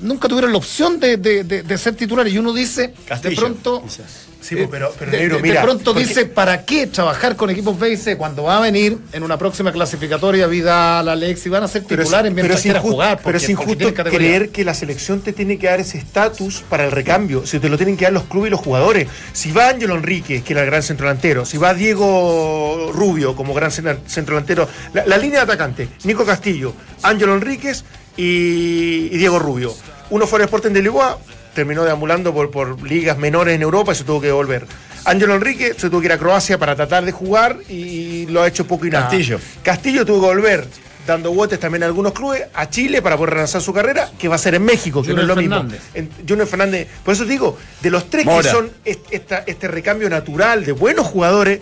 Nunca 0.00 0.28
tuvieron 0.28 0.52
la 0.52 0.58
opción 0.58 1.00
de, 1.00 1.16
de- 1.16 1.42
de- 1.42 1.64
de 1.64 1.76
ser 1.78 1.96
titulares. 1.96 2.32
Y 2.32 2.38
uno 2.38 2.52
dice, 2.52 2.94
Castillo, 3.04 3.30
de 3.30 3.36
pronto, 3.36 3.82
quizás. 3.82 4.25
Sí, 4.46 4.54
pues, 4.56 4.68
pero, 4.70 4.94
pero 4.98 5.10
de, 5.10 5.18
negro, 5.18 5.36
de- 5.36 5.42
mira. 5.42 5.60
de 5.60 5.64
pronto 5.66 5.92
porque- 5.92 6.06
dice, 6.06 6.26
¿para 6.26 6.64
qué 6.64 6.86
trabajar 6.86 7.34
con 7.36 7.50
equipos 7.50 7.78
B 7.78 7.90
y 7.92 7.96
C 7.96 8.16
cuando 8.16 8.44
va 8.44 8.58
a 8.58 8.60
venir 8.60 8.98
en 9.12 9.22
una 9.22 9.36
próxima 9.38 9.72
clasificatoria 9.72 10.46
Vidal, 10.46 11.08
Alex 11.08 11.46
y 11.46 11.48
van 11.48 11.64
a 11.64 11.68
ser 11.68 11.82
Pero 11.88 12.02
es, 12.02 12.08
titulares 12.08 12.30
pero 12.30 12.34
mientras 12.34 12.58
es 12.58 12.62
quiera 12.62 12.78
injusto, 12.78 12.94
jugar? 12.94 13.10
pero 13.16 13.22
porque- 13.24 13.36
es 13.38 13.56
porque 13.56 13.72
injusto 13.84 14.04
creer 14.10 14.50
que 14.50 14.64
la 14.64 14.74
selección 14.74 15.20
te 15.20 15.32
tiene 15.32 15.58
que 15.58 15.66
dar 15.66 15.80
ese 15.80 15.98
estatus 15.98 16.62
para 16.68 16.84
el 16.84 16.90
recambio. 16.92 17.44
Si 17.46 17.58
te 17.58 17.68
lo 17.68 17.76
tienen 17.76 17.96
que 17.96 18.04
dar 18.04 18.12
los 18.12 18.24
clubes 18.24 18.48
y 18.48 18.50
los 18.52 18.60
jugadores. 18.60 19.08
Si 19.32 19.50
va 19.52 19.68
Ángelo 19.68 19.94
Enrique, 19.96 20.42
que 20.42 20.52
era 20.52 20.62
el 20.62 20.66
gran 20.66 20.82
centro 20.82 21.06
delantero, 21.08 21.44
si 21.44 21.58
va 21.58 21.74
Diego 21.74 22.90
Rubio 22.94 23.34
como 23.34 23.52
gran 23.54 23.70
cen- 23.70 23.98
centro 24.06 24.34
delantero, 24.36 24.68
la, 24.92 25.06
la 25.06 25.18
línea 25.18 25.38
de 25.40 25.44
atacante, 25.44 25.88
Nico 26.04 26.24
Castillo, 26.24 26.72
Ángelo 27.02 27.34
Enríquez 27.34 27.84
y, 28.16 29.08
y 29.12 29.16
Diego 29.18 29.38
Rubio. 29.38 29.74
Uno 30.10 30.26
fue 30.26 30.38
al 30.38 30.44
Sporting 30.44 30.70
de 30.70 30.82
Lisboa, 30.82 31.18
terminó 31.56 31.82
deambulando 31.82 32.32
por, 32.32 32.50
por 32.52 32.80
ligas 32.88 33.18
menores 33.18 33.54
en 33.56 33.62
Europa 33.62 33.90
y 33.92 33.96
se 33.96 34.04
tuvo 34.04 34.20
que 34.20 34.30
volver. 34.30 34.66
Ángelo 35.04 35.34
Enrique 35.34 35.74
se 35.76 35.88
tuvo 35.90 36.00
que 36.00 36.06
ir 36.06 36.12
a 36.12 36.18
Croacia 36.18 36.58
para 36.58 36.76
tratar 36.76 37.04
de 37.04 37.10
jugar 37.12 37.56
y 37.68 38.26
lo 38.26 38.42
ha 38.42 38.46
hecho 38.48 38.66
poco 38.66 38.86
y 38.86 38.90
nada. 38.90 39.08
Castillo. 39.08 39.40
Castillo 39.64 40.04
tuvo 40.06 40.20
que 40.20 40.26
volver 40.36 40.68
dando 41.06 41.32
botes 41.32 41.58
también 41.60 41.84
a 41.84 41.86
algunos 41.86 42.12
clubes, 42.12 42.42
a 42.52 42.68
Chile 42.68 43.00
para 43.00 43.16
poder 43.16 43.30
relanzar 43.34 43.62
su 43.62 43.72
carrera, 43.72 44.10
que 44.18 44.26
va 44.26 44.34
a 44.34 44.38
ser 44.38 44.56
en 44.56 44.64
México, 44.64 45.02
que 45.02 45.10
Junior 45.12 45.24
no 45.26 45.32
es 45.32 45.36
lo 45.36 45.40
mismo. 45.40 45.54
Fernández. 45.56 45.82
En- 45.94 46.10
Junior 46.28 46.48
Fernández. 46.48 46.88
Por 47.04 47.14
eso 47.14 47.22
te 47.24 47.30
digo, 47.30 47.56
de 47.80 47.90
los 47.90 48.10
tres 48.10 48.24
Mora. 48.26 48.42
que 48.42 48.48
son 48.50 48.70
est- 48.84 49.06
esta- 49.12 49.44
este 49.46 49.68
recambio 49.68 50.10
natural 50.10 50.64
de 50.64 50.72
buenos 50.72 51.06
jugadores, 51.06 51.60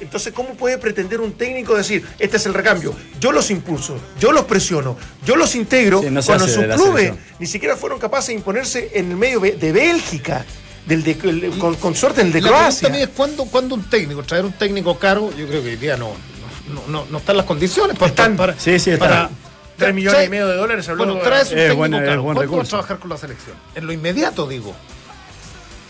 entonces, 0.00 0.32
¿cómo 0.32 0.50
puede 0.54 0.78
pretender 0.78 1.20
un 1.20 1.32
técnico 1.32 1.76
decir, 1.76 2.06
este 2.18 2.36
es 2.36 2.46
el 2.46 2.54
recambio? 2.54 2.94
Yo 3.20 3.32
los 3.32 3.50
impulso, 3.50 3.98
yo 4.20 4.32
los 4.32 4.44
presiono, 4.44 4.96
yo 5.24 5.36
los 5.36 5.54
integro, 5.54 6.00
Sí, 6.00 6.10
no 6.10 6.22
cuando 6.22 6.46
sus 6.46 6.66
la 6.66 6.74
clubes 6.76 7.12
ni 7.38 7.46
siquiera 7.46 7.76
fueron 7.76 7.98
capaces 7.98 8.28
de 8.28 8.34
imponerse 8.34 8.90
en 8.94 9.10
el 9.10 9.16
medio 9.16 9.40
de 9.40 9.72
Bélgica, 9.72 10.44
del 10.86 11.02
de- 11.02 11.18
el- 11.22 11.58
con, 11.58 11.74
con 11.76 11.94
suerte 11.94 12.20
en 12.22 12.28
el 12.28 12.32
de 12.32 12.40
La 12.40 12.48
pregunta 12.48 12.64
Croacia. 12.66 12.88
también 12.88 13.08
es 13.08 13.14
¿cuándo, 13.14 13.44
cuándo 13.46 13.74
un 13.74 13.90
técnico, 13.90 14.22
traer 14.22 14.44
un 14.44 14.52
técnico 14.52 14.98
caro, 14.98 15.30
yo 15.36 15.46
creo 15.46 15.62
que 15.62 15.68
hoy 15.70 15.76
día 15.76 15.96
no, 15.96 16.12
no, 16.72 16.82
no, 16.88 17.06
no 17.10 17.18
están 17.18 17.36
las 17.36 17.46
condiciones 17.46 17.98
para, 17.98 18.08
Están. 18.10 18.36
para, 18.36 18.58
Sí, 18.58 18.78
sí, 18.78 18.90
están. 18.92 19.08
para- 19.08 19.30
Tres 19.76 19.90
tra- 19.90 19.94
millones 19.94 20.18
trae- 20.18 20.26
y 20.26 20.30
medio 20.30 20.48
de 20.48 20.56
dólares 20.56 20.88
habló 20.88 21.04
Bueno, 21.04 21.20
traes 21.20 21.50
un 21.50 21.54
técnico 21.56 21.76
buen- 21.76 21.94
es 21.94 22.00
caro. 22.00 22.22
buen 22.22 22.34
¿Cuánto 22.36 22.56
va 22.56 22.62
a 22.62 22.66
trabajar 22.66 22.98
con 22.98 23.10
la 23.10 23.16
selección? 23.16 23.56
En 23.76 23.86
lo 23.86 23.92
inmediato, 23.92 24.48
digo. 24.48 24.74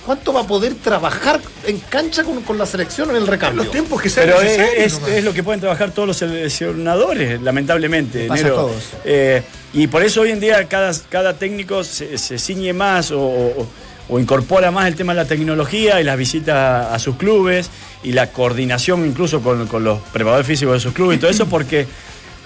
¿Cuánto 0.09 0.33
va 0.33 0.41
a 0.41 0.47
poder 0.47 0.75
trabajar 0.77 1.39
en 1.67 1.81
cancha 1.81 2.25
con, 2.25 2.41
con 2.43 2.57
la 2.57 2.65
selección 2.65 3.11
en 3.11 3.17
el 3.17 3.27
recambio? 3.27 3.65
los 3.65 3.71
tiempos 3.71 4.01
que 4.01 4.09
sean 4.09 4.27
Pero 4.27 4.41
es, 4.41 5.23
lo 5.23 5.35
que 5.35 5.43
pueden 5.43 5.61
trabajar 5.61 5.91
todos 5.91 6.09
los 6.09 6.17
seleccionadores, 6.17 7.43
lamentablemente. 7.43 8.27
pasa 8.27 8.47
a 8.47 8.51
todos. 8.51 8.83
Eh, 9.05 9.43
y 9.75 9.87
por 9.89 10.03
eso 10.03 10.23
hoy 10.23 10.31
en 10.31 10.41
día 10.41 10.67
cada, 10.67 10.93
cada 11.11 11.35
técnico 11.35 11.85
se, 11.85 12.17
se 12.17 12.39
ciñe 12.39 12.73
más 12.73 13.11
o, 13.11 13.21
o- 13.21 13.67
o 14.09 14.19
incorpora 14.19 14.71
más 14.71 14.89
el 14.89 14.95
tema 14.97 15.13
de 15.13 15.19
la 15.25 15.29
tecnología 15.29 16.01
y 16.01 16.05
las 16.05 16.17
visitas 16.17 16.87
a 16.91 16.99
sus 16.99 17.17
clubes 17.17 17.69
y 18.03 18.13
la 18.13 18.33
coordinación 18.33 19.05
incluso 19.05 19.43
con, 19.43 19.67
con 19.67 19.85
los 19.85 19.99
preparadores 20.15 20.47
físicos 20.47 20.73
de 20.73 20.81
sus 20.81 20.95
clubes 20.95 21.19
y 21.19 21.21
todo 21.21 21.31
eso 21.31 21.45
porque 21.45 21.87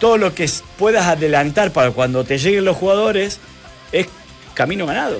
todo 0.00 0.18
lo 0.18 0.34
que 0.34 0.50
puedas 0.76 1.06
adelantar 1.06 1.70
para 1.72 1.92
cuando 1.92 2.24
te 2.24 2.38
lleguen 2.38 2.64
los 2.64 2.76
jugadores 2.76 3.38
es 3.92 4.08
camino 4.54 4.84
ganado. 4.86 5.18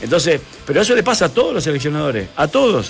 Entonces, 0.00 0.40
pero 0.66 0.80
eso 0.80 0.94
le 0.94 1.02
pasa 1.02 1.26
a 1.26 1.28
todos 1.28 1.52
los 1.54 1.62
seleccionadores, 1.64 2.28
a 2.36 2.48
todos. 2.48 2.86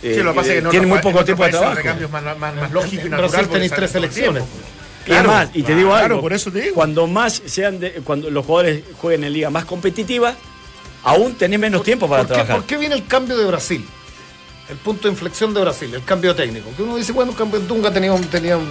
Sí, 0.00 0.08
Eh, 0.10 0.22
lo 0.22 0.30
que 0.32 0.36
pasa 0.36 0.48
es 0.48 0.52
que 0.54 0.58
en 0.64 0.70
tienen 0.70 0.90
otros 0.92 1.04
muy 1.04 1.12
poco 1.12 1.24
tiempo 1.24 1.42
de 1.42 1.48
el 1.50 1.56
trabajo. 1.56 1.80
es 1.80 2.10
más, 2.10 2.22
más- 2.38 2.54
más 2.54 2.70
lógico 2.72 3.02
y 3.02 3.04
En 3.06 3.10
natural. 3.10 3.30
Brasil 3.30 3.48
sale 3.50 3.68
tres 3.70 3.82
el 3.82 3.88
selecciones. 3.88 4.44
tiempo. 4.44 4.68
Y 5.06 5.12
además, 5.12 5.48
y 5.54 5.62
te 5.62 5.74
digo 5.74 5.88
claro, 5.90 6.04
algo, 6.04 6.20
por 6.20 6.32
eso 6.34 6.52
te 6.52 6.60
digo. 6.60 6.74
cuando 6.74 7.06
más 7.06 7.42
sean 7.46 7.80
de- 7.80 7.92
cuando 8.04 8.30
los 8.30 8.44
jugadores 8.44 8.82
jueguen 9.00 9.24
en 9.24 9.32
liga 9.32 9.48
más 9.50 9.64
competitiva, 9.64 10.34
aún 11.02 11.34
tenés 11.34 11.58
menos 11.58 11.82
tiempo 11.82 12.08
para 12.08 12.22
¿Por 12.22 12.28
qué, 12.28 12.34
trabajar. 12.34 12.56
por 12.56 12.66
qué 12.66 12.76
viene 12.76 12.94
el 12.94 13.06
cambio 13.06 13.36
de 13.38 13.44
Brasil? 13.46 13.84
El 14.68 14.76
punto 14.76 15.08
de 15.08 15.14
inflexión 15.14 15.54
de 15.54 15.62
Brasil, 15.62 15.92
el 15.94 16.04
cambio 16.04 16.36
técnico. 16.36 16.68
Que 16.76 16.82
uno 16.82 16.96
dice, 16.96 17.12
bueno, 17.12 17.32
cambio 17.32 17.58
Dunga 17.60 17.90
tenía 17.90 18.12
un, 18.12 18.22
tenía 18.24 18.56
un, 18.58 18.68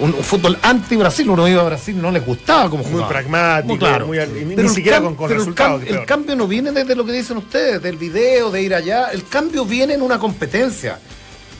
un- 0.00 0.14
un 0.14 0.24
fútbol 0.24 0.58
anti-Brasil, 0.62 1.28
uno 1.30 1.46
iba 1.48 1.62
a 1.62 1.64
Brasil, 1.64 2.00
no 2.00 2.10
les 2.10 2.24
gustaba 2.24 2.68
como 2.68 2.82
Muy 2.82 2.92
jugaba. 2.92 3.08
pragmático, 3.08 3.78
claro. 3.78 4.06
muy 4.06 4.18
y 4.18 4.44
ni 4.56 4.68
siquiera 4.68 5.00
con- 5.00 5.14
con 5.14 5.28
pero 5.28 5.40
el 5.40 5.46
resultados, 5.46 5.82
cam- 5.82 6.00
El, 6.00 6.06
cambio 6.06 6.36
no 6.36 6.46
viene 6.48 6.72
desde 6.72 6.94
lo 6.96 7.04
que 7.04 7.12
dicen 7.12 7.36
ustedes, 7.36 7.82
del 7.82 7.96
video, 7.96 8.50
de 8.50 8.62
ir 8.62 8.74
allá. 8.74 9.10
El 9.12 9.24
cambio 9.26 9.64
viene 9.64 9.94
en 9.94 10.02
una 10.02 10.18
competencia. 10.18 10.98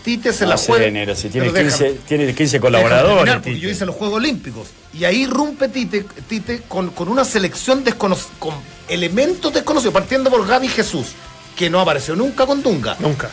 Tite 0.02 0.32
se 0.32 0.44
No 0.44 0.50
la 0.50 0.56
sé, 0.56 0.66
juega. 0.72 0.90
Nero, 0.90 1.14
si 1.14 1.28
tiene 1.28 1.50
Pero 1.50 1.68
15, 1.68 1.84
déjame- 1.84 2.00
tiene 2.08 2.26
15 2.34 2.42
déjame 2.56 2.60
colaboradores. 2.60 3.16
terminar, 3.16 3.42
Tite. 3.42 3.60
yo 3.60 3.68
hice 3.68 3.84
los 3.84 3.94
Juegos 3.94 4.16
Olímpicos. 4.16 4.68
Y 4.94 5.04
ahí 5.04 5.26
rompe 5.26 5.68
Tite, 5.68 6.06
Tite 6.26 6.62
con, 6.66 6.88
con 6.90 7.08
una 7.10 7.24
selección 7.26 7.84
descono- 7.84 8.16
con 8.38 8.54
elementos 8.88 9.52
desconocidos, 9.52 9.92
partiendo 9.92 10.30
por 10.30 10.46
Gaby 10.46 10.68
Jesús, 10.68 11.08
que 11.54 11.68
no 11.68 11.80
apareció 11.80 12.16
nunca 12.16 12.46
con 12.46 12.62
Dunga. 12.62 12.96
Nunca. 12.98 13.28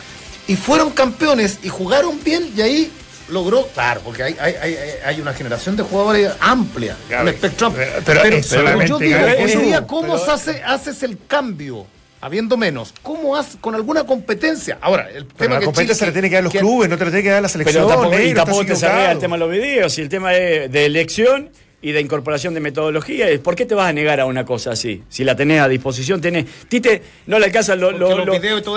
y 0.46 0.56
fueron 0.56 0.90
campeones 0.90 1.58
y 1.62 1.68
jugaron 1.68 2.18
bien 2.24 2.50
y 2.56 2.60
ahí 2.62 2.90
logró, 3.30 3.66
claro, 3.68 4.00
porque 4.04 4.22
hay, 4.22 4.36
hay, 4.40 4.54
hay, 4.60 4.76
hay 5.04 5.20
una 5.20 5.32
generación 5.34 5.76
de 5.76 5.82
jugadores 5.82 6.30
amplia, 6.40 6.96
Gaby, 7.08 7.22
un 7.22 7.28
espectro 7.34 7.66
amplio. 7.68 7.86
pero- 8.04 8.20
pero 8.22 8.84
yo 8.86 8.98
digo, 8.98 9.18
Gaby, 9.18 9.42
hoy 9.42 9.56
día, 9.64 9.86
¿cómo 9.86 10.14
hace, 10.14 10.62
haces 10.64 11.02
el 11.02 11.18
cambio? 11.26 11.86
Habiendo 12.20 12.56
menos, 12.56 12.92
¿cómo 13.02 13.36
haces 13.36 13.56
con 13.60 13.76
alguna 13.76 14.02
competencia? 14.04 14.78
Ahora, 14.80 15.08
el 15.08 15.24
Pero 15.26 15.36
tema 15.36 15.54
la 15.54 15.60
que 15.60 15.64
competencia 15.66 15.94
se 15.94 15.98
Chile- 16.00 16.06
la 16.08 16.12
tiene 16.14 16.28
que 16.28 16.34
dar 16.34 16.44
los 16.44 16.52
que- 16.52 16.58
clubes, 16.58 16.88
no 16.90 16.98
te 16.98 17.04
la 17.04 17.10
tiene 17.12 17.22
que 17.22 17.30
dar 17.30 17.42
la 17.42 17.48
selección. 17.48 17.84
Pero 17.86 17.94
tampoco, 17.96 18.18
y 18.20 18.34
tampoco 18.34 18.64
te 18.66 18.72
equivocado. 18.72 19.10
el 19.12 19.18
tema 19.20 19.36
de 19.36 19.40
los 19.40 19.50
videos, 19.52 19.98
y 19.98 20.00
el 20.02 20.08
tema 20.08 20.30
de, 20.32 20.68
de 20.68 20.84
elección 20.86 21.50
y 21.80 21.92
de 21.92 22.00
incorporación 22.00 22.54
de 22.54 22.60
metodología. 22.60 23.26
¿Por 23.42 23.54
qué 23.54 23.64
te 23.64 23.74
vas 23.74 23.88
a 23.88 23.92
negar 23.92 24.18
a 24.20 24.26
una 24.26 24.44
cosa 24.44 24.72
así? 24.72 25.02
Si 25.08 25.22
la 25.22 25.36
tenés 25.36 25.60
a 25.60 25.68
disposición, 25.68 26.20
tenés. 26.20 26.46
Tite, 26.68 27.02
no 27.26 27.38
le 27.38 27.46
alcanza, 27.46 27.76
lo- 27.76 27.92
lo- 27.92 28.08
los 28.08 28.26
lo- 28.26 28.32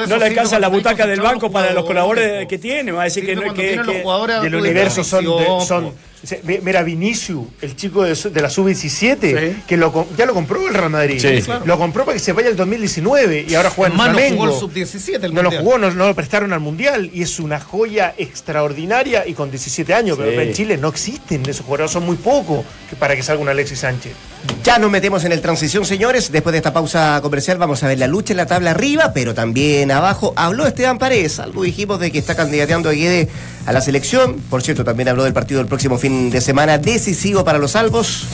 no 0.08 0.18
le 0.18 0.26
alcanza 0.26 0.60
la 0.60 0.68
butaca 0.68 1.08
del 1.08 1.20
banco 1.22 1.48
los 1.48 1.52
para 1.54 1.74
los 1.74 1.86
colaboradores 1.86 2.48
que 2.48 2.58
tiene. 2.60 2.92
Va 2.92 3.02
a 3.02 3.06
decir 3.06 3.26
que 3.26 3.36
no 3.36 3.42
que, 3.54 3.76
los 3.78 3.88
que- 3.88 4.02
jugadores 4.04 4.36
a 4.38 4.42
del 4.42 4.52
tu 4.52 4.58
universo 4.60 5.04
son, 5.04 5.26
de- 5.26 5.66
mi- 5.86 5.92
mira 6.64 6.84
Vinicius 6.84 7.46
el 7.62 7.76
chico 7.76 8.04
de, 8.04 8.42
la 8.42 8.50
sub-17 8.50 9.20
Sí. 9.22 9.62
que 9.68 9.78
lo, 9.78 10.08
ya 10.18 10.26
lo 10.26 10.34
compró 10.34 10.68
el 10.68 10.74
Real 10.74 10.90
Madrid 10.90 11.20
Sí, 11.20 11.42
claro. 11.42 11.66
lo 11.66 11.78
compró 11.78 12.06
para 12.06 12.14
que 12.18 12.24
se 12.24 12.34
vaya 12.34 12.50
el 12.50 12.56
2019 12.56 13.46
y 13.48 13.56
ahora 13.56 13.70
juega 13.70 13.88
en 13.94 14.00
Hermano, 14.00 14.14
Flamengo 14.20 14.44
jugó 14.44 14.54
el 14.54 14.60
sub-17 14.60 15.24
el 15.24 15.34
no 15.34 15.42
lo 15.44 15.52
jugó 15.52 15.78
no, 15.78 15.92
no 15.92 16.08
lo 16.08 16.16
prestaron 16.16 16.54
al 16.54 16.60
mundial 16.60 17.10
y 17.14 17.24
es 17.24 17.40
una 17.40 17.60
joya 17.60 18.14
extraordinaria 18.18 19.26
y 19.28 19.34
con 19.34 19.50
17 19.50 19.94
años 19.94 20.18
Sí. 20.18 20.24
pero 20.28 20.42
en 20.42 20.54
Chile 20.54 20.78
no 20.78 20.90
existen 20.90 21.42
esos 21.48 21.66
jugadores 21.66 21.92
son 21.92 22.06
muy 22.06 22.18
pocos 22.18 22.66
para 23.00 23.16
que 23.16 23.24
salga 23.24 23.42
un 23.42 23.50
Alexis 23.50 23.80
Sánchez 23.80 24.14
Ya 24.64 24.78
nos 24.80 24.92
metemos 24.92 25.24
en 25.24 25.32
el 25.32 25.42
transición, 25.42 25.86
señores. 25.86 26.32
Después 26.32 26.52
de 26.52 26.58
esta 26.58 26.74
pausa 26.74 27.20
comercial 27.22 27.58
vamos 27.58 27.84
a 27.84 27.88
ver 27.88 27.98
la 28.00 28.08
lucha 28.08 28.34
en 28.34 28.38
la 28.38 28.46
tabla 28.48 28.72
arriba, 28.72 29.12
pero 29.14 29.34
también 29.34 29.92
abajo. 29.92 30.34
Habló 30.36 30.66
Esteban 30.68 30.98
Paredes, 30.98 31.40
algo 31.40 31.64
dijimos 31.64 32.00
de 32.00 32.12
que 32.12 32.18
está 32.20 32.36
candidateando 32.36 32.90
a 32.90 32.92
Guede 32.94 33.28
a 33.66 33.72
la 33.72 33.82
selección. 33.82 34.36
Por 34.50 34.62
cierto, 34.64 34.84
también 34.84 35.10
habló 35.10 35.24
del 35.24 35.34
partido 35.34 35.60
del 35.60 35.68
próximo 35.68 35.98
fin 35.98 36.11
de 36.12 36.42
semana, 36.42 36.78
decisivo 36.78 37.44
para 37.44 37.58
los 37.58 37.72
salvos, 37.72 38.26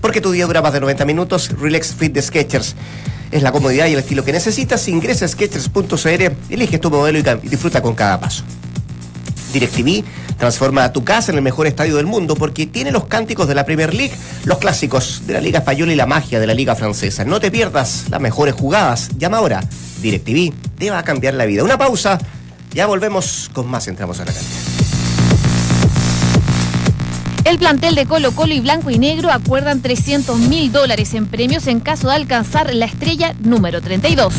porque 0.00 0.20
tu 0.20 0.30
día 0.30 0.46
dura 0.46 0.62
más 0.62 0.72
de 0.72 0.80
90 0.80 1.04
minutos. 1.04 1.50
Relax 1.60 1.94
Fit 1.94 2.12
de 2.12 2.22
Sketchers. 2.22 2.74
Es 3.30 3.42
la 3.42 3.52
comodidad 3.52 3.86
y 3.86 3.92
el 3.92 3.98
estilo 3.98 4.24
que 4.24 4.32
necesitas. 4.32 4.86
Ingresa 4.88 5.24
a 5.24 5.28
sketchers.cl, 5.28 6.32
elige 6.50 6.78
tu 6.78 6.90
modelo 6.90 7.18
y 7.18 7.48
disfruta 7.48 7.82
con 7.82 7.94
cada 7.94 8.18
paso. 8.20 8.44
DirecTV 9.52 10.04
transforma 10.38 10.92
tu 10.92 11.04
casa 11.04 11.32
en 11.32 11.38
el 11.38 11.42
mejor 11.42 11.66
estadio 11.66 11.96
del 11.96 12.06
mundo 12.06 12.36
porque 12.36 12.66
tiene 12.66 12.92
los 12.92 13.06
cánticos 13.06 13.48
de 13.48 13.54
la 13.54 13.64
Premier 13.64 13.92
League, 13.92 14.14
los 14.44 14.58
clásicos 14.58 15.22
de 15.26 15.32
la 15.32 15.40
Liga 15.40 15.58
Española 15.58 15.92
y 15.92 15.96
la 15.96 16.06
magia 16.06 16.38
de 16.38 16.46
la 16.46 16.54
Liga 16.54 16.76
Francesa. 16.76 17.24
No 17.24 17.40
te 17.40 17.50
pierdas 17.50 18.04
las 18.10 18.20
mejores 18.20 18.54
jugadas. 18.54 19.10
Llama 19.18 19.38
ahora. 19.38 19.60
DirecTV 20.00 20.52
te 20.78 20.90
va 20.90 20.98
a 20.98 21.04
cambiar 21.04 21.34
la 21.34 21.46
vida. 21.46 21.64
Una 21.64 21.76
pausa. 21.76 22.18
Ya 22.72 22.86
volvemos 22.86 23.50
con 23.52 23.66
más. 23.66 23.88
Entramos 23.88 24.20
a 24.20 24.24
la 24.24 24.32
cancha. 24.32 24.77
El 27.48 27.58
plantel 27.58 27.94
de 27.94 28.04
Colo 28.04 28.32
Colo 28.32 28.52
y 28.52 28.60
Blanco 28.60 28.90
y 28.90 28.98
Negro 28.98 29.30
acuerdan 29.32 29.80
300 29.80 30.38
mil 30.38 30.70
dólares 30.70 31.14
en 31.14 31.26
premios 31.26 31.66
en 31.66 31.80
caso 31.80 32.08
de 32.08 32.14
alcanzar 32.14 32.74
la 32.74 32.84
estrella 32.84 33.34
número 33.42 33.80
32. 33.80 34.34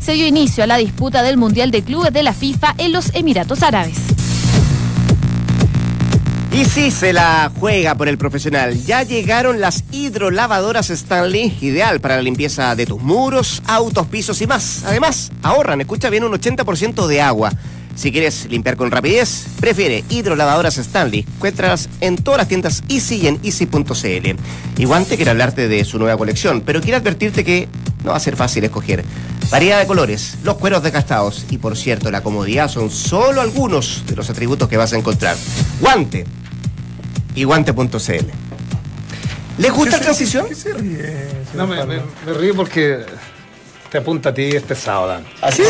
Se 0.00 0.12
dio 0.12 0.24
inicio 0.24 0.62
a 0.62 0.68
la 0.68 0.76
disputa 0.76 1.24
del 1.24 1.36
Mundial 1.36 1.72
de 1.72 1.82
Clubes 1.82 2.12
de 2.12 2.22
la 2.22 2.34
FIFA 2.34 2.76
en 2.78 2.92
los 2.92 3.12
Emiratos 3.16 3.64
Árabes. 3.64 3.98
Y 6.52 6.66
si 6.66 6.92
se 6.92 7.12
la 7.12 7.50
juega 7.58 7.96
por 7.96 8.08
el 8.08 8.16
profesional, 8.16 8.80
ya 8.84 9.02
llegaron 9.02 9.60
las 9.60 9.82
hidrolavadoras 9.90 10.90
Stanley, 10.90 11.58
ideal 11.60 12.00
para 12.00 12.14
la 12.14 12.22
limpieza 12.22 12.76
de 12.76 12.86
tus 12.86 13.02
muros, 13.02 13.60
autos, 13.66 14.06
pisos 14.06 14.40
y 14.40 14.46
más. 14.46 14.84
Además, 14.86 15.32
ahorran, 15.42 15.80
escucha 15.80 16.10
bien, 16.10 16.22
un 16.22 16.32
80% 16.32 17.08
de 17.08 17.20
agua. 17.20 17.52
Si 17.98 18.12
quieres 18.12 18.46
limpiar 18.48 18.76
con 18.76 18.92
rapidez, 18.92 19.46
prefiere 19.58 20.04
hidrolavadoras 20.08 20.78
Stanley. 20.78 21.26
Encuéntralas 21.34 21.88
en 22.00 22.14
todas 22.14 22.38
las 22.38 22.46
tiendas 22.46 22.84
Easy 22.88 23.16
y 23.16 23.26
en 23.26 23.40
easy.cl. 23.42 24.36
Y 24.76 24.84
Guante 24.84 25.16
quiere 25.16 25.32
hablarte 25.32 25.66
de 25.66 25.84
su 25.84 25.98
nueva 25.98 26.16
colección, 26.16 26.60
pero 26.64 26.80
quiere 26.80 26.96
advertirte 26.96 27.42
que 27.42 27.66
no 28.04 28.10
va 28.12 28.16
a 28.16 28.20
ser 28.20 28.36
fácil 28.36 28.62
escoger. 28.62 29.04
Variedad 29.50 29.80
de 29.80 29.86
colores, 29.88 30.36
los 30.44 30.58
cueros 30.58 30.84
desgastados 30.84 31.44
y 31.50 31.58
por 31.58 31.76
cierto 31.76 32.12
la 32.12 32.20
comodidad 32.22 32.68
son 32.70 32.88
solo 32.90 33.40
algunos 33.40 34.04
de 34.06 34.14
los 34.14 34.30
atributos 34.30 34.68
que 34.68 34.76
vas 34.76 34.92
a 34.92 34.96
encontrar. 34.96 35.34
Guante 35.80 36.24
y 37.34 37.42
guante.cl. 37.42 38.26
¿Les 39.58 39.72
gusta 39.72 39.96
la 39.96 40.02
transición? 40.04 40.46
¿Qué 40.48 40.54
se 40.54 40.72
ríe? 40.72 41.28
No, 41.54 41.66
me, 41.66 41.84
me- 41.84 42.00
me 42.24 42.32
río 42.32 42.54
porque 42.54 42.98
te 43.90 43.98
apunta 43.98 44.28
a 44.30 44.34
ti 44.34 44.42
este 44.44 44.74
sábado. 44.74 45.22
¿Así? 45.40 45.62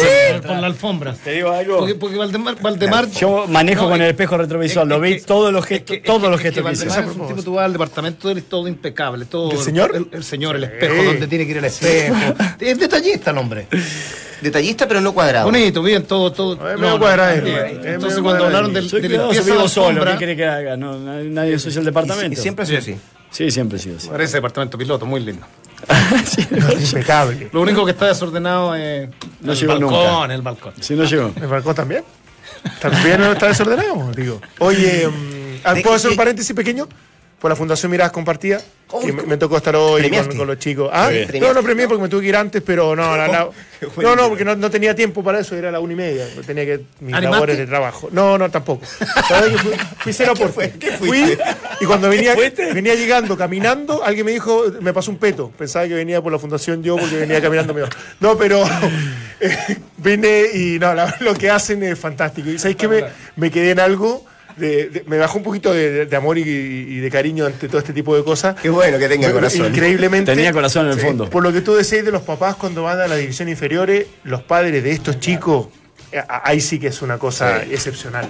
Por 0.47 0.57
la 0.57 0.67
alfombra. 0.67 1.15
Te 1.15 1.33
digo 1.33 1.51
algo. 1.53 1.79
Porque, 1.79 1.95
porque 1.95 2.17
Valdemar, 2.17 2.61
Valdemar 2.61 3.09
Yo 3.11 3.47
manejo 3.49 3.83
No, 3.85 3.89
con 3.91 4.01
es- 4.01 4.05
el 4.07 4.11
espejo 4.11 4.37
retrovisor, 4.39 4.83
es- 4.85 4.89
lo 4.89 4.95
es 4.97 5.01
vi 5.03 5.15
que- 5.17 5.21
todos 5.27 5.53
los 5.53 5.63
es 5.65 5.69
gestos, 5.69 5.97
que- 5.97 6.03
todos 6.03 6.23
es 6.25 6.31
los 6.31 6.41
que- 6.41 6.47
gestos 6.53 6.65
que 6.65 6.73
es 6.73 6.79
que 6.81 6.87
hizo. 6.87 6.95
Valdemar 6.97 7.15
es 7.15 7.21
un 7.21 7.29
tipo, 7.29 7.43
tú 7.43 7.55
vas 7.55 7.65
al 7.67 7.73
departamento 7.73 8.29
de 8.29 8.35
él, 8.35 8.43
todo 8.45 8.69
impecable, 8.69 9.25
todo. 9.27 9.51
¿Del 9.51 9.59
señor? 9.59 9.95
El, 9.95 10.09
el 10.13 10.25
señor, 10.25 10.57
el 10.57 10.65
espejo, 10.65 10.95
Sí. 11.01 11.05
donde 11.07 11.27
tiene 11.27 11.45
que 11.45 11.51
ir 11.53 11.57
el 11.59 11.65
espejo. 11.65 12.15
Es 12.61 12.79
detallista 12.79 13.31
el 13.31 13.39
hombre. 13.39 13.67
Detallista 14.41 14.87
pero 14.87 15.01
no 15.01 15.13
cuadrado. 15.13 15.47
Bonito, 15.47 15.83
bien, 15.83 16.05
todo, 16.05 16.31
todo. 16.33 16.55
Es 16.69 16.75
es 16.75 16.81
medio 16.81 16.99
Entonces 17.85 18.21
cuando 18.21 18.45
hablaron 18.47 18.73
del, 18.73 18.89
Soy 18.89 19.01
de 19.01 19.09
limpieza 19.09 19.43
de 19.43 19.69
solo, 19.69 19.87
alfombra, 19.89 20.13
¿qué 20.13 20.19
quiere 20.19 20.37
que 20.37 20.45
haga? 20.47 20.77
No, 20.77 20.97
nadie, 20.99 21.55
ensucia 21.55 21.81
el 21.81 21.85
departamento. 21.85 22.39
Y 22.39 22.43
siempre 22.43 22.63
ha 22.63 22.67
sido 22.67 22.79
así. 22.79 22.97
Sí, 23.31 23.51
siempre 23.51 23.79
ha 23.79 23.81
sido 23.81 23.97
así. 23.99 24.09
parece 24.09 24.35
departamento 24.37 24.79
piloto, 24.79 25.05
muy 25.07 25.21
lindo. 25.21 25.45
impecable 26.81 27.51
Lo 27.53 27.61
único 27.61 27.85
que 27.85 27.93
está 27.93 28.07
desordenado 28.07 28.75
es 28.75 29.09
No 29.41 29.53
el 29.53 29.67
balcón, 29.67 29.91
nunca. 29.91 30.35
el 30.35 30.43
balcón. 30.43 30.73
Si 30.81 30.95
no 30.95 31.05
llegó. 31.05 31.33
¿El 31.37 31.47
balcón 31.47 31.75
también? 31.75 32.05
¿También 32.81 33.21
no 33.21 33.33
está 33.33 33.47
desordenado? 33.49 34.11
Digo. 34.13 34.41
Oye, 34.59 35.09
mm, 35.09 35.83
¿puedo 35.83 35.95
hacer 35.95 36.11
un 36.11 36.17
paréntesis 36.17 36.55
pequeño? 36.55 36.89
Por 37.41 37.51
la 37.51 37.57
Fundación 37.57 37.93
Miradas 37.93 38.11
Compartidas, 38.13 38.65
que 39.05 39.13
me, 39.13 39.23
me 39.23 39.37
tocó 39.37 39.59
estar 39.59 39.77
hoy 39.77 40.11
con, 40.11 40.37
con 40.37 40.47
los 40.49 40.59
chicos. 40.59 40.91
¿Ah? 40.93 41.09
No, 41.41 41.55
no 41.55 41.63
premié 41.63 41.87
porque 41.87 42.03
me 42.03 42.09
tuve 42.09 42.23
que 42.23 42.29
ir 42.29 42.37
antes, 42.37 42.61
pero 42.67 42.97
no, 42.97 43.17
la- 43.17 43.29
la- 43.29 43.49
no, 43.97 44.17
no, 44.17 44.29
porque 44.29 44.45
no, 44.45 44.57
no 44.57 44.69
tenía 44.71 44.93
tiempo 44.95 45.23
para 45.23 45.39
eso, 45.39 45.55
era 45.55 45.71
la 45.71 45.79
una 45.79 45.93
y 45.93 45.97
media, 45.97 46.27
tenía 46.45 46.65
que 46.65 46.81
mis 46.99 47.15
¿Animaste? 47.15 47.31
labores 47.31 47.59
de 47.59 47.67
trabajo. 47.67 48.09
No, 48.11 48.37
no, 48.39 48.51
tampoco. 48.51 48.85
¿Sabes 49.29 49.53
que 49.53 49.59
fui, 49.59 49.73
fui 49.99 50.13
cero 50.13 50.33
aporte. 50.35 50.73
Fui 50.99 51.39
y 51.81 51.85
cuando 51.85 52.09
venía, 52.09 52.35
venía 52.75 52.97
llegando, 52.97 53.37
caminando, 53.37 54.03
alguien 54.03 54.27
me 54.27 54.33
dijo, 54.33 54.65
me 54.81 54.93
pasó 54.93 55.13
un 55.13 55.19
peto. 55.19 55.53
Pensaba 55.57 55.87
que 55.87 55.95
venía 55.95 56.21
por 56.21 56.33
la 56.33 56.41
fundación 56.41 56.83
yo 56.83 56.97
porque 56.97 57.19
venía 57.19 57.41
caminando 57.41 57.73
mejor. 57.73 57.91
No, 58.19 58.37
pero 58.37 58.65
eh, 59.41 59.77
vine 59.99 60.47
y 60.55 60.79
no, 60.81 60.93
la- 60.93 61.15
lo 61.21 61.35
que 61.35 61.51
hacen 61.51 61.85
es 61.85 61.97
fantástico. 61.99 62.51
¿Y 62.51 62.59
sabéis 62.59 62.77
que 62.79 62.89
me, 62.89 63.05
me 63.37 63.51
quedé 63.51 63.71
en 63.71 63.81
algo? 63.81 64.25
De- 64.59 64.89
de- 64.91 65.05
me 65.07 65.17
bajó 65.19 65.39
un 65.39 65.45
poquito 65.45 65.73
de, 65.73 66.07
de 66.07 66.17
amor 66.17 66.37
y, 66.39 66.43
y 66.43 66.99
de 66.99 67.11
cariño 67.11 67.47
ante 67.47 67.69
todo 67.69 67.79
este 67.79 67.93
tipo 67.93 68.17
de 68.17 68.25
cosas. 68.25 68.57
Qué 68.61 68.69
bueno 68.71 68.99
que 68.99 69.09
tenga 69.09 69.33
corazón. 69.33 69.67
Increíblemente. 69.69 70.33
Tenía 70.35 70.53
corazón 70.53 70.87
en 70.87 70.93
el 70.93 71.01
fondo. 71.01 71.31
Por 71.31 71.43
lo 71.43 71.53
que 71.53 71.61
tú 71.61 71.75
decís 71.75 72.05
de 72.05 72.11
los 72.11 72.23
papás 72.23 72.57
cuando 72.57 72.83
van 72.83 73.01
a 73.01 73.07
la 73.07 73.17
división 73.17 73.49
inferiores, 73.49 74.07
los 74.25 74.43
padres 74.43 74.83
de 74.83 74.91
estos 74.93 75.19
chicos, 75.21 75.69
ahí 76.29 76.61
sí 76.61 76.79
que 76.79 76.89
es 76.89 77.01
una 77.03 77.19
cosa 77.19 77.63
excepcional. 77.63 78.29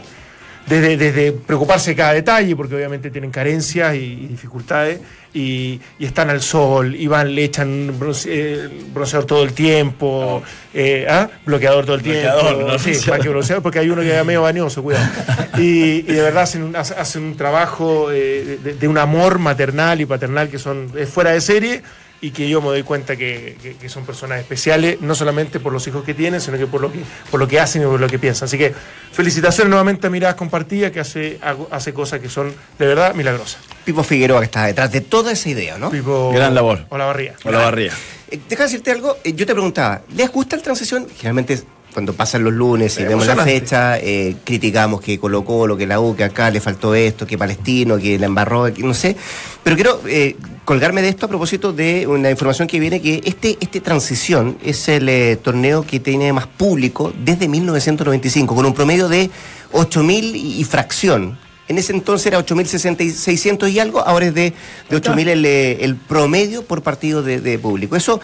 Desde, 0.68 0.96
desde 0.96 1.32
preocuparse 1.32 1.90
de 1.90 1.96
cada 1.96 2.12
detalle, 2.12 2.54
porque 2.54 2.74
obviamente 2.74 3.10
tienen 3.10 3.30
carencias 3.30 3.94
y, 3.94 3.98
y 3.98 4.26
dificultades, 4.26 5.00
y, 5.32 5.80
y 5.98 6.04
están 6.04 6.30
al 6.30 6.42
sol, 6.42 6.94
y 6.94 7.06
van, 7.06 7.34
le 7.34 7.44
echan 7.44 7.98
bronce- 7.98 8.28
eh, 8.30 8.68
bronceador 8.92 9.26
todo 9.26 9.44
el 9.44 9.52
tiempo, 9.52 10.42
eh, 10.74 11.06
¿ah? 11.08 11.28
bloqueador 11.46 11.84
todo 11.86 11.96
el 11.96 12.02
Bloqueador, 12.02 12.54
tiempo. 12.54 12.72
no 12.72 12.78
sí, 12.78 12.92
más 13.10 13.20
que 13.20 13.28
bronceador, 13.28 13.62
porque 13.62 13.78
hay 13.78 13.88
uno 13.90 14.02
que 14.02 14.18
es 14.18 14.24
medio 14.24 14.42
bañoso, 14.42 14.82
cuidado. 14.82 15.06
Y, 15.58 16.00
y 16.00 16.02
de 16.02 16.22
verdad 16.22 16.42
hacen 16.44 16.62
un, 16.62 16.76
hace- 16.76 16.94
hacen 16.94 17.22
un 17.24 17.36
trabajo 17.36 18.10
eh, 18.12 18.58
de, 18.62 18.74
de 18.74 18.88
un 18.88 18.96
amor 18.98 19.38
maternal 19.38 20.00
y 20.00 20.06
paternal 20.06 20.48
que 20.50 20.58
son 20.58 20.92
es 20.96 21.08
fuera 21.08 21.30
de 21.32 21.40
serie 21.40 21.82
y 22.20 22.30
que 22.32 22.48
yo 22.48 22.60
me 22.60 22.68
doy 22.68 22.82
cuenta 22.82 23.16
que, 23.16 23.56
que- 23.62 23.74
que 23.76 23.88
son 23.88 24.04
personas 24.04 24.40
especiales, 24.40 25.00
no 25.00 25.14
solamente 25.14 25.60
por 25.60 25.72
los 25.72 25.86
hijos 25.86 26.02
que 26.04 26.14
tienen, 26.14 26.40
sino 26.40 26.58
que 26.58 26.66
por 26.66 26.80
lo 26.80 26.90
que, 26.90 26.98
por 27.30 27.38
lo 27.38 27.46
que 27.46 27.60
hacen 27.60 27.82
y 27.82 27.84
por 27.86 28.00
lo 28.00 28.08
que 28.08 28.18
piensan. 28.18 28.46
Así 28.46 28.58
que 28.58 28.74
felicitaciones 29.12 29.68
nuevamente 29.70 30.06
a 30.06 30.10
Miradas 30.10 30.36
Compartidas, 30.36 30.90
que 30.92 31.00
hace, 31.00 31.38
hace 31.70 31.92
cosas 31.94 32.20
que 32.20 32.28
son 32.28 32.52
de 32.78 32.86
verdad 32.86 33.14
milagrosas. 33.14 33.60
Pipo 33.84 34.02
Figueroa 34.02 34.40
que 34.40 34.46
está 34.46 34.66
detrás 34.66 34.90
de 34.92 35.00
toda 35.00 35.32
esa 35.32 35.48
idea, 35.48 35.78
¿no? 35.78 35.90
Tipo, 35.90 36.32
Gran 36.32 36.54
labor. 36.54 36.86
O 36.88 36.98
la 36.98 37.04
barría. 37.06 37.34
O 37.44 37.50
la 37.50 37.58
barría. 37.58 37.92
Eh, 38.30 38.38
Deja 38.48 38.64
decirte 38.64 38.90
algo, 38.90 39.16
eh, 39.24 39.32
yo 39.32 39.46
te 39.46 39.52
preguntaba, 39.54 40.02
¿les 40.14 40.30
gusta 40.30 40.56
el 40.56 40.62
transición? 40.62 41.06
Generalmente 41.16 41.62
cuando 41.92 42.12
pasan 42.12 42.44
los 42.44 42.52
lunes 42.52 42.96
y 42.98 43.02
Es 43.02 43.08
vemos 43.08 43.26
la 43.26 43.36
fecha, 43.36 43.98
eh, 43.98 44.36
criticamos 44.44 45.00
que 45.00 45.18
Colo 45.18 45.44
Colo, 45.44 45.76
que 45.76 45.86
la 45.86 46.00
U, 46.00 46.14
que 46.14 46.24
acá 46.24 46.50
le 46.50 46.60
faltó 46.60 46.94
esto, 46.94 47.26
que 47.26 47.38
Palestino, 47.38 47.98
que 47.98 48.18
la 48.18 48.26
embarró, 48.26 48.72
que 48.72 48.82
no 48.82 48.94
sé. 48.94 49.16
Pero 49.62 49.76
quiero 49.76 50.00
eh, 50.06 50.36
colgarme 50.64 51.02
de 51.02 51.08
esto 51.08 51.26
a 51.26 51.28
propósito 51.28 51.72
de 51.72 52.06
una 52.06 52.30
información 52.30 52.68
que 52.68 52.78
viene 52.78 53.00
que 53.00 53.20
este, 53.24 53.56
este 53.60 53.80
transición 53.80 54.58
es 54.62 54.88
el 54.88 55.08
eh, 55.08 55.36
torneo 55.36 55.82
que 55.82 56.00
tiene 56.00 56.32
más 56.32 56.46
público 56.46 57.12
desde 57.24 57.48
1995, 57.48 58.54
con 58.54 58.66
un 58.66 58.74
promedio 58.74 59.08
de 59.08 59.30
8.000 59.72 60.34
y, 60.34 60.60
y 60.60 60.64
fracción. 60.64 61.38
En 61.68 61.76
ese 61.78 61.92
entonces 61.92 62.26
era 62.26 62.38
8.600 62.38 63.70
y 63.70 63.78
algo, 63.78 64.00
ahora 64.00 64.26
es 64.26 64.34
de, 64.34 64.52
de 64.88 64.96
8.000 64.96 65.28
el, 65.28 65.44
eh, 65.44 65.84
el 65.84 65.96
promedio 65.96 66.62
por 66.64 66.82
partido 66.82 67.22
de, 67.22 67.40
de 67.40 67.58
público. 67.58 67.94
Eso 67.94 68.20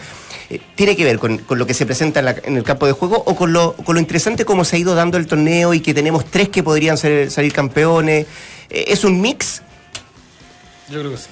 eh, 0.49 0.59
tiene 0.75 0.95
que 0.95 1.03
ver 1.03 1.19
con, 1.19 1.37
con 1.39 1.59
lo 1.59 1.67
que 1.67 1.73
se 1.75 1.85
presenta 1.85 2.19
en, 2.19 2.25
la- 2.25 2.35
en 2.43 2.57
el 2.57 2.63
campo 2.63 2.87
de 2.87 2.93
juego 2.93 3.21
o 3.25 3.35
con 3.35 3.53
lo, 3.53 3.73
con 3.73 3.93
lo 3.95 4.01
interesante 4.01 4.45
como 4.45 4.65
se 4.65 4.75
ha 4.77 4.79
ido 4.79 4.95
dando 4.95 5.17
el 5.17 5.27
torneo 5.27 5.73
y 5.73 5.79
que 5.79 5.93
tenemos 5.93 6.25
tres 6.25 6.49
que 6.49 6.63
podrían 6.63 6.97
ser- 6.97 7.29
salir 7.29 7.53
campeones. 7.53 8.25
Eh, 8.69 8.85
¿Es 8.87 9.03
un 9.03 9.21
mix? 9.21 9.61
Yo 10.89 10.99
creo 10.99 11.11
que 11.11 11.17
sí. 11.17 11.27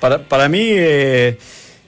Para, 0.00 0.18
para 0.28 0.48
mí 0.48 0.60
eh, 0.62 1.38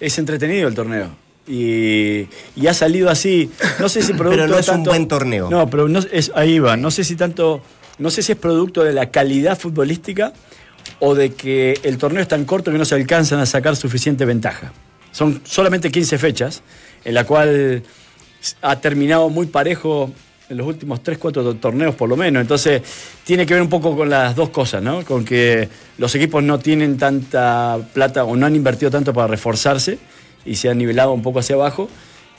es 0.00 0.18
entretenido 0.18 0.68
el 0.68 0.74
torneo. 0.74 1.10
Y, 1.48 2.26
y 2.56 2.66
ha 2.68 2.74
salido 2.74 3.08
así. 3.10 3.50
No 3.78 3.88
sé 3.88 4.02
si 4.02 4.12
producto 4.14 4.30
Pero 4.42 4.46
no 4.48 4.58
es 4.58 4.68
un 4.68 4.82
buen 4.82 5.06
torneo. 5.06 5.48
No, 5.50 5.68
pero 5.70 5.88
no, 5.88 6.00
es, 6.10 6.32
ahí 6.34 6.58
va. 6.58 6.76
No 6.76 6.90
sé 6.90 7.04
si 7.04 7.14
tanto. 7.14 7.62
No 7.98 8.10
sé 8.10 8.22
si 8.22 8.32
es 8.32 8.38
producto 8.38 8.84
de 8.84 8.92
la 8.92 9.10
calidad 9.10 9.58
futbolística 9.58 10.32
o 11.00 11.14
de 11.14 11.32
que 11.32 11.78
el 11.82 11.98
torneo 11.98 12.22
es 12.22 12.28
tan 12.28 12.44
corto 12.44 12.70
que 12.70 12.78
no 12.78 12.84
se 12.84 12.94
alcanzan 12.94 13.40
a 13.40 13.46
sacar 13.46 13.76
suficiente 13.76 14.24
ventaja. 14.24 14.72
Son 15.12 15.40
solamente 15.44 15.90
15 15.90 16.18
fechas, 16.18 16.62
en 17.04 17.14
la 17.14 17.24
cual 17.24 17.82
ha 18.62 18.80
terminado 18.80 19.30
muy 19.30 19.46
parejo 19.46 20.12
en 20.48 20.58
los 20.58 20.66
últimos 20.66 21.02
3, 21.02 21.18
4 21.18 21.54
torneos 21.54 21.94
por 21.94 22.08
lo 22.08 22.16
menos. 22.16 22.40
Entonces, 22.40 22.82
tiene 23.24 23.46
que 23.46 23.54
ver 23.54 23.62
un 23.62 23.68
poco 23.68 23.96
con 23.96 24.08
las 24.08 24.36
dos 24.36 24.50
cosas, 24.50 24.82
¿no? 24.82 25.04
Con 25.04 25.24
que 25.24 25.68
los 25.98 26.14
equipos 26.14 26.42
no 26.42 26.58
tienen 26.58 26.98
tanta 26.98 27.78
plata 27.92 28.24
o 28.24 28.36
no 28.36 28.46
han 28.46 28.54
invertido 28.54 28.90
tanto 28.90 29.12
para 29.12 29.26
reforzarse 29.26 29.98
y 30.44 30.56
se 30.56 30.68
han 30.68 30.78
nivelado 30.78 31.12
un 31.12 31.22
poco 31.22 31.40
hacia 31.40 31.56
abajo. 31.56 31.88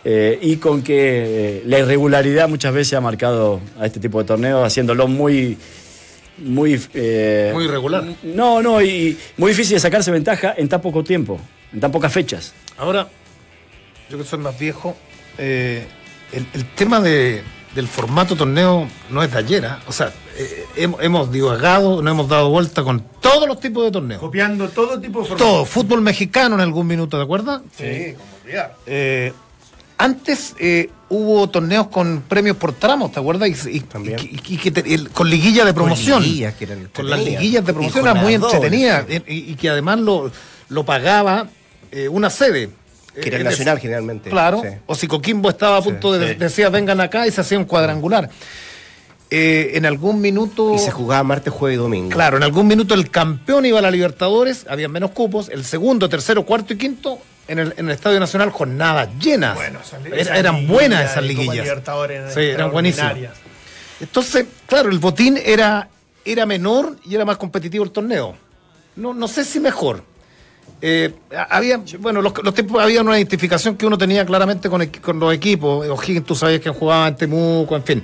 Eh, 0.10 0.39
y 0.41 0.55
con 0.55 0.84
que 0.84 1.58
eh, 1.58 1.64
la 1.66 1.80
irregularidad 1.80 2.47
muchas 2.47 2.74
veces 2.74 2.93
ha 2.93 3.01
marcado 3.01 3.60
a 3.78 3.86
este 3.86 3.99
tipo 3.99 4.20
de 4.20 4.26
torneos, 4.26 4.66
haciéndolo 4.66 5.05
muy. 5.10 5.58
Muy, 6.38 6.82
eh, 6.93 7.51
Muy 7.53 7.66
irregular. 7.66 8.05
No, 8.24 8.62
no, 8.62 8.82
y 8.82 9.18
muy 9.36 9.51
difícil 9.51 9.74
de 9.74 9.80
sacarse 9.82 10.10
ventaja 10.10 10.53
en 10.55 10.70
tan 10.70 10.80
poco 10.80 11.03
tiempo, 11.03 11.41
en 11.74 11.82
tan 11.82 11.91
pocas 11.91 12.14
fechas. 12.14 12.53
Ahora, 12.78 13.10
yo 14.10 14.18
que 14.18 14.24
soy 14.24 14.39
más 14.39 14.58
viejo, 14.58 14.95
eh, 15.38 15.86
el, 16.32 16.47
el 16.53 16.66
tema 16.76 17.01
de, 17.01 17.41
del 17.76 17.88
formato 17.89 18.38
torneo 18.38 18.88
no 19.10 19.24
es 19.24 19.32
de 19.34 19.39
ayer. 19.39 19.66
¿ah? 19.66 19.80
O 19.88 19.91
sea, 19.91 20.14
eh, 20.38 20.66
hemos, 20.78 21.03
hemos 21.03 21.32
divagado, 21.34 22.01
nos 22.01 22.12
hemos 22.12 22.30
dado 22.30 22.49
vuelta 22.49 22.82
con 22.82 23.01
todos 23.20 23.45
los 23.45 23.60
tipos 23.60 23.84
de 23.84 23.91
torneos. 23.91 24.22
Copiando 24.22 24.70
todo 24.70 24.97
tipo 25.01 25.20
de 25.20 25.28
formato. 25.28 25.43
Todo, 25.43 25.66
fútbol 25.66 26.01
mexicano 26.01 26.55
en 26.55 26.62
algún 26.62 26.88
minuto, 26.88 27.18
¿de 27.18 27.24
acuerdo? 27.24 27.62
Sí, 27.76 28.14
como 28.16 28.38
olvidar. 28.45 28.78
Eh, 29.99 30.03
antes 30.03 30.55
eh, 30.59 30.89
hubo 31.09 31.49
torneos 31.49 31.87
con 31.87 32.21
premios 32.27 32.57
por 32.57 32.73
tramos, 32.73 33.11
¿te 33.11 33.19
acuerdas? 33.19 33.49
Y, 33.65 33.77
y- 33.77 33.79
También. 33.81 34.19
y- 34.21 34.53
y 34.53 34.57
que 34.57 34.71
te- 34.71 34.93
el- 34.93 35.09
con 35.09 35.29
liguilla 35.29 35.65
de 35.65 35.73
promoción. 35.73 36.21
liguillas 36.23 36.53
que 36.55 36.65
eran 36.65 36.89
Con 36.93 37.09
las 37.09 37.19
liguillas 37.19 37.65
de 37.65 37.73
promoción 37.73 38.05
era 38.05 38.13
muy 38.13 38.33
entretenida. 38.35 39.05
Y, 39.27 39.55
que 39.55 39.69
además 39.69 39.99
lo, 39.99 40.31
lo 40.69 40.85
pagaba 40.85 41.47
eh, 41.91 42.07
una 42.09 42.29
sede. 42.29 42.69
Que 43.19 43.29
era 43.29 43.37
Eh, 43.37 43.41
el 43.41 43.47
en 43.47 43.51
nacional 43.51 43.79
generalmente. 43.79 44.29
Claro. 44.29 44.61
Sí. 44.61 44.69
O 44.85 44.93
si 44.93 45.07
Coquimbo 45.07 45.49
estaba 45.49 45.77
a 45.77 45.81
punto 45.81 46.11
de 46.13 46.35
decía 46.35 46.69
vengan 46.69 47.01
acá 47.01 47.25
y 47.25 47.31
se 47.31 47.41
hacía 47.41 47.57
un 47.57 47.65
cuadrangular. 47.65 48.29
Eh, 49.29 49.71
en 49.73 49.85
algún 49.85 50.21
minuto. 50.21 50.75
Y 50.75 50.79
se 50.79 50.91
jugaba 50.91 51.23
martes, 51.23 51.51
jueves 51.51 51.75
y 51.77 51.79
domingo. 51.79 52.09
Claro, 52.11 52.37
en 52.37 52.43
algún 52.43 52.67
minuto 52.67 52.93
el 52.93 53.09
campeón 53.09 53.65
iba 53.65 53.79
a 53.79 53.81
la 53.81 53.91
Libertadores, 53.91 54.65
había 54.69 54.87
menos 54.87 55.11
cupos, 55.11 55.49
el 55.49 55.65
segundo, 55.65 56.07
tercero, 56.07 56.45
cuarto 56.45 56.73
y 56.73 56.77
quinto 56.77 57.19
en 57.47 57.59
el, 57.59 57.73
en 57.77 57.85
el 57.87 57.91
Estadio 57.91 58.19
Nacional 58.19 58.49
jornadas 58.51 59.09
llenas. 59.19 59.55
Bueno, 59.55 59.79
esas 59.81 60.05
Era- 60.05 60.37
eran 60.37 60.67
buenas 60.67 61.11
esas 61.11 61.23
liguillas. 61.23 61.67
Sí, 62.33 62.41
eran 62.41 62.71
buenísimas. 62.71 63.15
Entonces, 63.99 64.45
claro, 64.67 64.89
el 64.89 64.99
botín 64.99 65.39
era, 65.43 65.89
era 66.23 66.45
menor 66.45 66.97
y 67.05 67.15
era 67.15 67.25
más 67.25 67.37
competitivo 67.37 67.83
el 67.83 67.91
torneo. 67.91 68.35
No, 68.95 69.13
no 69.13 69.27
sé 69.27 69.43
si 69.43 69.59
mejor. 69.59 70.03
Eh, 70.81 71.11
había, 71.49 71.81
bueno, 71.99 72.21
los, 72.21 72.33
los 72.43 72.53
tiempos 72.53 72.81
había 72.83 73.01
una 73.01 73.17
identificación 73.17 73.75
que 73.75 73.85
uno 73.87 73.97
tenía 73.97 74.25
claramente 74.25 74.69
con, 74.69 74.85
con 75.01 75.19
los 75.19 75.33
equipos. 75.33 75.87
O'Higgins, 75.87 76.25
tú 76.25 76.35
sabías 76.35 76.61
que 76.61 76.69
jugaba 76.69 77.07
en 77.07 77.15
Temuco, 77.15 77.75
en 77.75 77.83
fin. 77.83 78.03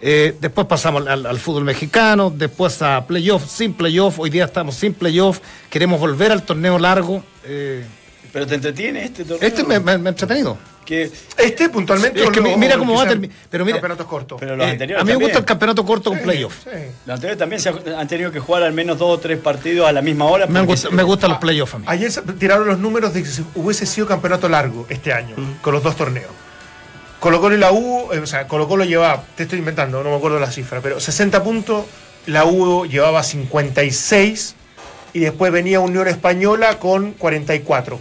Eh, 0.00 0.36
después 0.40 0.64
pasamos 0.68 1.04
al, 1.08 1.26
al 1.26 1.38
fútbol 1.40 1.64
mexicano, 1.64 2.30
después 2.30 2.80
a 2.82 3.04
playoff, 3.04 3.44
sin 3.50 3.74
playoff. 3.74 4.20
Hoy 4.20 4.30
día 4.30 4.44
estamos 4.44 4.76
sin 4.76 4.94
playoff. 4.94 5.40
Queremos 5.68 5.98
volver 5.98 6.30
al 6.30 6.42
torneo 6.44 6.78
largo. 6.78 7.24
Eh, 7.44 7.84
Pero 8.32 8.46
te 8.46 8.54
entretiene 8.56 9.04
este 9.04 9.24
torneo. 9.24 9.46
este 9.48 9.64
me, 9.64 9.80
me- 9.80 9.98
me 9.98 10.08
ha 10.08 10.10
entretenido. 10.10 10.58
Que, 10.84 11.10
Este 11.36 11.68
puntualmente. 11.68 12.22
Es 12.24 12.30
que 12.30 12.40
lo- 12.40 12.56
mira 12.56 12.78
cómo 12.78 12.94
va 12.94 13.02
a 13.02 13.08
terminar. 13.08 13.36
Pero 13.50 13.64
mira, 13.66 13.76
Campeonatos 13.76 14.06
cortos. 14.06 14.40
pero 14.40 14.56
los 14.56 14.66
eh, 14.66 14.70
anteriores 14.70 15.02
a 15.02 15.04
mí 15.04 15.12
me 15.12 15.16
gusta 15.22 15.38
el 15.40 15.44
campeonato 15.44 15.84
corto 15.84 16.08
con 16.10 16.18
playoff. 16.20 16.54
Sí. 16.64 16.70
Los 17.04 17.14
anteriores 17.14 17.38
también 17.38 17.60
se 17.60 17.68
ha- 17.68 18.00
han 18.00 18.08
tenido 18.08 18.32
que 18.32 18.40
jugar 18.40 18.62
al 18.62 18.72
menos 18.72 18.96
dos 18.98 19.18
o 19.18 19.20
tres 19.20 19.38
partidos 19.38 19.86
a 19.86 19.92
la 19.92 20.00
misma 20.00 20.24
hora. 20.24 20.46
Me, 20.46 20.62
gusta, 20.62 20.88
se- 20.88 20.94
me 20.94 21.02
gustan 21.02 21.28
los 21.30 21.38
playoffs 21.40 21.74
a 21.74 21.78
mí. 21.80 21.84
Ayer 21.88 22.10
tiraron 22.38 22.66
los 22.66 22.78
números 22.78 23.12
de 23.12 23.22
que 23.22 23.28
hubiese 23.54 23.84
sido 23.84 24.06
campeonato 24.06 24.48
largo 24.48 24.86
este 24.88 25.12
año, 25.12 25.36
con 25.60 25.74
los 25.74 25.82
dos 25.82 25.94
torneos. 25.94 26.30
Colo 27.20 27.40
Colo 27.40 27.54
y 27.56 27.58
la 27.58 27.70
U, 27.72 28.10
eh, 28.12 28.20
o 28.20 28.26
sea, 28.26 28.46
Colo 28.48 28.66
Colo 28.66 28.84
llevaba, 28.84 29.24
te 29.36 29.42
estoy 29.42 29.58
inventando, 29.58 30.02
no 30.02 30.08
me 30.10 30.16
acuerdo 30.16 30.38
la 30.40 30.50
cifra, 30.50 30.80
pero 30.80 31.00
60 31.00 31.42
puntos, 31.42 31.84
la 32.26 32.44
U 32.46 32.86
llevaba 32.86 33.22
56 33.24 34.54
y 35.12 35.18
después 35.18 35.52
venía 35.52 35.80
Unión 35.80 36.06
Española 36.08 36.78
con 36.78 37.12
44. 37.12 37.98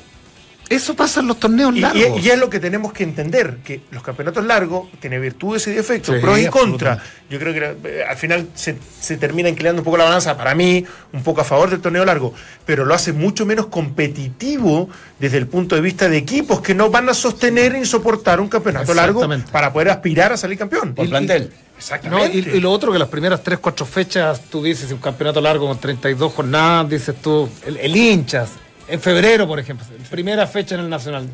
Eso 0.70 0.96
pasa 0.96 1.22
en 1.22 1.28
los 1.28 1.40
torneos 1.40 1.74
Y, 1.76 1.80
largos. 1.80 2.04
y- 2.22 2.28
y 2.28 2.30
es 2.30 2.38
lo 2.38 2.50
que 2.50 2.60
tenemos 2.60 2.92
que 2.92 3.04
entender, 3.04 3.58
que 3.64 3.82
los 3.92 4.04
campeonatos 4.04 4.44
largos 4.46 4.90
tienen 5.00 5.22
virtudes 5.22 5.66
y 5.68 5.72
defectos, 5.72 6.16
Sí, 6.16 6.22
pros 6.22 6.40
y 6.40 6.48
contras. 6.48 7.00
Yo 7.30 7.40
creo 7.40 7.54
que 7.54 7.90
eh, 7.90 8.04
al 8.08 8.18
final 8.18 8.48
se, 8.54 8.78
se 9.00 9.16
termina 9.18 9.48
inclinando 9.48 9.82
un 9.82 9.86
poco 9.86 9.98
la 9.98 10.04
balanza, 10.06 10.36
para 10.38 10.54
mí, 10.56 10.84
un 11.14 11.24
poco 11.24 11.42
a 11.42 11.44
favor 11.46 11.70
del 11.70 11.80
torneo 11.80 12.04
largo, 12.04 12.34
pero 12.66 12.84
lo 12.86 12.94
hace 12.94 13.14
mucho 13.14 13.46
menos 13.46 13.68
competitivo 13.68 14.90
desde 15.20 15.38
el 15.38 15.48
punto 15.48 15.76
de 15.76 15.82
vista 15.82 16.10
de 16.10 16.18
equipos 16.18 16.62
que 16.62 16.74
no 16.76 16.90
van 16.90 17.10
a 17.10 17.14
sostener 17.14 17.76
y 17.76 17.86
soportar 17.86 18.40
un 18.40 18.50
campeonato 18.50 18.94
largo 18.94 19.20
Exactamente. 19.22 19.52
para 19.52 19.72
poder 19.72 19.90
aspirar 19.90 20.34
a 20.34 20.38
salir 20.38 20.58
campeón. 20.58 20.94
Por 20.96 21.08
plantel. 21.10 21.44
No, 21.44 21.48
y, 21.50 21.78
Exactamente. 21.78 22.38
y 22.58 22.60
lo 22.60 22.72
otro 22.72 22.92
que 22.92 22.98
las 23.00 23.08
primeras 23.08 23.44
3, 23.44 23.60
4 23.60 23.86
fechas, 23.86 24.42
tú 24.50 24.64
dices, 24.64 24.92
un 24.92 24.98
campeonato 24.98 25.40
largo 25.40 25.68
con 25.68 25.78
32 25.80 26.34
jornadas, 26.34 26.90
dices 26.90 27.16
tú, 27.22 27.48
el, 27.66 27.78
el 27.78 27.96
hinchas, 27.96 28.50
en 28.88 29.00
febrero, 29.02 29.48
por 29.48 29.60
ejemplo, 29.60 29.86
primera 30.10 30.48
fecha 30.48 30.76
en 30.76 30.82
el 30.82 30.90
Nacional. 30.90 31.28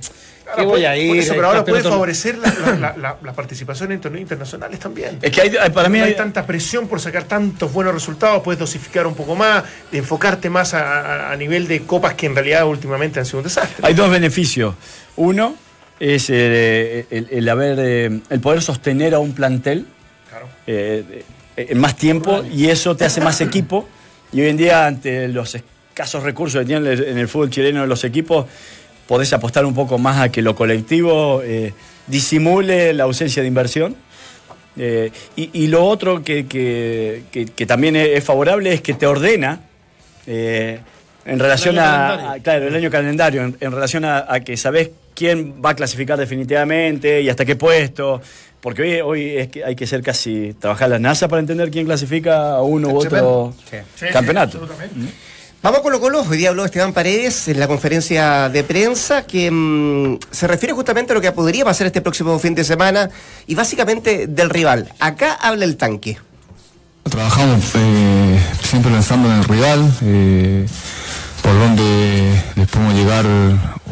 Ahora 0.46 0.56
¿Qué 0.56 0.62
voy 0.64 0.72
puede- 0.72 0.88
a 0.88 0.98
ir? 0.98 1.08
por 1.10 1.18
eso, 1.18 1.34
pero 1.36 1.48
ahora 1.48 1.66
puede 1.66 1.84
favorecer 1.84 2.38
la, 2.38 2.54
la- 2.54 2.76
la- 2.78 2.98
la- 2.98 3.18
la 3.24 3.34
participación 3.34 3.92
en 3.94 4.02
torneos 4.02 4.22
internacionales 4.22 4.78
también. 4.80 5.18
Es 5.22 5.32
que 5.32 5.42
hay, 5.42 5.56
hay- 5.56 5.70
para 5.70 5.88
mí 5.90 6.00
no 6.00 6.04
hay 6.04 6.12
hay, 6.12 6.18
tanta 6.18 6.46
presión 6.46 6.88
por 6.88 7.00
sacar 7.00 7.24
tantos 7.24 7.72
buenos 7.72 7.94
resultados, 7.94 8.44
puedes 8.44 8.60
dosificar 8.60 9.08
un 9.08 9.16
poco 9.16 9.36
más, 9.36 9.64
enfocarte 9.92 10.50
más 10.50 10.74
a, 10.74 11.28
a- 11.30 11.32
a 11.32 11.36
nivel 11.38 11.68
de 11.68 11.84
copas 11.84 12.16
que 12.16 12.26
en 12.26 12.36
realidad 12.36 12.66
últimamente 12.68 13.20
han 13.20 13.26
sido 13.26 13.38
un 13.40 13.44
desastre. 13.46 13.78
hay 13.88 13.94
dos 13.94 14.10
beneficios. 14.12 14.76
Uno 15.16 15.56
es 16.00 16.30
eh, 16.30 17.06
el, 17.10 17.28
el 17.32 17.50
haber, 17.50 17.78
eh, 17.80 18.20
el 18.30 18.40
poder 18.42 18.62
sostener 18.62 19.14
a 19.14 19.20
un 19.20 19.32
plantel 19.34 19.86
Claro. 20.30 20.50
eh, 20.68 21.24
en 21.56 21.78
más 21.78 21.96
tiempo 21.96 22.44
y 22.52 22.68
eso 22.70 22.98
te 22.98 23.06
hace 23.06 23.22
más 23.22 23.40
equipo. 23.40 23.88
Y 24.34 24.42
hoy 24.42 24.50
en 24.50 24.58
día, 24.58 24.88
ante 24.88 25.28
los 25.28 25.56
escasos 25.94 26.24
recursos 26.24 26.60
que 26.62 26.66
tienen 26.66 27.04
en 27.04 27.18
el 27.20 27.28
fútbol 27.28 27.52
chileno 27.52 27.86
los 27.86 28.04
equipos, 28.04 28.48
podés 29.08 29.32
apostar 29.32 29.64
un 29.64 29.76
poco 29.76 30.00
más 30.00 30.20
a 30.22 30.30
que 30.32 30.42
lo 30.42 30.56
colectivo 30.56 31.42
eh, 31.44 31.72
disimule 32.08 32.94
la 32.94 33.04
ausencia 33.04 33.44
de 33.44 33.48
inversión. 33.48 33.96
Eh, 34.76 35.12
y, 35.36 35.52
y 35.54 35.68
lo 35.68 35.86
otro 35.86 36.24
que, 36.24 36.48
que- 36.48 37.26
que- 37.32 37.46
que 37.46 37.66
también 37.68 37.96
es 37.96 38.24
favorable 38.24 38.74
es 38.74 38.82
que 38.82 38.96
te 38.96 39.06
ordena 39.06 39.60
eh, 40.26 40.80
en 41.28 41.38
relación 41.38 41.78
a, 41.78 42.38
Claro, 42.42 42.68
el 42.70 42.76
año 42.76 42.90
calendario, 42.90 43.44
en, 43.44 43.56
en 43.60 43.72
relación 43.72 44.04
a, 44.04 44.26
a 44.28 44.40
que 44.40 44.58
sabés 44.58 44.90
quién 45.14 45.62
va 45.64 45.70
a 45.72 45.76
clasificar 45.76 46.18
definitivamente 46.18 47.22
y 47.22 47.30
hasta 47.30 47.46
qué 47.46 47.56
puesto. 47.56 48.20
Porque 48.62 48.82
hoy, 48.82 49.02
hoy 49.02 49.38
es 49.38 49.50
que 49.50 49.64
hay 49.64 49.76
que 49.76 49.86
ser 49.86 50.02
casi 50.02 50.56
trabajar 50.60 50.90
la 50.90 50.98
NASA 50.98 51.28
para 51.28 51.40
entender 51.42 51.70
quién 51.70 51.86
clasifica 51.86 52.54
a 52.56 52.62
uno 52.64 52.88
u 52.90 52.98
otro 52.98 53.54
Sí. 53.70 54.06
campeonato. 54.12 54.66
Vamos 55.64 55.80
con 55.80 55.94
Colo 55.94 56.02
Colo. 56.02 56.30
Hoy 56.30 56.38
día 56.38 56.50
habló 56.50 56.66
Esteban 56.66 56.92
Paredes 56.92 57.48
en 57.48 57.58
la 57.58 57.70
conferencia 57.70 58.50
de 58.50 58.66
prensa 58.66 59.24
que 59.24 59.50
mm, 59.50 60.20
se 60.30 60.46
refiere 60.46 60.74
justamente 60.74 61.14
a 61.14 61.16
lo 61.16 61.22
que 61.22 61.32
podría 61.32 61.64
pasar 61.64 61.88
este 61.88 62.02
próximo 62.02 62.38
fin 62.38 62.54
de 62.54 62.66
semana 62.66 63.10
y 63.48 63.56
básicamente 63.56 64.28
del 64.28 64.50
rival. 64.50 64.92
Acá 65.00 65.32
habla 65.36 65.64
el 65.64 65.78
tanque. 65.78 66.18
Trabajamos 67.10 67.64
eh, 67.76 68.42
siempre 68.62 68.92
pensando 68.92 69.30
en 69.32 69.36
el 69.36 69.46
rival, 69.46 69.98
eh, 70.02 70.66
por 71.42 71.58
donde 71.58 72.44
les 72.58 72.68
podemos 72.68 72.94
llegar 72.96 73.26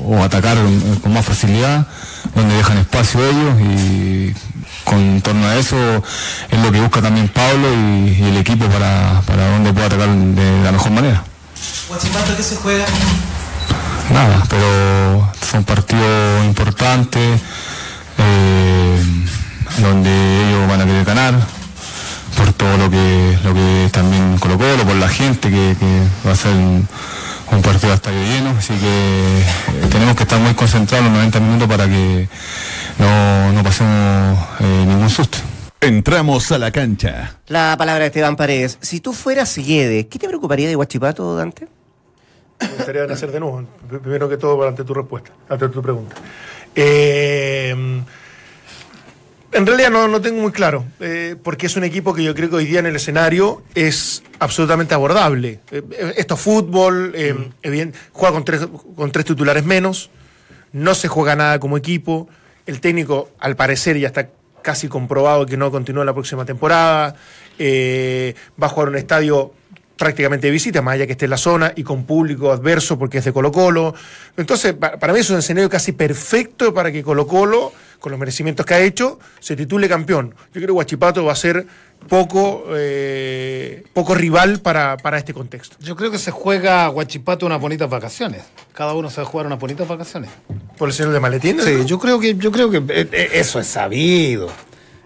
o 0.03 0.21
atacar 0.21 0.57
con 1.01 1.13
más 1.13 1.25
facilidad, 1.25 1.87
donde 2.35 2.53
dejan 2.53 2.79
espacio 2.79 3.25
ellos 3.25 3.61
y 3.61 4.33
con 4.83 5.21
torno 5.21 5.47
a 5.47 5.55
eso 5.55 6.03
es 6.49 6.59
lo 6.59 6.69
que 6.69 6.81
busca 6.81 7.01
también 7.01 7.29
Pablo 7.29 7.69
y, 7.73 8.09
y 8.09 8.23
el 8.23 8.35
equipo 8.35 8.65
para, 8.65 9.21
para 9.25 9.51
donde 9.51 9.71
pueda 9.71 9.85
atacar 9.85 10.09
de 10.09 10.63
la 10.65 10.71
mejor 10.73 10.91
manera. 10.91 11.30
Guachipato, 11.87 12.35
¿qué 12.37 12.43
se 12.43 12.55
juega? 12.55 12.85
Nada, 14.11 14.43
pero 14.49 15.31
son 15.49 15.63
partidos 15.63 16.45
importantes 16.45 17.41
eh, 18.17 19.03
donde 19.77 20.09
ellos 20.47 20.67
van 20.67 20.81
a 20.81 20.85
querer 20.85 21.05
ganar, 21.05 21.33
por 22.37 22.53
todo 22.53 22.77
lo 22.77 22.89
que, 22.89 23.37
lo 23.43 23.53
que 23.53 23.89
también 23.91 24.37
Colo 24.37 24.57
Colo, 24.57 24.85
por 24.85 24.95
la 24.95 25.09
gente 25.09 25.49
que, 25.49 25.75
va 26.25 26.31
a 26.31 26.35
ser 26.35 26.53
un, 26.53 26.87
un 27.51 27.61
partido 27.61 27.91
a 27.91 27.95
estadio 27.95 28.23
lleno, 28.23 28.51
así 28.57 28.73
que 28.73 29.39
eh, 29.39 29.87
tenemos 29.89 30.15
que 30.15 30.23
estar 30.23 30.39
muy 30.39 30.53
concentrados 30.53 31.05
los 31.05 31.13
90 31.13 31.39
minutos 31.39 31.67
para 31.67 31.85
que 31.87 32.29
no, 32.97 33.51
no 33.53 33.63
pasemos 33.63 34.39
eh, 34.59 34.85
ningún 34.87 35.09
susto. 35.09 35.37
Entramos 35.83 36.51
a 36.51 36.59
la 36.59 36.71
cancha. 36.71 37.39
La 37.47 37.75
palabra 37.75 38.01
de 38.01 38.07
Esteban 38.07 38.35
Paredes. 38.35 38.77
Si 38.81 38.99
tú 38.99 39.13
fueras 39.13 39.57
Guede, 39.57 40.07
¿qué 40.07 40.19
te 40.19 40.27
preocuparía 40.27 40.67
de 40.67 40.75
Guachipato, 40.75 41.35
Dante? 41.35 41.67
Me 42.59 42.67
gustaría 42.67 43.07
nacer 43.07 43.31
de 43.31 43.39
nuevo, 43.39 43.63
pr- 43.89 43.99
primero 43.99 44.29
que 44.29 44.37
todo, 44.37 44.67
ante 44.67 44.83
tu 44.83 44.93
respuesta, 44.93 45.31
ante 45.49 45.67
tu 45.69 45.81
pregunta. 45.81 46.15
Eh, 46.75 47.71
en 49.53 49.65
realidad 49.65 49.89
no, 49.89 50.07
no 50.07 50.21
tengo 50.21 50.39
muy 50.39 50.51
claro, 50.51 50.85
eh, 50.99 51.35
porque 51.41 51.65
es 51.65 51.75
un 51.75 51.83
equipo 51.83 52.13
que 52.13 52.23
yo 52.23 52.35
creo 52.35 52.51
que 52.51 52.57
hoy 52.57 52.65
día 52.65 52.79
en 52.79 52.85
el 52.85 52.95
escenario 52.95 53.63
es 53.73 54.21
absolutamente 54.37 54.93
abordable. 54.93 55.61
Eh, 55.71 55.81
esto 56.15 56.35
es 56.35 56.39
fútbol, 56.39 57.13
eh, 57.15 57.35
evident- 57.63 57.95
juega 58.11 58.33
con 58.35 58.45
tres, 58.45 58.67
con 58.95 59.11
tres 59.11 59.25
titulares 59.25 59.65
menos, 59.65 60.11
no 60.73 60.93
se 60.93 61.07
juega 61.07 61.35
nada 61.35 61.59
como 61.59 61.75
equipo, 61.75 62.29
el 62.67 62.79
técnico 62.79 63.31
al 63.39 63.55
parecer 63.55 63.97
ya 63.97 64.05
está 64.09 64.29
casi 64.61 64.87
comprobado 64.87 65.45
que 65.45 65.57
no 65.57 65.71
continúa 65.71 66.05
la 66.05 66.13
próxima 66.13 66.45
temporada, 66.45 67.15
eh, 67.59 68.35
va 68.61 68.67
a 68.67 68.69
jugar 68.69 68.89
un 68.89 68.97
estadio 68.97 69.53
prácticamente 70.05 70.47
de 70.47 70.51
visita, 70.51 70.81
más 70.81 70.95
allá 70.95 71.05
que 71.05 71.11
esté 71.11 71.25
en 71.25 71.29
la 71.31 71.37
zona 71.37 71.73
y 71.75 71.83
con 71.83 72.05
público 72.05 72.51
adverso 72.51 72.97
porque 72.97 73.19
es 73.19 73.25
de 73.25 73.31
Colo 73.31 73.51
Colo. 73.51 73.93
Entonces, 74.35 74.73
pa- 74.73 74.97
para 74.97 75.13
mí 75.13 75.19
es 75.19 75.29
un 75.29 75.37
escenario 75.37 75.69
casi 75.69 75.91
perfecto 75.91 76.73
para 76.73 76.91
que 76.91 77.03
Colo 77.03 77.27
Colo, 77.27 77.71
con 77.99 78.09
los 78.11 78.19
merecimientos 78.19 78.65
que 78.65 78.73
ha 78.73 78.79
hecho, 78.79 79.19
se 79.39 79.55
titule 79.55 79.87
campeón. 79.87 80.33
Yo 80.47 80.53
creo 80.53 80.65
que 80.67 80.71
Guachipato 80.71 81.23
va 81.23 81.33
a 81.33 81.35
ser 81.35 81.67
poco, 82.09 82.63
eh, 82.75 83.83
poco 83.93 84.15
rival 84.15 84.59
para, 84.61 84.97
para 84.97 85.19
este 85.19 85.35
contexto. 85.35 85.75
Yo 85.79 85.95
creo 85.95 86.09
que 86.09 86.17
se 86.17 86.31
juega 86.31 86.87
Guachipato 86.87 87.45
unas 87.45 87.61
bonitas 87.61 87.87
vacaciones. 87.87 88.41
Cada 88.73 88.95
uno 88.95 89.07
se 89.11 89.17
va 89.21 89.27
a 89.27 89.29
jugar 89.29 89.45
unas 89.45 89.59
bonitas 89.59 89.87
vacaciones. 89.87 90.31
¿Por 90.79 90.89
el 90.89 90.95
señor 90.95 91.13
de 91.13 91.19
Maletín? 91.19 91.61
Sí, 91.61 91.75
¿no? 91.75 91.85
yo 91.85 91.99
creo 91.99 92.19
que, 92.19 92.33
yo 92.35 92.51
creo 92.51 92.71
que 92.71 92.77
eh, 92.77 93.07
eh, 93.11 93.29
eso 93.33 93.59
es 93.59 93.67
sabido. 93.67 94.49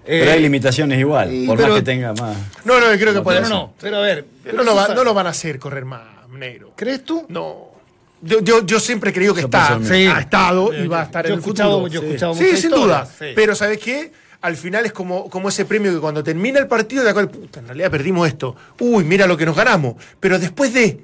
Pero 0.05 0.25
Eh, 0.25 0.31
hay 0.33 0.41
limitaciones 0.41 0.99
igual, 0.99 1.33
y- 1.33 1.47
por 1.47 1.57
pero- 1.57 1.69
más 1.69 1.79
que 1.79 1.83
tenga 1.85 2.13
más. 2.13 2.37
No, 2.63 2.79
no, 2.79 2.91
yo 2.93 2.99
creo 2.99 3.13
que 3.13 3.21
puede 3.21 3.41
no, 3.41 3.49
no, 3.49 3.73
pero 3.81 3.97
a 3.97 4.01
ver. 4.01 4.25
No 4.53 4.63
lo, 4.63 4.75
va- 4.75 4.89
no 4.89 5.03
lo 5.03 5.13
van 5.13 5.27
a 5.27 5.31
hacer 5.31 5.57
correr 5.59 5.85
más, 5.85 6.03
negro. 6.31 6.73
¿Crees 6.75 7.03
tú? 7.03 7.25
No. 7.29 7.73
Yo, 8.21 8.39
yo, 8.41 8.65
yo 8.65 8.79
siempre 8.79 9.09
he 9.11 9.13
creído 9.13 9.33
que 9.33 9.41
Yo 9.41 9.47
está, 9.47 9.75
ha 9.75 10.19
estado 10.19 10.73
y 10.73 10.87
va 10.87 11.01
a 11.01 11.03
estar 11.03 11.25
yo 11.25 11.29
en 11.29 11.33
el 11.33 11.39
escuchado- 11.39 11.81
futuro. 11.81 11.87
yo 11.93 11.99
he 11.99 12.01
Sí. 12.03 12.07
escuchado 12.07 12.33
Sí, 12.35 12.43
muchas 12.43 12.59
sin 12.59 12.69
duda. 12.71 13.05
sí. 13.19 13.25
Pero 13.35 13.55
¿sabes 13.55 13.77
qué? 13.79 14.11
Al 14.41 14.55
final 14.57 14.85
es 14.85 14.93
como, 14.93 15.29
como 15.29 15.49
ese 15.49 15.65
premio 15.65 15.91
que 15.93 15.99
cuando 15.99 16.23
termina 16.23 16.59
el 16.59 16.67
partido, 16.67 17.03
de 17.03 17.09
acuerdo, 17.09 17.31
puta, 17.31 17.59
en 17.59 17.67
realidad 17.67 17.89
perdimos 17.91 18.27
esto. 18.27 18.55
Uy, 18.79 19.03
mira 19.03 19.25
lo 19.27 19.35
que 19.37 19.45
nos 19.45 19.55
ganamos. 19.55 19.95
Pero 20.19 20.37
después 20.39 20.71
de, 20.73 20.99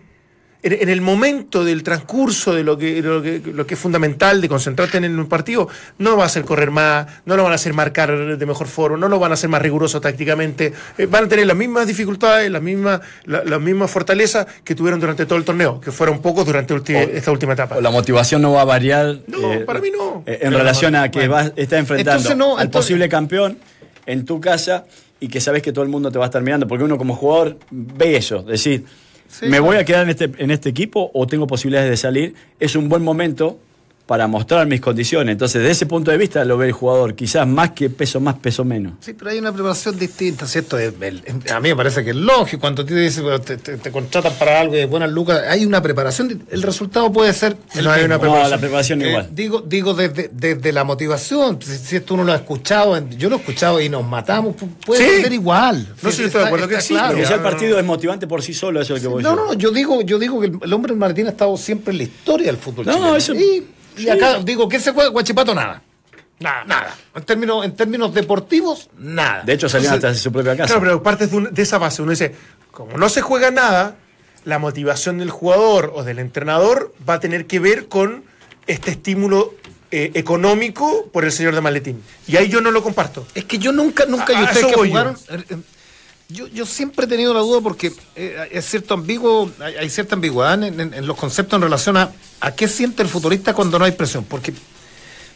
en, 0.64 0.74
en 0.74 0.90
el 0.90 1.02
momento 1.02 1.64
del 1.66 1.84
transcurso 1.84 2.54
de 2.54 2.64
lo 2.64 2.78
que, 2.78 3.02
lo, 3.02 3.22
que, 3.22 3.42
lo 3.54 3.66
que 3.66 3.74
es 3.74 3.80
fundamental 3.80 4.42
de 4.42 4.48
concentrarte 4.50 4.98
en 4.98 5.20
un 5.20 5.28
partido, 5.28 5.68
no 5.98 6.12
lo 6.12 6.18
va 6.18 6.24
a 6.24 6.26
hacer 6.28 6.44
correr 6.46 6.72
más, 6.72 7.08
no 7.26 7.36
lo 7.36 7.44
van 7.44 7.52
a 7.52 7.56
hacer 7.56 7.74
marcar 7.74 8.38
de 8.38 8.46
mejor 8.46 8.68
forma, 8.68 8.98
no 8.98 9.08
lo 9.10 9.20
van 9.20 9.32
a 9.32 9.34
hacer 9.34 9.50
más 9.50 9.62
riguroso 9.62 10.00
tácticamente. 10.02 10.74
Eh, 10.98 11.06
van 11.08 11.26
a 11.26 11.28
tener 11.28 11.48
las 11.48 11.58
mismas 11.58 11.88
dificultades, 11.88 12.50
las 12.52 12.62
mismas, 12.62 13.02
la- 13.26 13.44
las 13.44 13.60
mismas 13.62 13.90
fortalezas 13.90 14.46
que 14.64 14.76
tuvieron 14.76 15.00
durante 15.00 15.26
todo 15.26 15.38
el 15.38 15.46
torneo, 15.46 15.80
que 15.82 15.92
fueron 15.92 16.20
pocos 16.22 16.46
durante 16.46 16.74
ulti- 16.74 16.96
esta 17.14 17.32
última 17.32 17.54
etapa. 17.54 17.78
O 17.78 17.82
la 17.82 17.90
motivación 17.92 18.42
no 18.42 18.54
va 18.54 18.62
a 18.62 18.66
variar. 18.66 19.18
No, 19.28 19.66
para 19.66 19.80
mí 19.80 19.90
no. 19.92 20.24
eh, 20.26 20.40
en 20.42 20.54
relación 20.54 20.96
a 20.96 21.10
que 21.12 21.28
vas, 21.28 21.54
estás 21.56 21.80
enfrentando 21.80 22.12
Entonces 22.20 22.38
no, 22.38 22.58
al 22.58 22.66
entonces- 22.66 22.88
posible 22.90 23.10
campeón 23.10 23.58
en 24.06 24.26
tu 24.26 24.40
casa 24.42 24.86
y 25.20 25.28
que 25.28 25.40
sabes 25.42 25.62
que 25.62 25.72
todo 25.72 25.84
el 25.84 25.90
mundo 25.90 26.12
te 26.12 26.18
va 26.18 26.26
a 26.26 26.28
estar 26.28 26.42
mirando. 26.42 26.68
Porque 26.68 26.84
uno 26.84 26.98
como 26.98 27.16
jugador 27.16 27.58
ve 27.70 28.16
eso, 28.18 28.42
decir, 28.44 28.86
¿me 29.42 29.60
voy 29.60 29.78
a 29.78 29.86
quedar 29.86 30.04
en 30.04 30.10
este, 30.10 30.32
en 30.38 30.52
este 30.52 30.70
equipo 30.70 31.12
o 31.14 31.28
tengo 31.28 31.48
posibilidades 31.48 31.90
de 31.90 31.98
salir? 31.98 32.36
Es 32.60 32.76
un 32.76 32.90
buen 32.90 33.04
momento 33.04 33.60
para 34.06 34.28
mostrar 34.28 34.68
mis 34.68 34.82
condiciones. 34.82 35.32
Entonces, 35.34 35.62
desde 35.62 35.72
ese 35.72 35.86
punto 35.86 36.12
de 36.12 36.18
vista 36.18 36.44
lo 36.44 36.58
ve 36.58 36.68
el 36.68 36.72
jugador, 36.74 37.16
quizás 37.16 37.48
más 37.48 37.72
que 37.72 37.90
peso 37.90 38.20
más, 38.20 38.36
peso 38.36 38.66
menos. 38.66 38.94
Sí, 39.00 39.14
pero 39.14 39.32
hay 39.32 39.40
una 39.40 39.54
preparación 39.54 39.98
distinta, 39.98 40.46
¿cierto? 40.48 40.76
A 40.78 41.60
mí 41.60 41.70
me 41.70 41.76
parece 41.76 42.04
que 42.04 42.10
es 42.10 42.16
lógico. 42.16 42.60
Cuando 42.62 42.84
te 42.86 42.94
dicen, 42.94 43.24
bueno, 43.24 43.40
te, 43.40 43.58
te- 43.58 43.78
te 43.78 43.92
contratan 43.92 44.34
para 44.38 44.60
algo 44.60 44.74
de 44.74 44.86
buenas 44.86 45.10
lucas, 45.12 45.42
hay 45.48 45.66
una 45.66 45.82
preparación. 45.82 46.44
El 46.52 46.62
resultado 46.62 47.12
puede 47.12 47.34
ser. 47.34 47.56
el 47.76 47.86
No 47.86 47.92
hay 47.92 48.04
una 48.04 48.18
No, 48.18 48.50
la 48.50 48.58
preparación 48.58 49.02
Eh, 49.02 49.10
igual. 49.10 49.30
digo, 49.32 49.62
digo 49.62 49.94
desde, 49.94 50.30
desde 50.34 50.72
la 50.74 50.84
motivación. 50.84 51.60
Si, 51.62 51.78
si 51.78 51.96
esto 51.96 52.14
uno 52.16 52.24
lo 52.24 52.34
ha 52.34 52.38
escuchado, 52.38 52.98
yo 53.12 53.30
lo 53.30 53.38
he 53.38 53.40
escuchado 53.40 53.80
y 53.80 53.88
nos 53.90 54.06
matamos, 54.08 54.56
pu- 54.56 54.68
puede 54.86 55.16
Sí. 55.18 55.22
ser 55.24 55.34
igual. 55.34 55.88
No, 56.02 56.12
sí, 56.12 56.24
estoy 56.24 56.42
de 56.42 56.48
acuerdo 56.48 56.68
que 56.68 56.82
sí, 56.82 56.94
claro. 56.94 57.10
Porque 57.10 57.24
ya 57.24 57.36
el 57.36 57.42
no, 57.42 57.44
no, 57.44 57.50
partido 57.50 57.80
es 57.80 57.86
motivante 57.86 58.28
por 58.28 58.42
sí 58.42 58.54
solo, 58.54 58.82
eso 58.82 58.96
es 58.96 59.02
lo 59.04 59.10
que 59.10 59.14
voy 59.14 59.24
No, 59.24 59.30
yo. 59.30 59.36
no, 59.36 59.46
no, 59.48 59.54
yo 59.54 59.72
digo, 59.72 60.02
yo 60.02 60.20
digo 60.20 60.40
que 60.42 60.48
el, 60.48 60.60
el 60.62 60.74
hombre 60.74 60.94
Martín 60.94 61.28
ha 61.28 61.32
estado 61.32 61.56
siempre 61.58 61.92
en 61.92 61.98
la 62.00 62.04
historia 62.04 62.48
del 62.48 62.58
fútbol 62.58 62.86
No, 62.86 62.94
chileno. 62.94 63.16
eso- 63.16 63.34
Y, 63.36 63.66
y 63.98 64.02
sí. 64.04 64.10
acá 64.10 64.40
digo, 64.44 64.68
¿qué 64.70 64.80
se 64.80 64.92
juega 64.92 65.10
Guachipato? 65.10 65.54
Nada. 65.56 65.82
Nada, 66.40 66.64
nada. 66.66 66.96
En 67.16 67.24
términos, 67.24 67.64
en 67.66 67.76
términos 67.76 68.14
deportivos, 68.14 68.90
nada. 68.98 69.44
De 69.44 69.54
hecho, 69.54 69.70
salieron 69.70 69.96
hasta 69.96 70.08
de 70.10 70.16
su 70.16 70.32
propia 70.32 70.54
casa. 70.58 70.68
Claro, 70.68 70.82
pero 70.82 71.04
partes 71.04 71.30
de, 71.32 71.38
un- 71.38 71.54
de 71.54 71.62
esa 71.62 71.78
base. 71.78 72.02
Uno 72.02 72.12
dice, 72.12 72.34
como 72.72 72.98
no 72.98 73.10
se 73.10 73.22
juega 73.22 73.52
nada, 73.52 73.96
la 74.44 74.58
motivación 74.58 75.20
del 75.20 75.30
jugador 75.30 75.92
o 75.96 76.04
del 76.04 76.18
entrenador 76.18 76.94
va 77.08 77.16
a 77.16 77.20
tener 77.20 77.46
que 77.46 77.60
ver 77.60 77.88
con 77.88 78.24
este 78.66 78.90
estímulo 78.90 79.54
eh, 79.92 80.10
económico 80.16 81.08
por 81.14 81.26
el 81.26 81.32
señor 81.32 81.54
de 81.54 81.62
Maletín. 81.62 82.02
Y 82.28 82.38
ahí 82.38 82.50
yo 82.50 82.60
no 82.60 82.72
lo 82.72 82.82
comparto. 82.82 83.28
Es 83.36 83.46
que 83.46 83.60
yo 83.60 83.72
nunca, 83.72 84.06
nunca, 84.08 84.36
A- 84.36 84.42
y 84.42 84.44
ustedes 84.46 84.66
que 84.66 84.90
yo. 84.90 85.14
Yo, 86.34 86.48
yo 86.48 86.66
siempre 86.66 87.06
he 87.06 87.08
tenido 87.10 87.34
la 87.34 87.40
duda 87.42 87.62
porque 87.62 87.92
eh, 88.16 88.50
es 88.52 88.66
cierto 88.66 88.94
ambiguo, 88.94 89.52
hay, 89.60 89.76
hay 89.76 89.90
cierta 89.90 90.16
ambigüedad 90.16 90.62
en, 90.64 90.80
en- 90.80 90.94
en 90.94 91.08
los 91.08 91.18
conceptos 91.18 91.58
en 91.58 91.64
relación 91.64 91.98
a 91.98 92.12
a 92.40 92.56
qué 92.56 92.68
siente 92.68 93.04
el 93.04 93.10
futbolista 93.10 93.54
cuando 93.54 93.78
no 93.78 93.86
hay 93.86 93.92
presión, 93.92 94.24
porque 94.24 94.52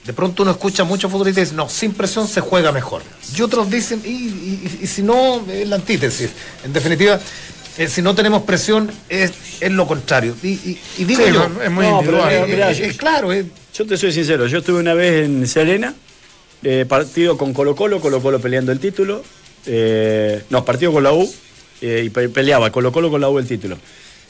de 0.05 0.13
pronto 0.13 0.41
uno 0.43 0.51
escucha 0.51 0.81
a 0.83 0.85
muchos 0.85 1.11
futbolistas 1.11 1.41
y 1.41 1.45
dicen, 1.45 1.57
no, 1.57 1.69
sin 1.69 1.93
presión 1.93 2.27
se 2.27 2.41
juega 2.41 2.71
mejor. 2.71 3.01
Y 3.37 3.41
otros 3.43 3.69
dicen, 3.69 4.01
y, 4.03 4.09
y- 4.09 4.79
y 4.81 4.87
si 4.87 5.01
no, 5.03 5.45
es 5.49 5.67
la 5.67 5.75
antítesis. 5.75 6.29
En 6.63 6.73
definitiva, 6.73 7.19
eh, 7.77 7.87
si 7.87 8.01
no 8.01 8.15
tenemos 8.15 8.41
presión, 8.43 8.91
es, 9.09 9.33
es 9.59 9.71
lo 9.71 9.85
contrario. 9.87 10.35
Y, 10.41 10.47
y- 10.49 10.81
y 10.97 11.03
digo 11.05 11.23
Sí, 11.25 11.31
yo, 11.33 11.47
es 11.63 11.71
muy 11.71 11.85
No, 11.85 11.99
individual. 12.01 12.33
eh, 12.33 12.45
mirá, 12.47 12.71
eh, 12.71 12.75
yo- 12.75 12.85
es 12.85 12.97
claro, 12.97 13.31
eh, 13.33 13.45
Yo 13.73 13.85
te 13.85 13.97
soy 13.97 14.11
sincero, 14.11 14.47
yo 14.47 14.59
estuve 14.59 14.79
una 14.79 14.93
vez 14.93 15.25
en 15.25 15.45
Serena, 15.47 15.93
eh, 16.63 16.85
partido 16.87 17.37
con 17.37 17.53
Colo 17.53 17.75
Colo, 17.75 17.99
Colo 17.99 18.19
Colo 18.21 18.39
peleando 18.39 18.71
el 18.71 18.79
título, 18.79 19.23
eh, 19.65 20.41
no, 20.49 20.63
partido 20.65 20.91
con 20.91 21.03
la 21.03 21.13
U, 21.13 21.31
eh, 21.81 22.03
y 22.05 22.09
pe- 22.09 22.29
peleaba 22.29 22.71
Colo 22.71 22.91
Colo 22.91 23.09
con 23.09 23.21
la 23.21 23.29
U 23.29 23.39
el 23.39 23.47
título. 23.47 23.77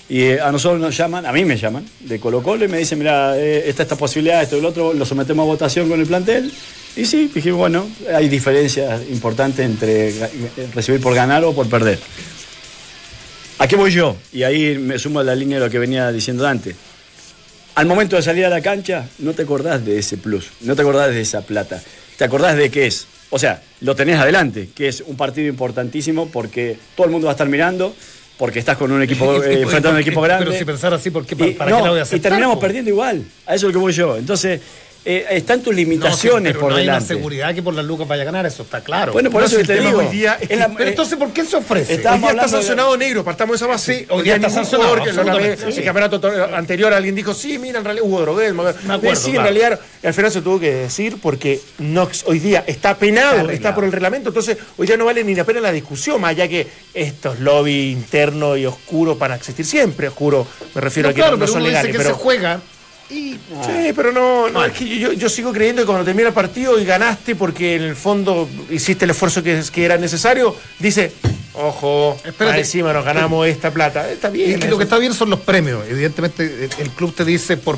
Y 0.08 0.22
eh, 0.22 0.40
a 0.42 0.52
nosotros 0.52 0.80
nos 0.80 0.96
llaman, 0.96 1.26
a 1.26 1.32
mí 1.32 1.46
me 1.46 1.58
llaman, 1.58 1.86
de 2.02 2.20
Colo 2.20 2.44
Colo, 2.44 2.66
y 2.66 2.68
me 2.68 2.78
dicen, 2.78 3.00
mira, 3.00 3.38
está 3.40 3.84
esta 3.84 3.96
posibilidad, 3.96 4.42
esto 4.44 4.58
y 4.58 4.62
lo 4.62 4.70
otro, 4.70 4.94
lo 4.94 5.06
sometemos 5.06 5.44
a 5.44 5.48
votación 5.48 5.90
con 5.90 6.00
el 6.00 6.06
plantel. 6.06 6.52
Y 6.96 7.06
sí, 7.06 7.30
dije, 7.34 7.52
bueno, 7.52 7.90
hay 8.14 8.30
diferencias 8.30 9.02
importantes 9.10 9.66
entre 9.66 10.14
recibir 10.74 11.02
por 11.02 11.14
ganar 11.14 11.44
o 11.44 11.54
por 11.54 11.68
perder. 11.68 12.00
¿A 13.58 13.68
qué 13.68 13.76
voy 13.76 13.92
yo? 13.92 14.16
Y 14.32 14.44
ahí 14.44 14.78
me 14.78 15.00
sumo 15.00 15.20
a 15.20 15.24
la 15.24 15.34
línea 15.36 15.60
de 15.60 15.66
lo 15.66 15.72
que 15.72 15.80
venía 15.80 16.12
diciendo 16.12 16.46
antes. 16.48 16.76
Al 17.76 17.86
momento 17.86 18.16
de 18.16 18.22
salir 18.22 18.46
a 18.46 18.50
la 18.50 18.62
cancha, 18.62 19.08
no 19.20 19.34
te 19.34 19.42
acordás 19.42 19.84
de 19.86 19.98
ese 19.98 20.18
plus, 20.18 20.48
no 20.62 20.76
te 20.76 20.82
acordás 20.82 21.14
de 21.14 21.22
esa 21.22 21.42
plata. 21.42 21.82
Te 22.18 22.24
acordás 22.24 22.56
de 22.56 22.70
qué 22.70 22.88
es. 22.88 23.08
O 23.32 23.40
sea, 23.40 23.62
lo 23.82 23.96
tenés 23.96 24.18
adelante, 24.20 24.70
que 24.76 24.88
es 24.88 25.02
un 25.06 25.18
partido 25.18 25.48
importantísimo 25.48 26.30
porque 26.30 26.78
todo 26.96 27.06
el 27.08 27.12
mundo 27.12 27.26
va 27.26 27.32
a 27.32 27.36
estar 27.36 27.48
mirando, 27.50 27.96
porque 28.38 28.60
estás 28.60 28.78
con 28.78 28.92
un 28.92 29.02
equipo, 29.02 29.36
Y- 29.36 29.38
y- 29.40 29.54
eh, 29.56 29.62
enfrentando 29.62 29.90
a 29.90 29.92
un 29.94 29.98
y- 29.98 30.02
equipo 30.02 30.22
pero 30.22 30.36
grande. 30.40 30.58
si 30.58 30.66
pensara 30.66 30.96
así, 30.98 31.10
¿por 31.10 31.26
qué? 31.26 31.36
¿Para- 31.36 31.52
Y- 31.52 31.54
para 31.56 31.72
no, 31.72 31.78
qué 31.78 31.84
la 31.84 31.90
voy 31.90 31.98
a 32.00 32.02
Y 32.02 32.04
aceptar, 32.04 32.30
terminamos 32.32 32.60
perdiendo 32.60 32.90
igual. 32.92 33.24
A 33.46 33.56
eso 33.56 33.68
es 33.68 33.74
lo 33.74 33.80
que 33.80 33.84
voy 33.84 33.94
yo. 33.94 34.16
Entonces, 34.18 34.62
eh, 35.06 35.26
están 35.30 35.62
tus 35.62 35.72
No, 35.74 35.78
sí, 35.80 35.86
limitaciones 35.86 36.52
pero 36.54 36.60
por 36.62 36.72
no 36.72 36.78
hay 36.78 36.86
delante. 36.86 37.08
seguridad 37.08 37.54
que 37.54 37.62
por 37.62 37.74
las 37.76 37.86
lucas 37.86 38.08
vaya 38.08 38.24
a 38.24 38.26
ganar, 38.26 38.46
eso 38.46 38.64
está 38.64 38.82
claro. 38.82 39.14
Bueno, 39.14 39.30
por 39.30 39.42
No, 39.42 39.48
eso 39.48 39.58
que 39.58 39.64
te 39.64 39.80
digo. 39.80 40.00
hoy 40.00 40.08
día 40.08 40.38
es 40.42 40.58
la- 40.58 40.70
pero 40.70 40.86
eh, 40.86 40.90
entonces, 40.90 41.18
¿por 41.18 41.32
qué 41.32 41.46
se 41.46 41.56
ofrece? 41.58 41.94
está- 41.94 42.14
Hoy 42.14 42.20
día 42.20 42.30
está 42.32 42.44
de- 42.44 42.50
sancionado 42.50 42.98
negro, 42.98 43.24
partamos 43.24 43.54
de 43.54 43.58
esa 43.58 43.68
base. 43.68 44.00
Sí, 44.00 44.06
hoy 44.10 44.24
día 44.24 44.36
está 44.36 44.50
sancionado, 44.50 44.96
que 44.96 45.02
vez, 45.02 45.10
absolutamente. 45.18 45.78
el 45.80 45.84
campeonato 45.86 46.20
to- 46.20 46.56
anterior 46.56 46.92
alguien 46.94 47.14
dijo, 47.16 47.34
sí, 47.34 47.60
mira, 47.60 47.78
en 47.80 47.86
realidad 47.86 48.06
hubo 48.08 48.20
drogués. 48.22 48.54
Me 48.54 48.94
acuerdo, 48.94 49.16
Sí, 49.16 49.36
en 49.36 49.44
realidad, 49.44 49.80
al 50.04 50.14
final 50.14 50.32
se 50.32 50.42
tuvo 50.42 50.60
que 50.60 50.74
decir 50.74 51.18
porque 51.22 51.60
Nox 51.80 52.24
hoy 52.28 52.40
día 52.40 52.64
está 52.68 52.98
penado, 52.98 53.50
Está 53.50 53.76
por 53.76 53.84
el 53.84 53.92
reglamento, 53.92 54.30
entonces 54.30 54.58
hoy 54.78 54.88
día 54.88 54.98
no 54.98 55.06
vale 55.06 55.24
ni 55.24 55.36
la 55.36 55.44
pena 55.44 55.60
la 55.62 55.72
discusión, 55.72 56.20
más 56.20 56.32
allá 56.32 56.48
que 56.48 56.68
estos 56.94 57.40
lobbies 57.40 57.94
internos 57.94 58.58
y 58.58 58.66
oscuros 58.66 59.18
van 59.20 59.34
a 59.34 59.36
existir 59.36 59.66
siempre. 59.66 60.08
Oscuro, 60.08 60.48
me 60.74 60.82
refiero 60.82 61.10
No, 61.10 61.12
a 61.12 61.14
que 61.14 61.20
claro, 61.22 61.32
no, 61.32 61.38
no 61.38 61.42
pero 61.46 61.52
son 61.54 61.62
uno 61.62 61.70
dice 61.70 61.84
legales. 61.84 61.92
que 61.92 61.98
pero, 62.04 62.10
se 62.16 62.22
juega 62.24 62.60
y 63.10 63.38
Sí, 63.66 63.94
pero 63.96 64.12
no, 64.12 64.50
no, 64.50 64.66
es 64.66 64.74
que 64.74 65.00
yo, 65.00 65.14
yo 65.14 65.30
sigo 65.30 65.52
creyendo 65.54 65.82
que 65.82 65.86
cuando 65.86 66.04
termina 66.04 66.30
el 66.30 66.34
partido 66.34 66.80
y 66.80 66.86
ganaste 66.86 67.36
porque 67.36 67.76
en 67.76 67.84
el 67.84 67.96
fondo 67.96 68.50
hiciste 68.70 69.06
el 69.06 69.12
esfuerzo 69.12 69.44
que, 69.44 69.62
que 69.72 69.86
era 69.86 69.98
necesario, 69.98 70.56
dice, 70.80 71.12
ojo, 71.58 72.18
Espérate. 72.24 72.60
encima 72.60 72.94
nos 72.94 73.04
ganamos 73.06 73.48
esta 73.48 73.72
plata. 73.72 74.10
Está 74.12 74.30
bien. 74.30 74.52
Es 74.52 74.60
que 74.60 74.68
lo 74.70 74.78
que 74.78 74.84
está 74.84 74.98
bien 74.98 75.14
son 75.14 75.30
los 75.30 75.40
premios. 75.40 75.84
Evidentemente, 75.90 76.44
el, 76.66 76.70
el 76.80 76.90
club 76.92 77.14
te 77.16 77.26
dice 77.26 77.58
por 77.58 77.78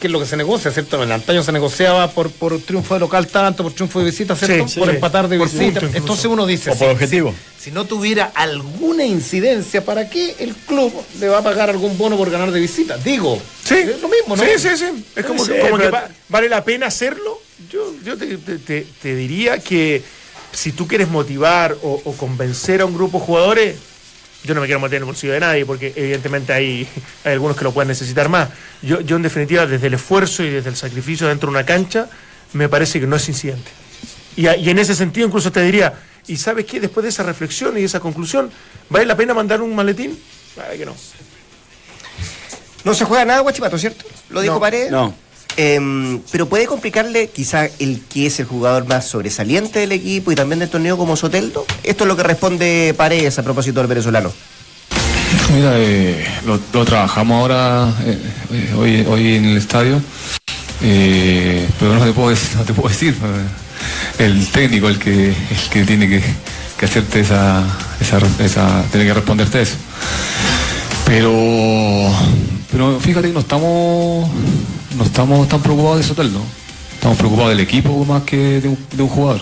qué 0.00 0.06
es 0.08 0.10
lo 0.12 0.18
que 0.20 0.26
se 0.26 0.36
negocia, 0.36 0.70
¿cierto? 0.70 0.96
En 0.96 1.02
el 1.04 1.12
antaño 1.12 1.42
se 1.42 1.52
negociaba 1.52 2.10
por, 2.10 2.30
por 2.30 2.58
triunfo 2.60 2.94
de 2.94 3.00
local 3.00 3.26
tanto, 3.28 3.62
por 3.62 3.72
triunfo 3.72 4.00
de 4.00 4.06
visita, 4.06 4.34
¿cierto? 4.36 4.68
Sí, 4.68 4.78
por 4.80 4.88
sí. 4.88 4.94
empatar 4.96 5.28
de 5.28 5.38
Por 5.38 5.50
visita. 5.50 5.80
Entonces 5.94 6.24
uno 6.26 6.46
dice, 6.46 6.70
O 6.70 6.74
por 6.74 6.88
si- 6.88 6.92
objetivo. 6.92 7.34
Si, 7.58 7.64
si 7.64 7.70
no 7.70 7.84
tuviera 7.84 8.32
alguna 8.34 9.04
incidencia, 9.04 9.84
¿para 9.84 10.08
qué 10.10 10.34
el 10.40 10.54
club 10.54 10.92
le 11.20 11.28
va 11.28 11.38
a 11.38 11.42
pagar 11.42 11.70
algún 11.70 11.96
bono 11.96 12.16
por 12.16 12.30
ganar 12.30 12.50
de 12.50 12.58
visita? 12.60 12.96
Digo, 12.98 13.40
Sí, 13.64 13.74
es 13.76 14.00
lo 14.02 14.08
mismo, 14.08 14.34
¿no? 14.36 14.42
Sí, 14.42 14.50
sí, 14.58 14.68
sí. 14.76 15.04
Es 15.14 15.24
como, 15.24 15.44
Sí, 15.44 15.52
que, 15.52 15.60
como 15.60 15.76
que 15.76 15.84
pero- 15.84 15.92
va- 15.92 16.08
vale 16.28 16.48
la 16.48 16.64
pena 16.64 16.86
hacerlo. 16.86 17.40
Yo, 17.70 17.94
yo 18.04 18.18
te, 18.18 18.36
te- 18.38 18.58
te- 18.58 18.86
te 19.00 19.14
diría 19.14 19.58
que 19.60 20.02
si 20.52 20.72
tú 20.72 20.86
quieres 20.86 21.08
motivar 21.08 21.76
o, 21.82 22.00
o 22.04 22.12
convencer 22.16 22.80
a 22.80 22.86
un 22.86 22.94
grupo 22.94 23.18
de 23.18 23.24
jugadores, 23.24 23.76
yo 24.44 24.54
no 24.54 24.60
me 24.60 24.66
quiero 24.66 24.80
meter 24.80 24.96
en 24.96 25.02
el 25.02 25.06
bolsillo 25.06 25.32
de 25.32 25.40
nadie 25.40 25.64
porque 25.64 25.92
evidentemente 25.94 26.52
hay, 26.52 26.86
hay 27.24 27.32
algunos 27.32 27.56
que 27.56 27.64
lo 27.64 27.72
pueden 27.72 27.88
necesitar 27.88 28.28
más. 28.28 28.48
Yo, 28.82 29.00
yo 29.00 29.16
en 29.16 29.22
definitiva, 29.22 29.66
desde 29.66 29.86
el 29.86 29.94
esfuerzo 29.94 30.42
y 30.42 30.50
desde 30.50 30.70
el 30.70 30.76
sacrificio 30.76 31.28
dentro 31.28 31.48
de 31.48 31.56
una 31.56 31.66
cancha, 31.66 32.08
me 32.52 32.68
parece 32.68 33.00
que 33.00 33.06
no 33.06 33.16
es 33.16 33.28
incidente. 33.28 33.70
Y 34.34 34.46
en 34.46 34.78
ese 34.78 34.94
sentido 34.94 35.26
incluso 35.26 35.52
te 35.52 35.62
diría, 35.62 35.92
¿y 36.26 36.38
sabes 36.38 36.64
qué? 36.64 36.80
Después 36.80 37.04
de 37.04 37.10
esa 37.10 37.22
reflexión 37.22 37.78
y 37.78 37.84
esa 37.84 38.00
conclusión, 38.00 38.50
¿vale 38.88 39.04
la 39.04 39.16
pena 39.16 39.34
mandar 39.34 39.60
un 39.60 39.74
maletín? 39.74 40.18
Vale 40.56 40.78
que 40.78 40.86
no. 40.86 40.96
No 42.84 42.94
se 42.94 43.04
juega 43.04 43.24
nada, 43.24 43.40
Guachipato, 43.40 43.78
¿cierto? 43.78 44.04
Lo 44.30 44.40
dijo 44.40 44.54
No, 44.54 44.60
Paredes. 44.60 44.90
No. 44.90 45.14
Em, 45.56 46.20
pero 46.30 46.48
puede 46.48 46.66
complicarle 46.66 47.28
quizá 47.28 47.66
el 47.78 48.00
que 48.08 48.26
es 48.26 48.40
el 48.40 48.46
jugador 48.46 48.86
más 48.86 49.06
sobresaliente 49.06 49.80
del 49.80 49.92
equipo 49.92 50.32
y 50.32 50.34
también 50.34 50.60
del 50.60 50.70
torneo 50.70 50.96
como 50.96 51.14
Soteldo. 51.16 51.66
Esto 51.84 52.04
es 52.04 52.08
lo 52.08 52.16
que 52.16 52.22
responde 52.22 52.94
Paredes 52.96 53.38
a 53.38 53.42
propósito 53.42 53.80
del 53.80 53.86
venezolano. 53.88 54.32
Mira, 55.54 55.72
eh, 55.76 56.24
lo, 56.46 56.58
trabajamos 56.84 57.40
ahora, 57.40 57.92
eh, 58.06 58.18
eh, 58.52 58.74
hoy, 58.76 59.04
hoy 59.08 59.34
en 59.36 59.44
el 59.46 59.56
estadio, 59.58 60.00
pero 60.80 61.94
no 61.94 62.04
te 62.04 62.12
puedo, 62.12 62.32
dec- 62.34 62.54
no 62.56 62.62
te 62.64 62.72
puedo 62.72 62.88
decir. 62.88 63.14
El 64.18 64.46
técnico 64.48 64.88
el 64.88 64.98
que, 64.98 65.28
el 65.28 65.68
que 65.70 65.84
tiene 65.84 66.08
que, 66.08 66.22
hacerte 66.84 67.20
esa- 67.20 67.64
tiene 68.90 69.06
que 69.06 69.14
responderte 69.14 69.62
eso. 69.62 69.74
Pero, 71.04 72.10
pero 72.72 72.98
fíjate 72.98 73.28
que 73.28 73.34
no 73.34 73.40
estamos, 73.40 74.28
no 74.96 75.04
estamos 75.04 75.46
tan 75.48 75.60
preocupados 75.60 75.98
de 75.98 76.04
Soteldo. 76.04 76.40
Estamos 76.94 77.18
preocupados 77.18 77.50
del 77.50 77.60
equipo 77.60 78.04
más 78.04 78.22
que 78.22 78.60
de 78.60 78.68
un, 78.68 78.78
de 78.90 79.02
un 79.02 79.08
jugador. 79.08 79.40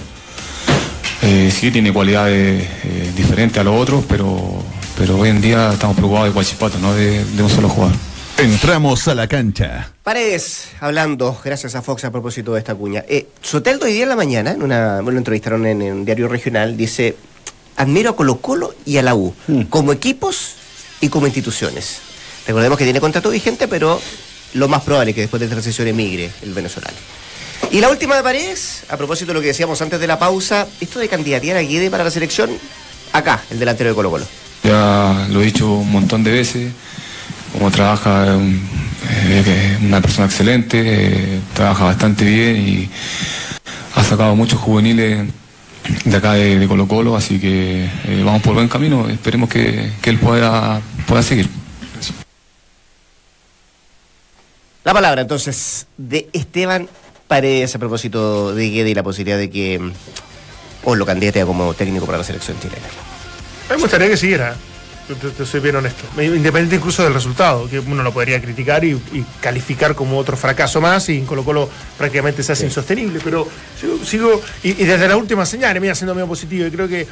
Eh, 1.22 1.52
sí 1.54 1.70
tiene 1.70 1.92
cualidades 1.92 2.68
eh, 2.84 3.12
diferentes 3.16 3.58
a 3.58 3.64
los 3.64 3.80
otros, 3.80 4.04
pero, 4.08 4.62
pero 4.98 5.18
hoy 5.18 5.28
en 5.28 5.40
día 5.40 5.70
estamos 5.72 5.96
preocupados 5.96 6.28
de 6.28 6.32
Guachipato, 6.32 6.78
no 6.78 6.92
de, 6.94 7.24
de 7.24 7.42
un 7.42 7.50
solo 7.50 7.68
jugador. 7.68 7.94
Entramos 8.38 9.06
a 9.06 9.14
la 9.14 9.28
cancha. 9.28 9.92
Paredes, 10.02 10.68
hablando, 10.80 11.38
gracias 11.44 11.74
a 11.74 11.82
Fox 11.82 12.04
a 12.04 12.10
propósito 12.10 12.54
de 12.54 12.60
esta 12.60 12.74
cuña. 12.74 13.04
Eh, 13.06 13.28
Soteldo 13.42 13.84
hoy 13.84 13.92
día 13.92 14.04
en 14.04 14.08
la 14.08 14.16
mañana, 14.16 14.52
en 14.52 14.62
una, 14.62 14.96
bueno, 15.02 15.12
lo 15.12 15.18
entrevistaron 15.18 15.66
en, 15.66 15.82
en 15.82 15.92
un 15.92 16.04
diario 16.06 16.26
regional, 16.26 16.76
dice, 16.76 17.16
admiro 17.76 18.10
a 18.10 18.16
Colo 18.16 18.38
Colo 18.38 18.74
y 18.86 18.96
a 18.96 19.02
la 19.02 19.14
U, 19.14 19.34
como 19.68 19.92
equipos 19.92 20.54
y 21.02 21.08
como 21.08 21.26
instituciones. 21.26 22.00
Recordemos 22.46 22.78
que 22.78 22.84
tiene 22.84 23.00
contrato 23.00 23.30
vigente, 23.30 23.68
pero 23.68 24.00
lo 24.54 24.68
más 24.68 24.82
probable 24.82 25.10
es 25.10 25.14
que 25.14 25.20
después 25.22 25.40
de 25.40 25.48
transición 25.48 25.86
emigre 25.88 26.30
el 26.42 26.52
venezolano. 26.52 26.96
Y 27.70 27.80
la 27.80 27.88
última 27.90 28.16
de 28.16 28.22
Paredes, 28.22 28.84
a 28.88 28.96
propósito 28.96 29.28
de 29.28 29.34
lo 29.34 29.40
que 29.40 29.48
decíamos 29.48 29.80
antes 29.82 30.00
de 30.00 30.06
la 30.06 30.18
pausa, 30.18 30.66
esto 30.80 30.98
de 30.98 31.08
candidatear 31.08 31.56
a 31.58 31.60
Guede 31.60 31.90
para 31.90 32.02
la 32.02 32.10
selección, 32.10 32.50
acá, 33.12 33.42
el 33.50 33.58
delantero 33.58 33.90
de 33.90 33.94
Colo 33.96 34.10
Colo. 34.10 34.26
Ya 34.64 35.26
lo 35.30 35.40
he 35.40 35.44
dicho 35.44 35.70
un 35.70 35.90
montón 35.92 36.24
de 36.24 36.32
veces, 36.32 36.72
como 37.52 37.70
trabaja 37.70 38.24
un- 38.36 38.60
eh, 39.10 39.78
una 39.82 40.00
persona 40.00 40.26
excelente, 40.26 40.80
eh, 40.84 41.40
trabaja 41.54 41.84
bastante 41.84 42.24
bien 42.24 42.56
y 42.56 42.90
ha 43.94 44.02
sacado 44.04 44.34
muchos 44.34 44.58
juveniles 44.58 45.26
de 46.04 46.16
acá 46.16 46.32
de, 46.34 46.58
de 46.58 46.66
Colo 46.68 46.88
Colo, 46.88 47.16
así 47.16 47.38
que 47.38 47.84
eh, 47.84 48.22
vamos 48.24 48.42
por 48.42 48.54
buen 48.54 48.68
camino, 48.68 49.08
esperemos 49.08 49.48
que, 49.48 49.92
que 50.02 50.10
él 50.10 50.18
pueda, 50.18 50.80
pueda 51.06 51.22
seguir. 51.22 51.48
La 54.90 54.94
palabra 54.94 55.20
entonces 55.22 55.86
de 55.96 56.28
Esteban 56.32 56.88
Paredes 57.28 57.72
a 57.76 57.78
propósito 57.78 58.52
de 58.52 58.70
Guede 58.70 58.90
y 58.90 58.94
la 58.94 59.04
posibilidad 59.04 59.38
de 59.38 59.48
que 59.48 59.78
mm, 59.78 59.92
o 60.82 60.96
lo 60.96 61.06
candidatea 61.06 61.46
como 61.46 61.72
técnico 61.74 62.06
para 62.06 62.18
la 62.18 62.24
selección 62.24 62.58
chilena. 62.58 62.88
Me 63.70 63.76
gustaría 63.76 64.08
que 64.08 64.16
siguiera. 64.16 64.56
Te, 65.06 65.14
te- 65.14 65.30
te 65.30 65.46
soy 65.46 65.60
bien 65.60 65.76
honesto. 65.76 66.02
Independiente 66.20 66.74
incluso 66.74 67.04
del 67.04 67.14
resultado, 67.14 67.68
que 67.70 67.78
uno 67.78 68.02
lo 68.02 68.12
podría 68.12 68.42
criticar 68.42 68.84
y, 68.84 68.90
y 69.12 69.24
calificar 69.40 69.94
como 69.94 70.18
otro 70.18 70.36
fracaso 70.36 70.80
más 70.80 71.08
y 71.08 71.18
en 71.18 71.24
Colo 71.26 71.44
Colo 71.44 71.70
prácticamente 71.96 72.42
se 72.42 72.50
hace 72.50 72.64
insostenible. 72.64 73.20
Pero 73.22 73.46
yo 73.80 74.04
sigo, 74.04 74.42
y, 74.64 74.70
y 74.70 74.84
desde 74.86 75.06
la 75.06 75.16
última 75.16 75.46
señal, 75.46 75.80
mira, 75.80 75.94
siendo 75.94 76.16
medio 76.16 76.26
positivo, 76.26 76.66
y 76.66 76.70
creo 76.72 76.88
que 76.88 77.06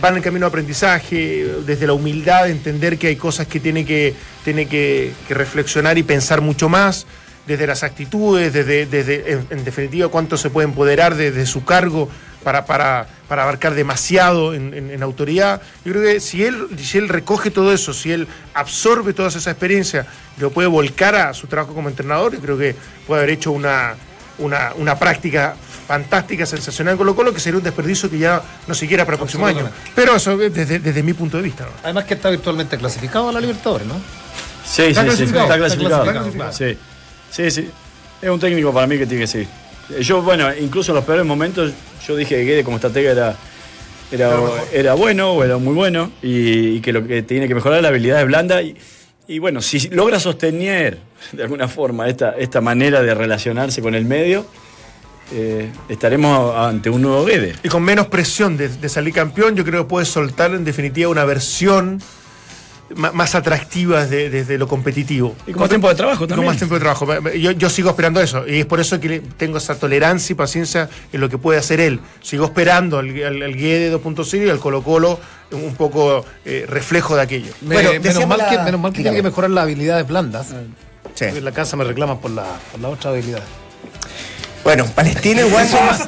van 0.00 0.16
en 0.16 0.22
camino 0.22 0.46
de 0.46 0.50
aprendizaje, 0.50 1.46
desde 1.66 1.88
la 1.88 1.94
humildad 1.94 2.44
de 2.44 2.52
entender 2.52 2.96
que 2.96 3.08
hay 3.08 3.16
cosas 3.16 3.48
que 3.48 3.58
tiene 3.58 3.84
que, 3.84 4.14
tiene 4.44 4.68
que, 4.68 5.12
que 5.26 5.34
reflexionar 5.34 5.98
y 5.98 6.04
pensar 6.04 6.40
mucho 6.40 6.68
más 6.68 7.06
desde 7.46 7.66
las 7.66 7.82
actitudes, 7.82 8.52
desde, 8.52 8.86
desde 8.86 9.32
en, 9.32 9.46
en 9.50 9.64
definitiva, 9.64 10.08
cuánto 10.08 10.36
se 10.36 10.50
puede 10.50 10.66
empoderar 10.68 11.14
de, 11.14 11.30
de 11.30 11.44
su 11.46 11.64
cargo 11.64 12.08
para, 12.42 12.64
para, 12.66 13.06
para 13.28 13.42
abarcar 13.44 13.74
demasiado 13.74 14.54
en, 14.54 14.74
en- 14.74 14.90
en 14.90 15.02
autoridad. 15.02 15.60
Yo 15.84 15.92
creo 15.92 16.04
que 16.04 16.20
si 16.20 16.44
él, 16.44 16.68
si 16.78 16.98
él 16.98 17.08
recoge 17.08 17.50
todo 17.50 17.72
eso, 17.72 17.92
si 17.94 18.12
él 18.12 18.28
absorbe 18.54 19.12
toda 19.14 19.28
esa 19.28 19.50
experiencia 19.50 20.06
y 20.36 20.40
lo 20.40 20.50
puede 20.50 20.68
volcar 20.68 21.14
a 21.14 21.32
su 21.34 21.46
trabajo 21.46 21.74
como 21.74 21.88
entrenador, 21.88 22.32
yo 22.32 22.40
creo 22.40 22.58
que 22.58 22.74
puede 23.06 23.22
haber 23.22 23.34
hecho 23.34 23.52
una, 23.52 23.94
una, 24.38 24.72
una 24.76 24.98
práctica 24.98 25.54
fantástica, 25.86 26.46
sensacional 26.46 26.92
en 26.92 26.98
Colo 26.98 27.14
Colo, 27.14 27.32
que 27.34 27.40
sería 27.40 27.58
un 27.58 27.64
desperdicio 27.64 28.08
que 28.10 28.18
ya 28.18 28.42
no 28.66 28.74
siquiera 28.74 29.04
para 29.04 29.16
el 29.16 29.20
próximo 29.20 29.46
año. 29.46 29.68
Pero 29.94 30.16
eso 30.16 30.40
es 30.40 30.52
desde, 30.52 30.78
desde 30.78 31.02
mi 31.02 31.12
punto 31.12 31.36
de 31.36 31.42
vista. 31.42 31.64
¿no? 31.64 31.70
Además 31.82 32.04
que 32.04 32.14
está 32.14 32.30
virtualmente 32.30 32.76
clasificado 32.78 33.28
a 33.28 33.32
la 33.32 33.40
Libertadores, 33.40 33.86
¿no? 33.86 33.94
Sí, 34.66 34.82
Está 34.82 35.02
sí, 35.02 35.10
sí, 35.10 35.16
clasificado, 35.26 35.44
está 35.44 35.54
está 35.54 35.58
clasificado. 35.58 36.04
clasificado, 36.04 36.52
Sí. 36.52 36.78
Sí, 37.34 37.50
sí. 37.50 37.68
Es 38.22 38.30
un 38.30 38.40
técnico 38.40 38.72
para 38.72 38.86
mí 38.86 38.96
que 38.96 39.06
tiene 39.06 39.24
que 39.24 39.26
seguir. 39.26 39.48
Yo, 40.00 40.22
bueno, 40.22 40.48
incluso 40.54 40.92
en 40.92 40.96
los 40.96 41.04
peores 41.04 41.26
momentos, 41.26 41.72
yo 42.06 42.16
dije 42.16 42.36
que 42.36 42.44
Guede 42.44 42.64
como 42.64 42.76
estratega 42.76 43.10
era, 43.10 43.36
era, 44.10 44.38
era 44.72 44.94
bueno 44.94 45.32
o 45.32 45.44
era 45.44 45.58
muy 45.58 45.74
bueno 45.74 46.10
y, 46.22 46.76
y 46.76 46.80
que 46.80 46.92
lo 46.92 47.06
que 47.06 47.22
tiene 47.22 47.48
que 47.48 47.54
mejorar 47.54 47.78
es 47.78 47.82
la 47.82 47.88
habilidad 47.88 48.20
es 48.20 48.26
blanda. 48.26 48.62
Y, 48.62 48.76
y 49.28 49.38
bueno, 49.40 49.60
si 49.60 49.88
logra 49.88 50.18
sostener 50.20 50.98
de 51.32 51.42
alguna 51.42 51.68
forma 51.68 52.08
esta, 52.08 52.30
esta 52.30 52.60
manera 52.60 53.02
de 53.02 53.14
relacionarse 53.14 53.82
con 53.82 53.94
el 53.94 54.04
medio, 54.06 54.46
eh, 55.32 55.70
estaremos 55.88 56.56
ante 56.56 56.88
un 56.88 57.02
nuevo 57.02 57.24
Guede. 57.24 57.54
Y 57.62 57.68
con 57.68 57.82
menos 57.82 58.06
presión 58.06 58.56
de, 58.56 58.68
de 58.68 58.88
salir 58.88 59.12
campeón, 59.12 59.54
yo 59.56 59.64
creo 59.64 59.84
que 59.84 59.88
puede 59.88 60.06
soltar 60.06 60.52
en 60.52 60.64
definitiva 60.64 61.10
una 61.10 61.24
versión 61.24 62.00
más 62.94 63.34
atractiva 63.34 64.06
de- 64.06 64.30
desde 64.30 64.56
lo 64.58 64.68
competitivo. 64.68 65.34
Y 65.46 65.52
con 65.52 65.60
más 65.60 65.68
tiempo 65.68 65.88
de 65.88 65.94
trabajo 65.94 66.26
también. 66.26 66.36
Con 66.36 66.46
más 66.46 66.56
tiempo 66.56 66.74
de 66.74 66.80
trabajo. 66.80 67.06
Yo, 67.34 67.50
yo 67.52 67.70
sigo 67.70 67.90
esperando 67.90 68.20
eso. 68.20 68.46
Y 68.46 68.60
es 68.60 68.66
por 68.66 68.80
eso 68.80 68.98
que 69.00 69.20
tengo 69.36 69.58
esa 69.58 69.74
tolerancia 69.76 70.32
y 70.32 70.36
paciencia 70.36 70.88
en 71.12 71.20
lo 71.20 71.28
que 71.28 71.38
puede 71.38 71.58
hacer 71.58 71.80
él. 71.80 72.00
Sigo 72.22 72.44
esperando 72.46 72.98
al, 72.98 73.08
al, 73.24 73.42
al 73.42 73.54
Guede 73.54 73.92
2.0 73.94 74.46
y 74.46 74.50
al 74.50 74.58
Colo 74.58 74.82
Colo 74.82 75.18
un 75.52 75.74
poco 75.76 76.24
eh, 76.44 76.64
reflejo 76.68 77.14
de 77.16 77.22
aquello. 77.22 77.52
Me- 77.60 77.74
Bueno, 77.76 77.90
menos, 78.02 78.26
mal 78.26 78.46
que, 78.48 78.58
menos 78.58 78.80
mal 78.80 78.92
que 78.92 79.02
tiene 79.02 79.16
que 79.16 79.22
mejorar 79.22 79.50
las 79.50 79.62
habilidades 79.64 80.06
blandas. 80.06 80.48
Sí. 81.14 81.26
En 81.26 81.44
la 81.44 81.52
casa 81.52 81.76
me 81.76 81.84
reclaman 81.84 82.18
por 82.18 82.30
la, 82.32 82.44
por 82.72 82.80
la 82.80 82.88
otra 82.88 83.10
habilidad. 83.10 83.42
Bueno, 84.64 84.86
Palestino 84.94 85.42
y. 85.46 85.98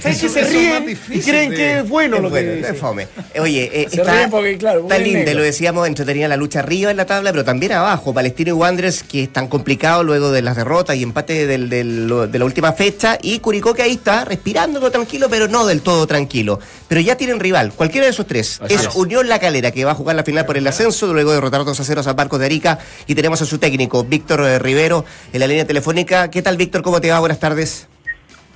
¿Sabes 0.00 0.20
que 0.20 0.28
se 0.28 0.40
eso 0.42 0.50
ríen 0.50 0.84
más 0.84 0.96
y 1.10 1.20
creen 1.20 1.50
de- 1.50 1.56
que 1.56 1.78
es 1.78 1.88
bueno 1.88 2.16
Es 2.16 2.22
lo 2.22 2.30
bueno, 2.30 2.52
que 2.62 2.68
es 2.70 2.78
fome. 2.78 3.08
Oye, 3.40 3.64
eh, 3.82 3.88
está, 3.90 4.28
porque, 4.30 4.56
claro, 4.58 4.82
está 4.82 4.94
negro. 5.24 5.34
lo 5.40 5.42
decíamos, 5.42 5.88
entretenida 5.88 6.28
la 6.28 6.36
lucha 6.36 6.60
arriba 6.60 6.92
en 6.92 6.96
la 6.96 7.04
tabla, 7.06 7.32
pero 7.32 7.44
también 7.44 7.72
abajo. 7.72 8.14
Palestino 8.14 8.50
y 8.50 8.52
Wanderers, 8.52 9.02
que 9.02 9.24
es 9.24 9.32
tan 9.32 9.48
complicado 9.48 10.04
luego 10.04 10.30
de 10.30 10.40
las 10.40 10.54
derrotas 10.56 10.94
y 10.96 11.02
empate 11.02 11.48
del- 11.48 11.68
del- 11.68 12.30
de 12.30 12.38
la 12.38 12.44
última 12.44 12.72
fecha. 12.72 13.18
Y 13.20 13.40
Curicó, 13.40 13.74
que 13.74 13.82
ahí 13.82 13.92
está, 13.94 14.24
respirando 14.24 14.78
todo 14.78 14.92
tranquilo, 14.92 15.26
pero 15.28 15.48
no 15.48 15.66
del 15.66 15.82
todo 15.82 16.06
tranquilo. 16.06 16.60
Pero 16.86 17.00
ya 17.00 17.16
tienen 17.16 17.40
rival, 17.40 17.72
cualquiera 17.72 18.06
de 18.06 18.12
esos 18.12 18.26
tres. 18.26 18.60
Así 18.62 18.74
es 18.74 18.82
es. 18.82 18.94
Unión 18.94 19.28
La 19.28 19.40
Calera, 19.40 19.72
que 19.72 19.84
va 19.84 19.92
a 19.92 19.94
jugar 19.96 20.14
la 20.14 20.22
final 20.22 20.46
por 20.46 20.56
el 20.56 20.66
ascenso, 20.66 21.12
luego 21.12 21.30
de 21.30 21.36
derrotar 21.38 21.64
2 21.64 21.80
a 21.80 21.84
0 21.84 22.00
a 22.00 22.04
San 22.04 22.14
Marcos 22.16 22.38
de 22.38 22.46
Arica. 22.46 22.78
Y 23.08 23.16
tenemos 23.16 23.42
a 23.42 23.46
su 23.46 23.58
técnico, 23.58 24.04
Víctor 24.04 24.40
eh, 24.42 24.58
Rivero, 24.60 25.04
en 25.32 25.40
la 25.40 25.48
línea 25.48 25.66
telefónica. 25.66 26.30
¿Qué 26.30 26.40
tal, 26.40 26.56
Víctor? 26.56 26.82
¿Cómo 26.82 27.00
te 27.00 27.10
va? 27.10 27.18
Buenas 27.18 27.40
tardes. 27.40 27.79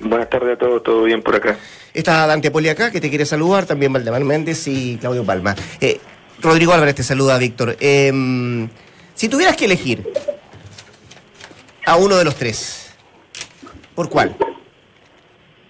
Buenas 0.01 0.29
tardes 0.29 0.55
a 0.55 0.59
todos, 0.59 0.83
todo 0.83 1.05
bien 1.05 1.23
por 1.23 1.37
acá. 1.37 1.57
Está 1.93 2.27
Dante 2.27 2.51
Poli 2.51 2.69
acá, 2.69 2.91
que 2.91 3.01
te 3.01 3.09
quiere 3.09 3.25
saludar, 3.25 3.67
también 3.67 3.93
Valdemar 3.93 4.25
Méndez 4.25 4.67
y 4.67 4.97
Claudio 4.99 5.25
Palma. 5.25 5.55
Eh, 5.81 6.01
Rodrigo 6.43 6.73
Álvarez 6.73 6.97
te 6.97 7.03
saluda, 7.03 7.39
Víctor. 7.39 7.77
Eh, 7.81 8.69
si 9.15 9.29
tuvieras 9.29 9.57
que 9.57 9.67
elegir 9.67 10.05
a 11.87 11.97
uno 11.97 12.17
de 12.17 12.25
los 12.25 12.35
tres, 12.35 12.95
¿por 13.95 14.09
cuál? 14.09 14.35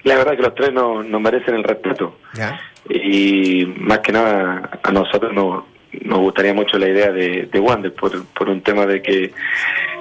La 0.02 0.16
verdad 0.16 0.36
que 0.36 0.42
los 0.42 0.54
tres 0.54 0.72
nos, 0.72 1.04
nos 1.06 1.20
merecen 1.20 1.54
el 1.54 1.64
respeto 1.64 2.18
¿Ya? 2.34 2.60
y 2.88 3.64
más 3.78 4.00
que 4.00 4.12
nada 4.12 4.78
a 4.82 4.92
nosotros 4.92 5.32
nos, 5.32 5.64
nos 6.02 6.18
gustaría 6.20 6.54
mucho 6.54 6.78
la 6.78 6.88
idea 6.88 7.10
de, 7.10 7.48
de 7.50 7.60
Wander 7.60 7.92
por, 7.94 8.24
por 8.26 8.48
un 8.48 8.62
tema 8.62 8.86
de 8.86 9.02
que 9.02 9.32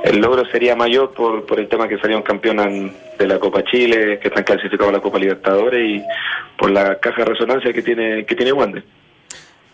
el 0.03 0.19
logro 0.19 0.45
sería 0.45 0.75
mayor 0.75 1.13
por, 1.13 1.45
por 1.45 1.59
el 1.59 1.67
tema 1.67 1.87
que 1.87 1.97
salieron 1.97 2.23
campeonas 2.23 2.91
de 3.17 3.27
la 3.27 3.39
Copa 3.39 3.63
Chile, 3.63 4.19
que 4.19 4.27
están 4.27 4.43
clasificados 4.43 4.89
a 4.89 4.97
la 4.97 5.01
Copa 5.01 5.17
Libertadores 5.17 5.81
y 5.89 6.03
por 6.57 6.71
la 6.71 6.99
caja 6.99 7.23
de 7.23 7.25
resonancia 7.25 7.73
que 7.73 7.81
tiene 7.81 8.25
que 8.25 8.35
tiene 8.35 8.51
Wander. 8.51 8.83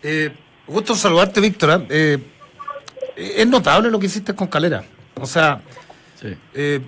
Eh, 0.02 0.30
gusto 0.66 0.94
saludarte, 0.94 1.40
Víctor. 1.40 1.70
¿ah? 1.70 1.82
Eh, 1.88 2.18
es 3.16 3.46
notable 3.46 3.90
lo 3.90 3.98
que 3.98 4.06
hiciste 4.06 4.34
con 4.34 4.46
Calera. 4.46 4.84
O 5.20 5.26
sea, 5.26 5.60
eh, 6.54 6.80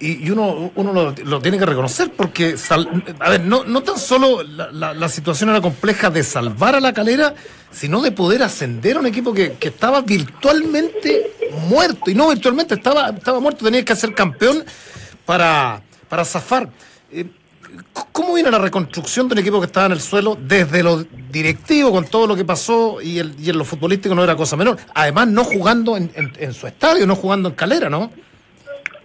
y, 0.00 0.30
uno, 0.30 0.70
uno 0.76 0.92
lo, 0.92 1.40
tiene 1.40 1.58
que 1.58 1.66
reconocer 1.66 2.12
porque, 2.16 2.56
sal- 2.56 3.02
a 3.18 3.30
ver, 3.30 3.40
no, 3.40 3.64
no 3.64 3.82
tan 3.82 3.98
solo 3.98 4.42
la, 4.42 4.70
la- 4.70 4.94
la 4.94 5.08
situación 5.08 5.50
era 5.50 5.60
compleja 5.60 6.10
de 6.10 6.22
salvar 6.22 6.74
a 6.76 6.80
la 6.80 6.92
calera, 6.92 7.34
sino 7.70 8.00
de 8.02 8.12
poder 8.12 8.42
ascender 8.42 8.96
a 8.96 9.00
un 9.00 9.06
equipo 9.06 9.32
que, 9.32 9.52
que 9.54 9.68
estaba 9.68 10.02
virtualmente 10.02 11.32
muerto. 11.68 12.10
Y 12.10 12.14
no 12.14 12.28
virtualmente, 12.28 12.74
estaba, 12.74 13.08
estaba 13.10 13.40
muerto, 13.40 13.64
tenías 13.64 13.84
que 13.84 13.96
ser 13.96 14.14
campeón 14.14 14.64
para, 15.24 15.82
para 16.08 16.24
zafar. 16.24 16.68
Eh, 17.10 17.26
¿Cómo 18.12 18.34
viene 18.34 18.50
la 18.50 18.58
reconstrucción 18.58 19.28
de 19.28 19.32
un 19.32 19.38
equipo 19.38 19.58
que 19.58 19.66
estaba 19.66 19.86
en 19.86 19.92
el 19.92 20.00
suelo 20.00 20.36
desde 20.40 20.82
lo 20.82 21.04
directivo, 21.30 21.90
con 21.90 22.04
todo 22.04 22.26
lo 22.26 22.36
que 22.36 22.44
pasó 22.44 23.00
y, 23.00 23.18
el, 23.18 23.34
y 23.40 23.48
en 23.48 23.56
lo 23.56 23.64
futbolístico 23.64 24.14
no 24.14 24.22
era 24.22 24.36
cosa 24.36 24.56
menor? 24.56 24.76
Además, 24.94 25.28
no 25.28 25.42
jugando 25.42 25.96
en- 25.96 26.12
en 26.14 26.52
su 26.52 26.66
estadio, 26.66 27.06
no 27.06 27.16
jugando 27.16 27.48
en 27.48 27.54
calera, 27.54 27.88
¿no? 27.88 28.10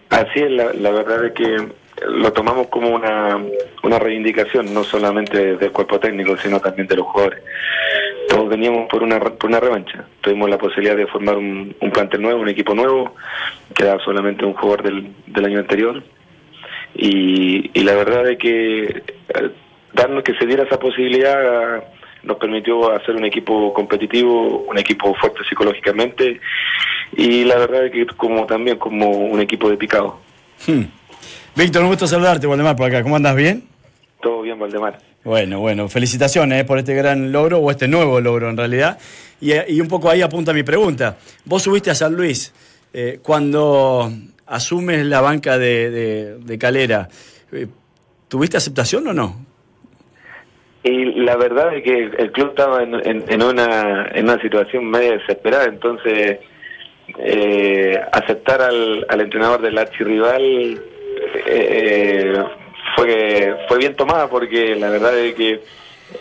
Así 0.10 0.40
es, 0.40 0.52
la, 0.52 0.74
la 0.74 0.92
verdad 0.92 1.26
es 1.26 1.34
que 1.34 1.68
lo 2.06 2.32
tomamos 2.32 2.68
como 2.68 2.90
una, 2.90 3.38
una 3.84 4.00
reivindicación, 4.00 4.74
no 4.74 4.84
solamente 4.84 5.56
del 5.56 5.72
cuerpo 5.72 6.00
técnico, 6.00 6.38
sino 6.38 6.60
también 6.60 6.88
de 6.88 6.98
los 6.98 7.08
jugadores. 7.08 7.42
Todos 8.30 8.50
veníamos 8.50 8.88
por 8.90 9.04
una, 9.04 9.20
por 9.20 9.50
una 9.50 9.60
revancha. 9.60 10.06
Tuvimos 10.22 10.50
la 10.50 10.58
posibilidad 10.58 10.96
de 10.96 11.08
formar 11.08 11.38
un, 11.38 11.76
plantel 11.94 12.22
nuevo, 12.22 12.42
un 12.42 12.50
equipo 12.50 12.76
nuevo, 12.76 13.16
quedaba 13.74 14.04
solamente 14.04 14.46
un 14.46 14.54
jugador 14.54 14.84
del, 14.84 15.14
del 15.26 15.46
año 15.46 15.60
anterior. 15.60 16.04
Y, 16.94 17.72
y 17.74 17.84
la 17.84 17.96
verdad 17.96 18.30
es 18.30 18.38
que 18.38 18.84
eh, 18.84 19.50
darnos 19.94 20.24
que 20.24 20.36
se 20.36 20.46
diera 20.46 20.64
esa 20.64 20.80
posibilidad 20.80 21.84
nos 22.24 22.38
permitió 22.38 22.92
hacer 22.92 23.16
un 23.16 23.26
equipo 23.26 23.74
competitivo, 23.74 24.66
un 24.68 24.78
equipo 24.78 25.14
fuerte 25.16 25.40
psicológicamente 25.48 26.42
y 27.14 27.44
la 27.44 27.58
verdad 27.58 27.86
es 27.86 27.92
que 27.92 28.06
como 28.16 28.46
también 28.46 28.78
como 28.78 29.10
un 29.10 29.40
equipo 29.40 29.70
de 29.70 29.78
picado. 29.78 30.20
Hmm. 30.66 30.84
Víctor, 31.56 31.84
un 31.84 31.90
gusto 31.90 32.08
saludarte, 32.08 32.48
Waldemar, 32.48 32.76
por 32.76 32.88
acá. 32.88 33.02
¿Cómo 33.04 33.16
andas? 33.16 33.36
¿Bien? 33.36 33.64
Todo 34.22 34.42
bien, 34.42 34.60
Valdemar. 34.60 35.00
Bueno, 35.24 35.60
bueno, 35.60 35.90
felicitaciones 35.90 36.62
eh, 36.62 36.66
por 36.66 36.78
este 36.80 36.94
gran 36.94 37.32
logro, 37.32 37.60
o 37.60 37.70
este 37.72 37.88
nuevo 37.88 38.22
logro 38.22 38.50
en 38.50 38.58
realidad. 38.58 38.98
Y, 39.42 39.52
eh, 39.52 39.66
y 39.68 39.82
un 39.82 39.88
poco 39.88 40.10
ahí 40.10 40.22
apunta 40.22 40.54
mi 40.54 40.64
pregunta. 40.64 41.18
Vos 41.46 41.64
subiste 41.64 41.90
a 41.92 41.96
San 41.96 42.16
Luis, 42.16 42.54
eh, 42.94 43.20
cuando 43.22 44.12
asumes 44.46 45.06
la 45.06 45.22
banca 45.22 45.58
de, 45.58 45.90
de- 45.92 46.38
de 46.38 46.58
Calera, 46.58 47.10
eh, 47.52 47.68
¿tuviste 48.28 48.58
aceptación 48.58 49.08
o 49.08 49.14
no? 49.14 49.46
Y 50.84 51.06
la 51.24 51.36
verdad 51.36 51.76
es 51.76 51.84
que 51.84 52.04
el 52.18 52.32
club 52.32 52.50
estaba 52.50 52.82
en, 52.84 52.94
en- 52.96 53.26
en 53.28 53.44
una, 53.44 54.08
en 54.14 54.24
una 54.30 54.42
situación 54.42 54.86
media 54.90 55.14
desesperada, 55.18 55.66
entonces 55.66 56.40
eh, 57.20 58.00
aceptar 58.12 58.62
al, 58.62 59.06
al 59.10 59.22
entrenador 59.22 59.62
del 59.62 59.78
archirrival 59.78 60.82
eh, 61.46 62.34
fue, 62.96 63.56
fue 63.68 63.78
bien 63.78 63.96
tomada 63.96 64.30
porque 64.30 64.76
la 64.76 64.90
verdad 64.90 65.18
es 65.18 65.36
que 65.36 65.60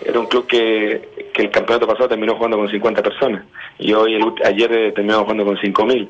era 0.04 0.18
un 0.18 0.26
club 0.26 0.46
que, 0.46 1.16
el 1.36 1.50
campeonato 1.50 1.86
pasado 1.86 2.08
terminó 2.08 2.34
jugando 2.34 2.56
con 2.56 2.68
50 2.68 3.02
personas 3.02 3.44
y 3.78 3.92
hoy 3.92 4.14
el 4.14 4.22
ayer 4.44 4.72
eh, 4.72 4.92
terminamos 4.92 5.24
jugando 5.24 5.44
con 5.44 5.56
5.000 5.58 6.08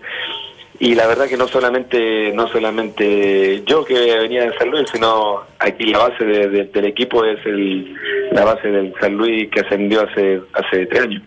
y 0.78 0.94
la 0.94 1.06
verdad 1.08 1.26
que 1.26 1.36
no 1.36 1.48
solamente 1.48 2.30
no 2.32 2.46
solamente 2.48 3.62
yo 3.66 3.84
que 3.84 3.94
venía 4.18 4.42
de 4.48 4.56
San 4.56 4.70
Luis 4.70 4.84
sino 4.92 5.40
aquí 5.58 5.86
la 5.86 5.98
base 6.08 6.24
de- 6.24 6.48
de- 6.48 6.64
del 6.66 6.84
equipo 6.84 7.24
es 7.24 7.44
el, 7.44 7.92
la 8.30 8.44
base 8.44 8.68
del 8.68 8.94
San 9.00 9.14
Luis 9.16 9.50
que 9.50 9.60
ascendió 9.60 10.02
hace 10.02 10.40
hace 10.52 10.86
tres 10.86 11.02
años 11.02 11.22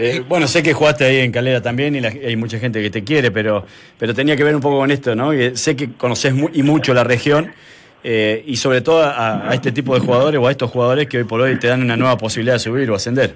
Eh, 0.00 0.22
bueno, 0.28 0.46
sé 0.46 0.62
que 0.62 0.72
jugaste 0.72 1.04
ahí 1.04 1.16
en 1.18 1.32
Calera 1.32 1.60
también 1.60 1.96
y 1.96 2.00
la- 2.00 2.08
hay 2.08 2.36
mucha 2.36 2.58
gente 2.58 2.80
que 2.80 2.88
te 2.88 3.02
quiere, 3.02 3.30
pero, 3.32 3.66
pero 3.98 4.14
tenía 4.14 4.36
que 4.36 4.44
ver 4.44 4.54
un 4.54 4.60
poco 4.60 4.78
con 4.78 4.90
esto, 4.92 5.14
¿no? 5.16 5.32
Sé 5.54 5.74
que 5.74 5.92
conoces 5.94 6.32
mu- 6.32 6.50
y 6.52 6.62
mucho 6.62 6.94
la 6.94 7.02
región 7.02 7.52
eh, 8.04 8.44
y 8.46 8.54
sobre 8.56 8.80
todo 8.80 9.02
a, 9.02 9.50
a 9.50 9.54
este 9.54 9.72
tipo 9.72 9.92
de 9.94 10.00
jugadores 10.00 10.40
o 10.40 10.46
a 10.46 10.50
estos 10.52 10.70
jugadores 10.70 11.08
que 11.08 11.18
hoy 11.18 11.24
por 11.24 11.40
hoy 11.40 11.58
te 11.58 11.66
dan 11.66 11.82
una 11.82 11.96
nueva 11.96 12.16
posibilidad 12.16 12.54
de 12.54 12.60
subir 12.60 12.88
o 12.90 12.94
ascender. 12.94 13.34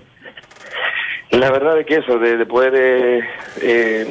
La 1.32 1.50
verdad 1.50 1.80
es 1.80 1.86
que 1.86 1.96
eso, 1.96 2.18
de, 2.18 2.36
de 2.36 2.46
poder 2.46 2.74
eh, 2.76 3.20
eh, 3.60 4.06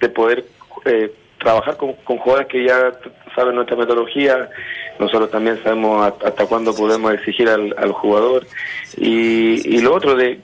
de 0.00 0.08
poder 0.10 0.44
eh, 0.84 1.10
trabajar 1.42 1.76
con, 1.76 1.94
con 2.04 2.18
jugadores 2.18 2.46
que 2.48 2.64
ya 2.64 2.92
saben 3.34 3.54
nuestra 3.56 3.76
metodología, 3.76 4.48
nosotros 5.00 5.30
también 5.30 5.58
sabemos 5.62 6.12
hasta 6.24 6.46
cuándo 6.46 6.74
podemos 6.74 7.12
exigir 7.14 7.48
al, 7.48 7.74
al 7.78 7.92
jugador 7.92 8.46
y, 8.96 9.76
y 9.76 9.80
lo 9.80 9.94
otro 9.94 10.14
de 10.14 10.40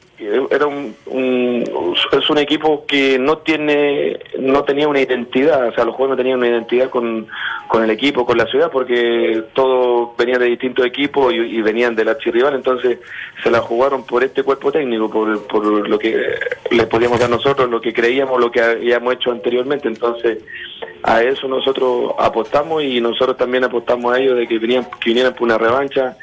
era 0.51 0.66
un, 0.66 0.95
un- 1.07 1.95
es 2.12 2.31
un 2.31 2.39
equipo 2.39 2.85
que 2.87 3.18
no 3.18 3.39
tiene 3.39 4.18
no 4.39 4.64
tenía 4.64 4.89
una 4.89 5.01
identidad, 5.01 5.68
o 5.68 5.72
sea 5.75 5.85
los 5.85 5.95
jugadores 5.95 6.16
no 6.18 6.22
tenían 6.22 6.39
una 6.39 6.49
identidad 6.49 6.91
con, 6.91 7.27
con 7.68 7.83
el 7.85 7.91
equipo, 7.91 8.25
con 8.27 8.39
la 8.39 8.47
ciudad 8.47 8.70
porque 8.70 9.43
todos 9.55 10.16
venían 10.16 10.41
de 10.41 10.47
distintos 10.47 10.85
equipos 10.87 11.33
y, 11.33 11.37
y 11.37 11.62
venían 11.62 11.95
del 11.95 12.09
archirrival, 12.09 12.55
entonces 12.55 12.99
se 13.43 13.51
la 13.51 13.61
jugaron 13.61 14.05
por 14.07 14.22
este 14.25 14.43
cuerpo 14.43 14.70
técnico, 14.72 15.11
por, 15.11 15.47
por 15.47 15.64
lo 15.89 15.99
que 15.99 16.16
le 16.70 16.87
podíamos 16.87 17.18
dar 17.20 17.31
nosotros, 17.31 17.68
lo 17.70 17.81
que 17.81 17.93
creíamos, 17.93 18.41
lo 18.41 18.51
que 18.51 18.61
habíamos 18.61 19.14
hecho 19.14 19.31
anteriormente, 19.33 19.89
entonces 19.89 20.39
a 21.03 21.22
eso 21.22 21.49
nosotros 21.49 22.12
apostamos 22.18 22.83
y 22.83 23.01
nosotros 23.01 23.37
también 23.37 23.64
apostamos 23.64 24.14
a 24.14 24.18
ellos 24.20 24.37
de 24.37 24.47
que 24.47 24.59
venían 24.59 24.85
que 25.01 25.11
vinieran 25.11 25.35
por 25.35 25.43
una 25.43 25.59
revancha, 25.59 26.16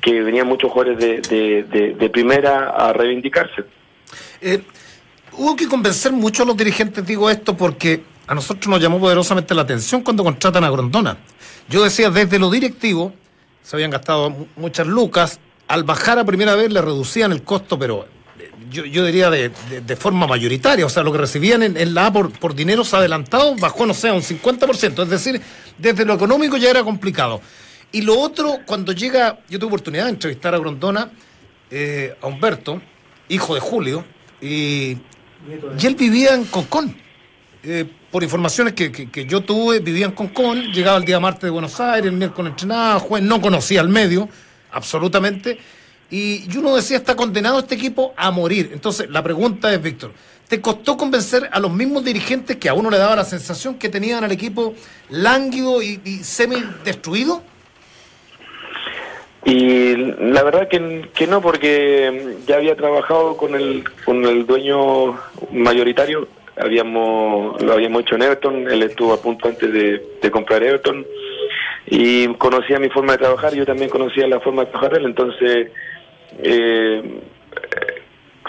que 0.00 0.22
venían 0.22 0.46
muchos 0.46 0.70
jugadores 0.70 0.98
de, 1.28 2.10
primera 2.12 2.70
a 2.70 2.92
reivindicarse. 2.92 3.64
Eh, 4.40 4.62
hubo 5.32 5.56
que 5.56 5.66
convencer 5.68 6.12
mucho 6.12 6.42
a 6.42 6.46
los 6.46 6.56
dirigentes, 6.56 7.04
digo 7.06 7.28
esto, 7.30 7.56
porque 7.56 8.02
a 8.26 8.34
nosotros 8.34 8.68
nos 8.68 8.80
llamó 8.80 8.98
poderosamente 8.98 9.54
la 9.54 9.62
atención 9.62 10.02
cuando 10.02 10.24
contratan 10.24 10.64
a 10.64 10.70
Grondona. 10.70 11.16
Yo 11.68 11.82
decía, 11.82 12.10
desde 12.10 12.38
lo 12.38 12.50
directivo, 12.50 13.12
se 13.62 13.76
habían 13.76 13.90
gastado 13.90 14.30
mu- 14.30 14.46
muchas 14.56 14.86
lucas, 14.86 15.40
al 15.68 15.84
bajar 15.84 16.18
a 16.18 16.24
primera 16.24 16.54
vez 16.54 16.72
le 16.72 16.80
reducían 16.80 17.32
el 17.32 17.42
costo, 17.42 17.78
pero 17.78 18.06
eh, 18.38 18.50
yo, 18.70 18.84
yo 18.84 19.04
diría 19.04 19.30
de, 19.30 19.50
forma 19.96 20.26
mayoritaria, 20.28 20.86
o 20.86 20.88
sea, 20.88 21.02
lo 21.02 21.10
que 21.12 21.18
recibían 21.18 21.62
en, 21.62 21.94
la 21.94 22.06
A 22.06 22.12
por, 22.12 22.30
por 22.30 22.54
dineros 22.54 22.94
adelantados 22.94 23.58
bajó, 23.60 23.84
no 23.86 23.94
sé, 23.94 24.12
un 24.12 24.22
50%, 24.22 25.02
es 25.02 25.08
decir, 25.10 25.40
desde 25.78 26.04
lo 26.04 26.14
económico 26.14 26.56
ya 26.56 26.70
era 26.70 26.84
complicado. 26.84 27.40
Y 27.96 28.02
lo 28.02 28.18
otro, 28.20 28.58
cuando 28.66 28.92
llega, 28.92 29.38
yo 29.48 29.58
tuve 29.58 29.68
oportunidad 29.68 30.04
de 30.04 30.10
entrevistar 30.10 30.54
a 30.54 30.58
Grondona, 30.58 31.10
eh, 31.70 32.14
a 32.20 32.26
Humberto, 32.26 32.82
hijo 33.30 33.54
de 33.54 33.60
Julio, 33.60 34.04
y, 34.38 34.98
y 35.78 35.86
él 35.86 35.94
vivía 35.94 36.34
en 36.34 36.44
Concón. 36.44 36.94
Eh, 37.62 37.86
por 38.10 38.22
informaciones 38.22 38.74
que, 38.74 38.92
que- 38.92 39.10
que 39.10 39.24
yo 39.24 39.40
tuve, 39.40 39.80
vivía 39.80 40.04
en 40.04 40.12
Concón, 40.12 40.72
llegaba 40.74 40.98
el 40.98 41.04
día 41.06 41.18
martes 41.20 41.44
de 41.44 41.50
Buenos 41.50 41.80
Aires, 41.80 42.10
el 42.10 42.18
miércoles 42.18 42.50
entrenaba, 42.50 43.00
juez, 43.00 43.22
no 43.22 43.40
conocía 43.40 43.80
al 43.80 43.88
medio, 43.88 44.28
absolutamente. 44.72 45.58
Y, 46.10 46.44
y 46.52 46.56
uno 46.58 46.76
decía, 46.76 46.98
está 46.98 47.16
condenado 47.16 47.60
este 47.60 47.76
equipo 47.76 48.12
a 48.18 48.30
morir. 48.30 48.68
Entonces, 48.74 49.08
la 49.08 49.22
pregunta 49.22 49.72
es, 49.72 49.80
Víctor, 49.80 50.12
¿te 50.48 50.60
costó 50.60 50.98
convencer 50.98 51.48
a 51.50 51.58
los 51.60 51.72
mismos 51.72 52.04
dirigentes 52.04 52.58
que 52.58 52.68
a 52.68 52.74
uno 52.74 52.90
le 52.90 52.98
daba 52.98 53.16
la 53.16 53.24
sensación 53.24 53.76
que 53.76 53.88
tenían 53.88 54.22
al 54.22 54.32
equipo 54.32 54.74
lánguido 55.08 55.80
y, 55.82 55.98
y 56.04 56.18
semi-destruido? 56.24 57.42
Y 59.46 59.94
la 59.96 60.42
verdad 60.42 60.66
que, 60.68 61.08
que 61.14 61.26
no, 61.28 61.40
porque 61.40 62.34
ya 62.48 62.56
había 62.56 62.74
trabajado 62.74 63.36
con 63.36 63.54
el, 63.54 63.84
con 64.04 64.24
el 64.24 64.44
dueño 64.44 65.16
mayoritario, 65.52 66.26
habíamos 66.56 67.62
lo 67.62 67.72
habíamos 67.74 68.02
hecho 68.02 68.16
en 68.16 68.22
Everton, 68.22 68.68
él 68.68 68.82
estuvo 68.82 69.12
a 69.12 69.22
punto 69.22 69.46
antes 69.48 69.72
de, 69.72 70.02
de 70.20 70.30
comprar 70.32 70.62
Everton. 70.64 71.06
Y 71.86 72.26
conocía 72.34 72.80
mi 72.80 72.88
forma 72.88 73.12
de 73.12 73.18
trabajar, 73.18 73.54
yo 73.54 73.64
también 73.64 73.88
conocía 73.88 74.26
la 74.26 74.40
forma 74.40 74.64
de 74.64 74.70
trabajar 74.72 74.98
él, 74.98 75.04
entonces 75.04 75.68
eh, 76.42 77.02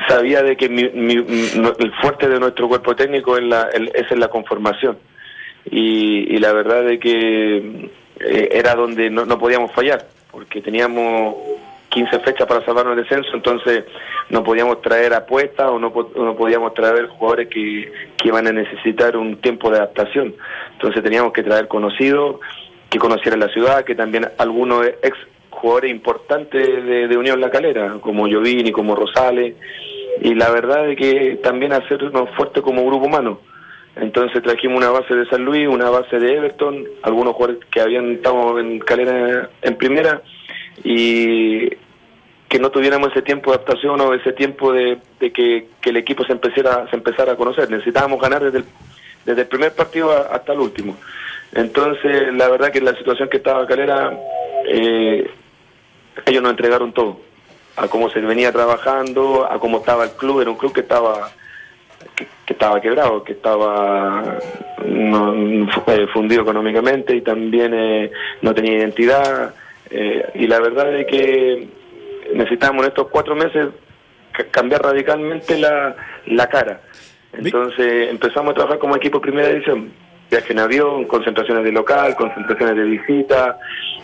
sabía 0.07 0.41
de 0.41 0.57
que 0.57 0.67
mi- 0.69 0.89
mi- 0.89 1.13
el 1.79 1.91
fuerte 2.01 2.27
de 2.27 2.39
nuestro 2.39 2.67
cuerpo 2.67 2.95
técnico 2.95 3.37
es, 3.37 3.43
la, 3.43 3.69
el- 3.73 3.91
es 3.93 4.09
la 4.17 4.29
conformación. 4.29 4.97
Y, 5.69 6.33
y 6.33 6.39
la 6.39 6.53
verdad 6.53 6.83
de 6.85 6.97
que 6.97 7.57
eh, 8.19 8.49
era 8.51 8.73
donde 8.73 9.11
no, 9.11 9.25
no 9.25 9.37
podíamos 9.37 9.71
fallar 9.73 10.07
porque 10.31 10.61
teníamos 10.61 11.35
15 11.89 12.19
fechas 12.19 12.47
para 12.47 12.63
salvarnos 12.65 12.97
el 12.97 13.03
descenso, 13.03 13.29
entonces 13.33 13.85
no 14.29 14.43
podíamos 14.43 14.81
traer 14.81 15.13
apuestas 15.13 15.67
o 15.69 15.79
no, 15.79 15.93
no 16.15 16.35
podíamos 16.35 16.73
traer 16.73 17.07
jugadores 17.07 17.47
que, 17.47 17.91
que 18.17 18.27
iban 18.27 18.47
a 18.47 18.51
necesitar 18.51 19.15
un 19.15 19.37
tiempo 19.37 19.71
de 19.71 19.77
adaptación. 19.77 20.35
Entonces 20.73 21.01
teníamos 21.03 21.33
que 21.33 21.43
traer 21.43 21.67
conocidos 21.67 22.39
que 22.89 22.99
conocieran 22.99 23.39
la 23.39 23.49
ciudad, 23.49 23.83
que 23.83 23.95
también 23.95 24.29
algunos 24.37 24.85
ex 24.85 25.17
jugadores 25.49 25.91
importantes 25.91 26.67
de, 26.85 27.07
de 27.07 27.17
Unión 27.17 27.41
La 27.41 27.49
Calera, 27.49 27.97
como 27.99 28.27
Giovini, 28.27 28.71
como 28.71 28.95
Rosales, 28.95 29.55
y 30.21 30.35
la 30.35 30.49
verdad 30.51 30.89
es 30.89 30.97
que 30.97 31.39
también 31.41 31.73
hacernos 31.73 32.29
fuertes 32.35 32.63
como 32.63 32.85
grupo 32.85 33.05
humano. 33.05 33.39
Entonces 33.99 34.43
trajimos 34.43 34.77
una 34.77 34.91
base 34.91 35.15
de 35.15 35.27
San 35.27 35.43
Luis, 35.43 35.67
una 35.67 35.89
base 35.89 36.19
de 36.19 36.35
Everton, 36.35 36.87
algunos 37.01 37.33
jugadores 37.33 37.65
que 37.71 37.81
habían 37.81 38.11
estado 38.11 38.59
en 38.59 38.79
calera 38.79 39.49
en 39.61 39.75
primera 39.75 40.21
y 40.83 41.69
que 42.47 42.59
no 42.59 42.69
tuviéramos 42.69 43.11
ese 43.11 43.21
tiempo 43.21 43.51
de 43.51 43.57
adaptación 43.57 43.99
o 43.99 44.13
ese 44.13 44.33
tiempo 44.33 44.71
de, 44.71 44.99
que, 45.19 45.67
el 45.83 45.97
equipo 45.97 46.23
se 46.25 46.33
empezara, 46.33 46.87
se 46.89 46.95
empezara 46.95 47.33
a 47.33 47.35
conocer. 47.35 47.69
Necesitábamos 47.69 48.21
ganar 48.21 48.43
desde 48.43 48.59
el, 48.59 48.65
desde 49.25 49.41
el 49.41 49.47
primer 49.47 49.73
partido 49.73 50.11
hasta 50.11 50.53
el 50.53 50.59
último. 50.59 50.95
Entonces, 51.53 52.33
la 52.33 52.49
verdad 52.49 52.71
que 52.71 52.81
la 52.81 52.95
situación 52.95 53.29
que 53.29 53.37
estaba 53.37 53.65
Calera, 53.65 54.17
eh, 54.67 55.29
ellos 56.25 56.41
nos 56.43 56.51
entregaron 56.51 56.93
todo, 56.93 57.19
a 57.75 57.87
cómo 57.87 58.09
se 58.09 58.19
venía 58.19 58.51
trabajando, 58.51 59.49
a 59.49 59.59
cómo 59.59 59.79
estaba 59.79 60.05
el 60.05 60.11
club, 60.11 60.41
era 60.41 60.51
un 60.51 60.57
club 60.57 60.73
que 60.73 60.81
estaba 60.81 61.31
que, 62.17 62.27
que 62.45 62.53
estaba 62.53 62.81
quebrado, 62.81 63.23
que 63.23 63.33
estaba 63.33 64.39
no, 64.85 65.33
eh, 65.87 66.07
fundido 66.11 66.41
económicamente 66.41 67.15
y 67.15 67.21
también 67.21 67.73
eh, 67.73 68.11
no 68.41 68.53
tenía 68.53 68.79
identidad. 68.79 69.53
eh, 69.91 70.31
y 70.35 70.47
la 70.47 70.59
verdad 70.59 70.93
es 70.95 71.05
que 71.07 71.67
necesitábamos 72.33 72.83
en 72.83 72.89
estos 72.89 73.07
cuatro 73.09 73.35
meses 73.35 73.67
ca- 74.33 74.45
cambiar 74.51 74.81
radicalmente 74.81 75.57
la, 75.59 75.95
la 76.25 76.47
cara. 76.47 76.81
Entonces 77.33 78.09
empezamos 78.09 78.51
a 78.51 78.55
trabajar 78.55 78.79
como 78.79 78.95
equipo 78.95 79.21
primera 79.21 79.49
división. 79.49 79.91
Viaje 80.29 80.51
en 80.53 80.59
avión, 80.59 81.05
concentraciones 81.05 81.63
de 81.63 81.71
local, 81.71 82.15
concentraciones 82.15 82.75
de 82.75 82.83
visita, 82.83 83.57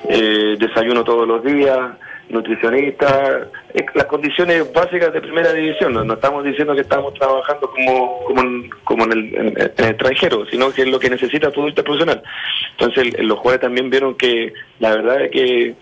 eh, 0.07 0.55
desayuno 0.57 1.03
todos 1.03 1.28
los 1.28 1.43
días, 1.43 1.80
nutricionista, 2.30 3.49
eh, 3.74 3.86
las 3.93 4.05
condiciones 4.05 4.71
básicas 4.74 5.13
de 5.13 5.21
primera 5.21 5.51
división. 5.53 5.93
No, 5.93 6.03
no 6.03 6.13
estamos 6.15 6.43
diciendo 6.43 6.74
que 6.76 6.82
estamos 6.82 7.13
trabajando 7.13 7.69
como, 7.69 8.24
como, 8.26 8.41
en, 8.41 8.69
como 8.84 9.03
en, 9.05 9.11
el, 9.11 9.36
en- 9.36 9.47
en 9.59 9.71
el 9.78 9.86
extranjero, 9.91 10.45
sino 10.47 10.71
que 10.71 10.84
es 10.84 10.88
lo 10.88 10.99
que 10.99 11.09
necesita 11.09 11.51
todo 11.51 11.67
este 11.67 11.84
profesional. 11.84 12.21
Entonces 12.71 13.13
el- 13.15 13.28
los 13.28 13.38
jugadores 13.39 13.61
también 13.61 13.89
vieron 13.89 14.15
que 14.15 14.53
la 14.80 14.95
verdad 14.95 15.21
es 15.21 15.32
que, 15.32 15.76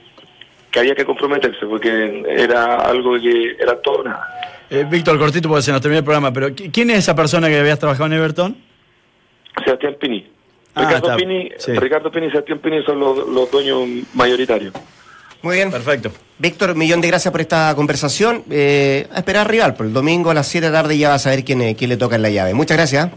que 0.71 0.79
había 0.79 0.95
que 0.95 1.05
comprometerse, 1.05 1.65
porque 1.65 2.23
era 2.27 2.75
algo 2.75 3.19
que 3.19 3.55
era 3.59 3.79
todo 3.81 4.03
nada. 4.03 4.27
Eh, 4.69 4.85
Víctor, 4.89 5.19
cortito 5.19 5.49
porque 5.49 5.63
se 5.63 5.71
nos 5.71 5.81
terminó 5.81 5.99
el 5.99 6.05
programa, 6.05 6.31
pero 6.31 6.47
¿qui- 6.49 6.71
¿quién 6.71 6.89
es 6.91 6.99
esa 6.99 7.15
persona 7.15 7.47
que 7.49 7.59
habías 7.59 7.77
trabajado 7.79 8.05
en 8.07 8.13
Everton? 8.13 8.57
Sebastián 9.65 9.95
Pini. 9.99 10.27
Ah, 10.75 10.81
Ricardo, 10.85 11.07
está. 11.07 11.17
Pini 11.17 11.49
Sí. 11.57 11.73
Ricardo 11.73 12.09
Pini 12.11 12.27
y 12.27 12.31
Sebastián 12.31 12.59
Pini 12.59 12.81
son 12.83 12.99
los, 12.99 13.27
los 13.27 13.51
dueños 13.51 13.81
mayoritarios. 14.13 14.73
Muy 15.41 15.55
bien. 15.57 15.71
Perfecto. 15.71 16.11
Víctor, 16.41 16.73
millón 16.73 17.01
de 17.01 17.07
gracias 17.07 17.31
por 17.31 17.39
esta 17.39 17.71
conversación. 17.75 18.43
Eh, 18.49 19.07
a 19.13 19.19
esperar 19.19 19.47
rival, 19.47 19.75
por 19.75 19.85
el 19.85 19.93
domingo 19.93 20.31
a 20.31 20.33
las 20.33 20.47
7 20.47 20.65
de 20.65 20.71
la 20.73 20.81
tarde 20.81 20.97
ya 20.97 21.09
vas 21.09 21.27
a 21.27 21.29
ver 21.29 21.43
quién, 21.43 21.61
eh, 21.61 21.75
quién 21.77 21.89
le 21.91 21.97
toca 21.97 22.15
en 22.15 22.23
la 22.23 22.31
llave. 22.31 22.55
Muchas 22.55 22.77
gracias. 22.77 23.09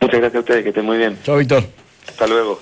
Muchas 0.00 0.20
gracias 0.20 0.36
a 0.36 0.40
ustedes, 0.40 0.62
que 0.62 0.68
estén 0.68 0.84
muy 0.84 0.98
bien. 0.98 1.16
Chao, 1.24 1.38
Víctor. 1.38 1.64
Hasta 2.06 2.26
luego. 2.26 2.60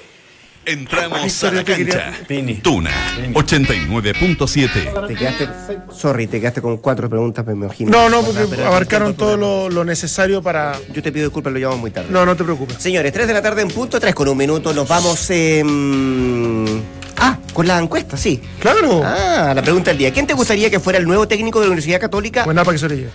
Entramos 0.66 1.44
a 1.44 1.50
la 1.50 1.64
cancha. 1.64 2.12
Pini. 2.28 2.54
Tuna 2.54 2.90
89.7. 3.32 5.06
Te 5.08 5.14
quedaste, 5.14 5.48
sorry, 5.92 6.26
te 6.28 6.38
quedaste 6.40 6.62
con 6.62 6.78
cuatro 6.78 7.10
preguntas, 7.10 7.44
pero 7.44 7.56
me 7.56 7.66
imagino. 7.66 7.90
No, 7.90 8.08
no, 8.08 8.22
porque 8.22 8.46
Pero 8.48 8.66
abarcaron 8.66 9.14
todo 9.14 9.36
lo, 9.36 9.68
lo 9.68 9.84
necesario 9.84 10.42
para. 10.42 10.78
Yo 10.92 11.02
te 11.02 11.10
pido 11.12 11.26
disculpas, 11.26 11.52
lo 11.52 11.58
llamamos 11.58 11.80
muy 11.80 11.90
tarde. 11.90 12.08
No, 12.10 12.24
no 12.24 12.36
te 12.36 12.44
preocupes. 12.44 12.76
Señores, 12.78 13.12
3 13.12 13.26
de 13.26 13.34
la 13.34 13.42
tarde 13.42 13.62
en 13.62 13.68
punto, 13.68 13.98
3 13.98 14.14
con 14.14 14.28
un 14.28 14.38
minuto. 14.38 14.72
Nos 14.72 14.88
vamos. 14.88 15.28
eh, 15.30 15.62
Ah, 17.18 17.38
con 17.52 17.66
la 17.66 17.78
encuesta, 17.78 18.16
sí. 18.16 18.40
Claro. 18.60 19.02
Ah, 19.04 19.52
la 19.54 19.62
pregunta 19.62 19.90
del 19.90 19.98
día. 19.98 20.12
¿Quién 20.12 20.26
te 20.26 20.34
gustaría 20.34 20.70
que 20.70 20.80
fuera 20.80 20.98
el 20.98 21.06
nuevo 21.06 21.28
técnico 21.28 21.60
de 21.60 21.66
la 21.66 21.72
Universidad 21.72 22.00
Católica? 22.00 22.44
Buena 22.44 22.64
para 22.64 22.74
que 22.74 22.78
se 22.78 22.88
le 22.88 22.96
llegue. 22.96 23.10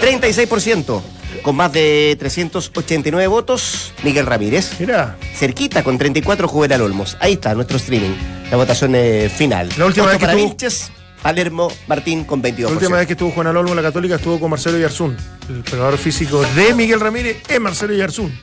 36%. 0.00 1.02
Con 1.42 1.56
más 1.56 1.72
de 1.72 2.16
389 2.18 3.26
votos, 3.26 3.92
Miguel 4.04 4.26
Ramírez. 4.26 4.78
Mira. 4.78 5.16
Cerquita, 5.34 5.82
con 5.82 5.98
34, 5.98 6.46
Juvenal 6.46 6.82
Olmos. 6.82 7.16
Ahí 7.20 7.34
está, 7.34 7.54
nuestro 7.54 7.78
streaming. 7.78 8.14
La 8.50 8.56
votación 8.56 8.94
eh, 8.94 9.30
final. 9.34 9.68
La 9.76 9.86
última 9.86 10.06
vez 10.06 10.18
que 10.18 10.20
para 10.20 10.34
Vilches, 10.34 10.92
Palermo, 11.22 11.72
Martín 11.86 12.24
con 12.24 12.42
22%. 12.42 12.58
La 12.64 12.68
última 12.70 12.96
vez 12.98 13.06
que 13.06 13.14
estuvo 13.14 13.30
Juan 13.30 13.46
Alolmo 13.46 13.70
en 13.70 13.76
la 13.76 13.82
Católica 13.82 14.16
estuvo 14.16 14.38
con 14.38 14.50
Marcelo 14.50 14.78
Yarzún. 14.78 15.16
El 15.48 15.62
preparador 15.62 15.98
físico 15.98 16.42
de 16.54 16.74
Miguel 16.74 17.00
Ramírez 17.00 17.38
es 17.48 17.60
Marcelo 17.60 17.94
Yarzún. 17.94 18.38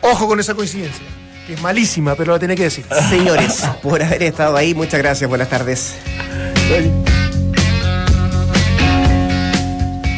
Ojo 0.00 0.26
con 0.26 0.40
esa 0.40 0.54
coincidencia, 0.54 1.04
que 1.46 1.54
es 1.54 1.62
malísima, 1.62 2.14
pero 2.14 2.32
la 2.32 2.38
tiene 2.38 2.54
que 2.54 2.64
decir. 2.64 2.84
Señores, 3.08 3.62
por 3.82 4.02
haber 4.02 4.22
estado 4.22 4.56
ahí, 4.56 4.74
muchas 4.74 5.00
gracias. 5.00 5.28
Buenas 5.28 5.48
tardes. 5.48 5.94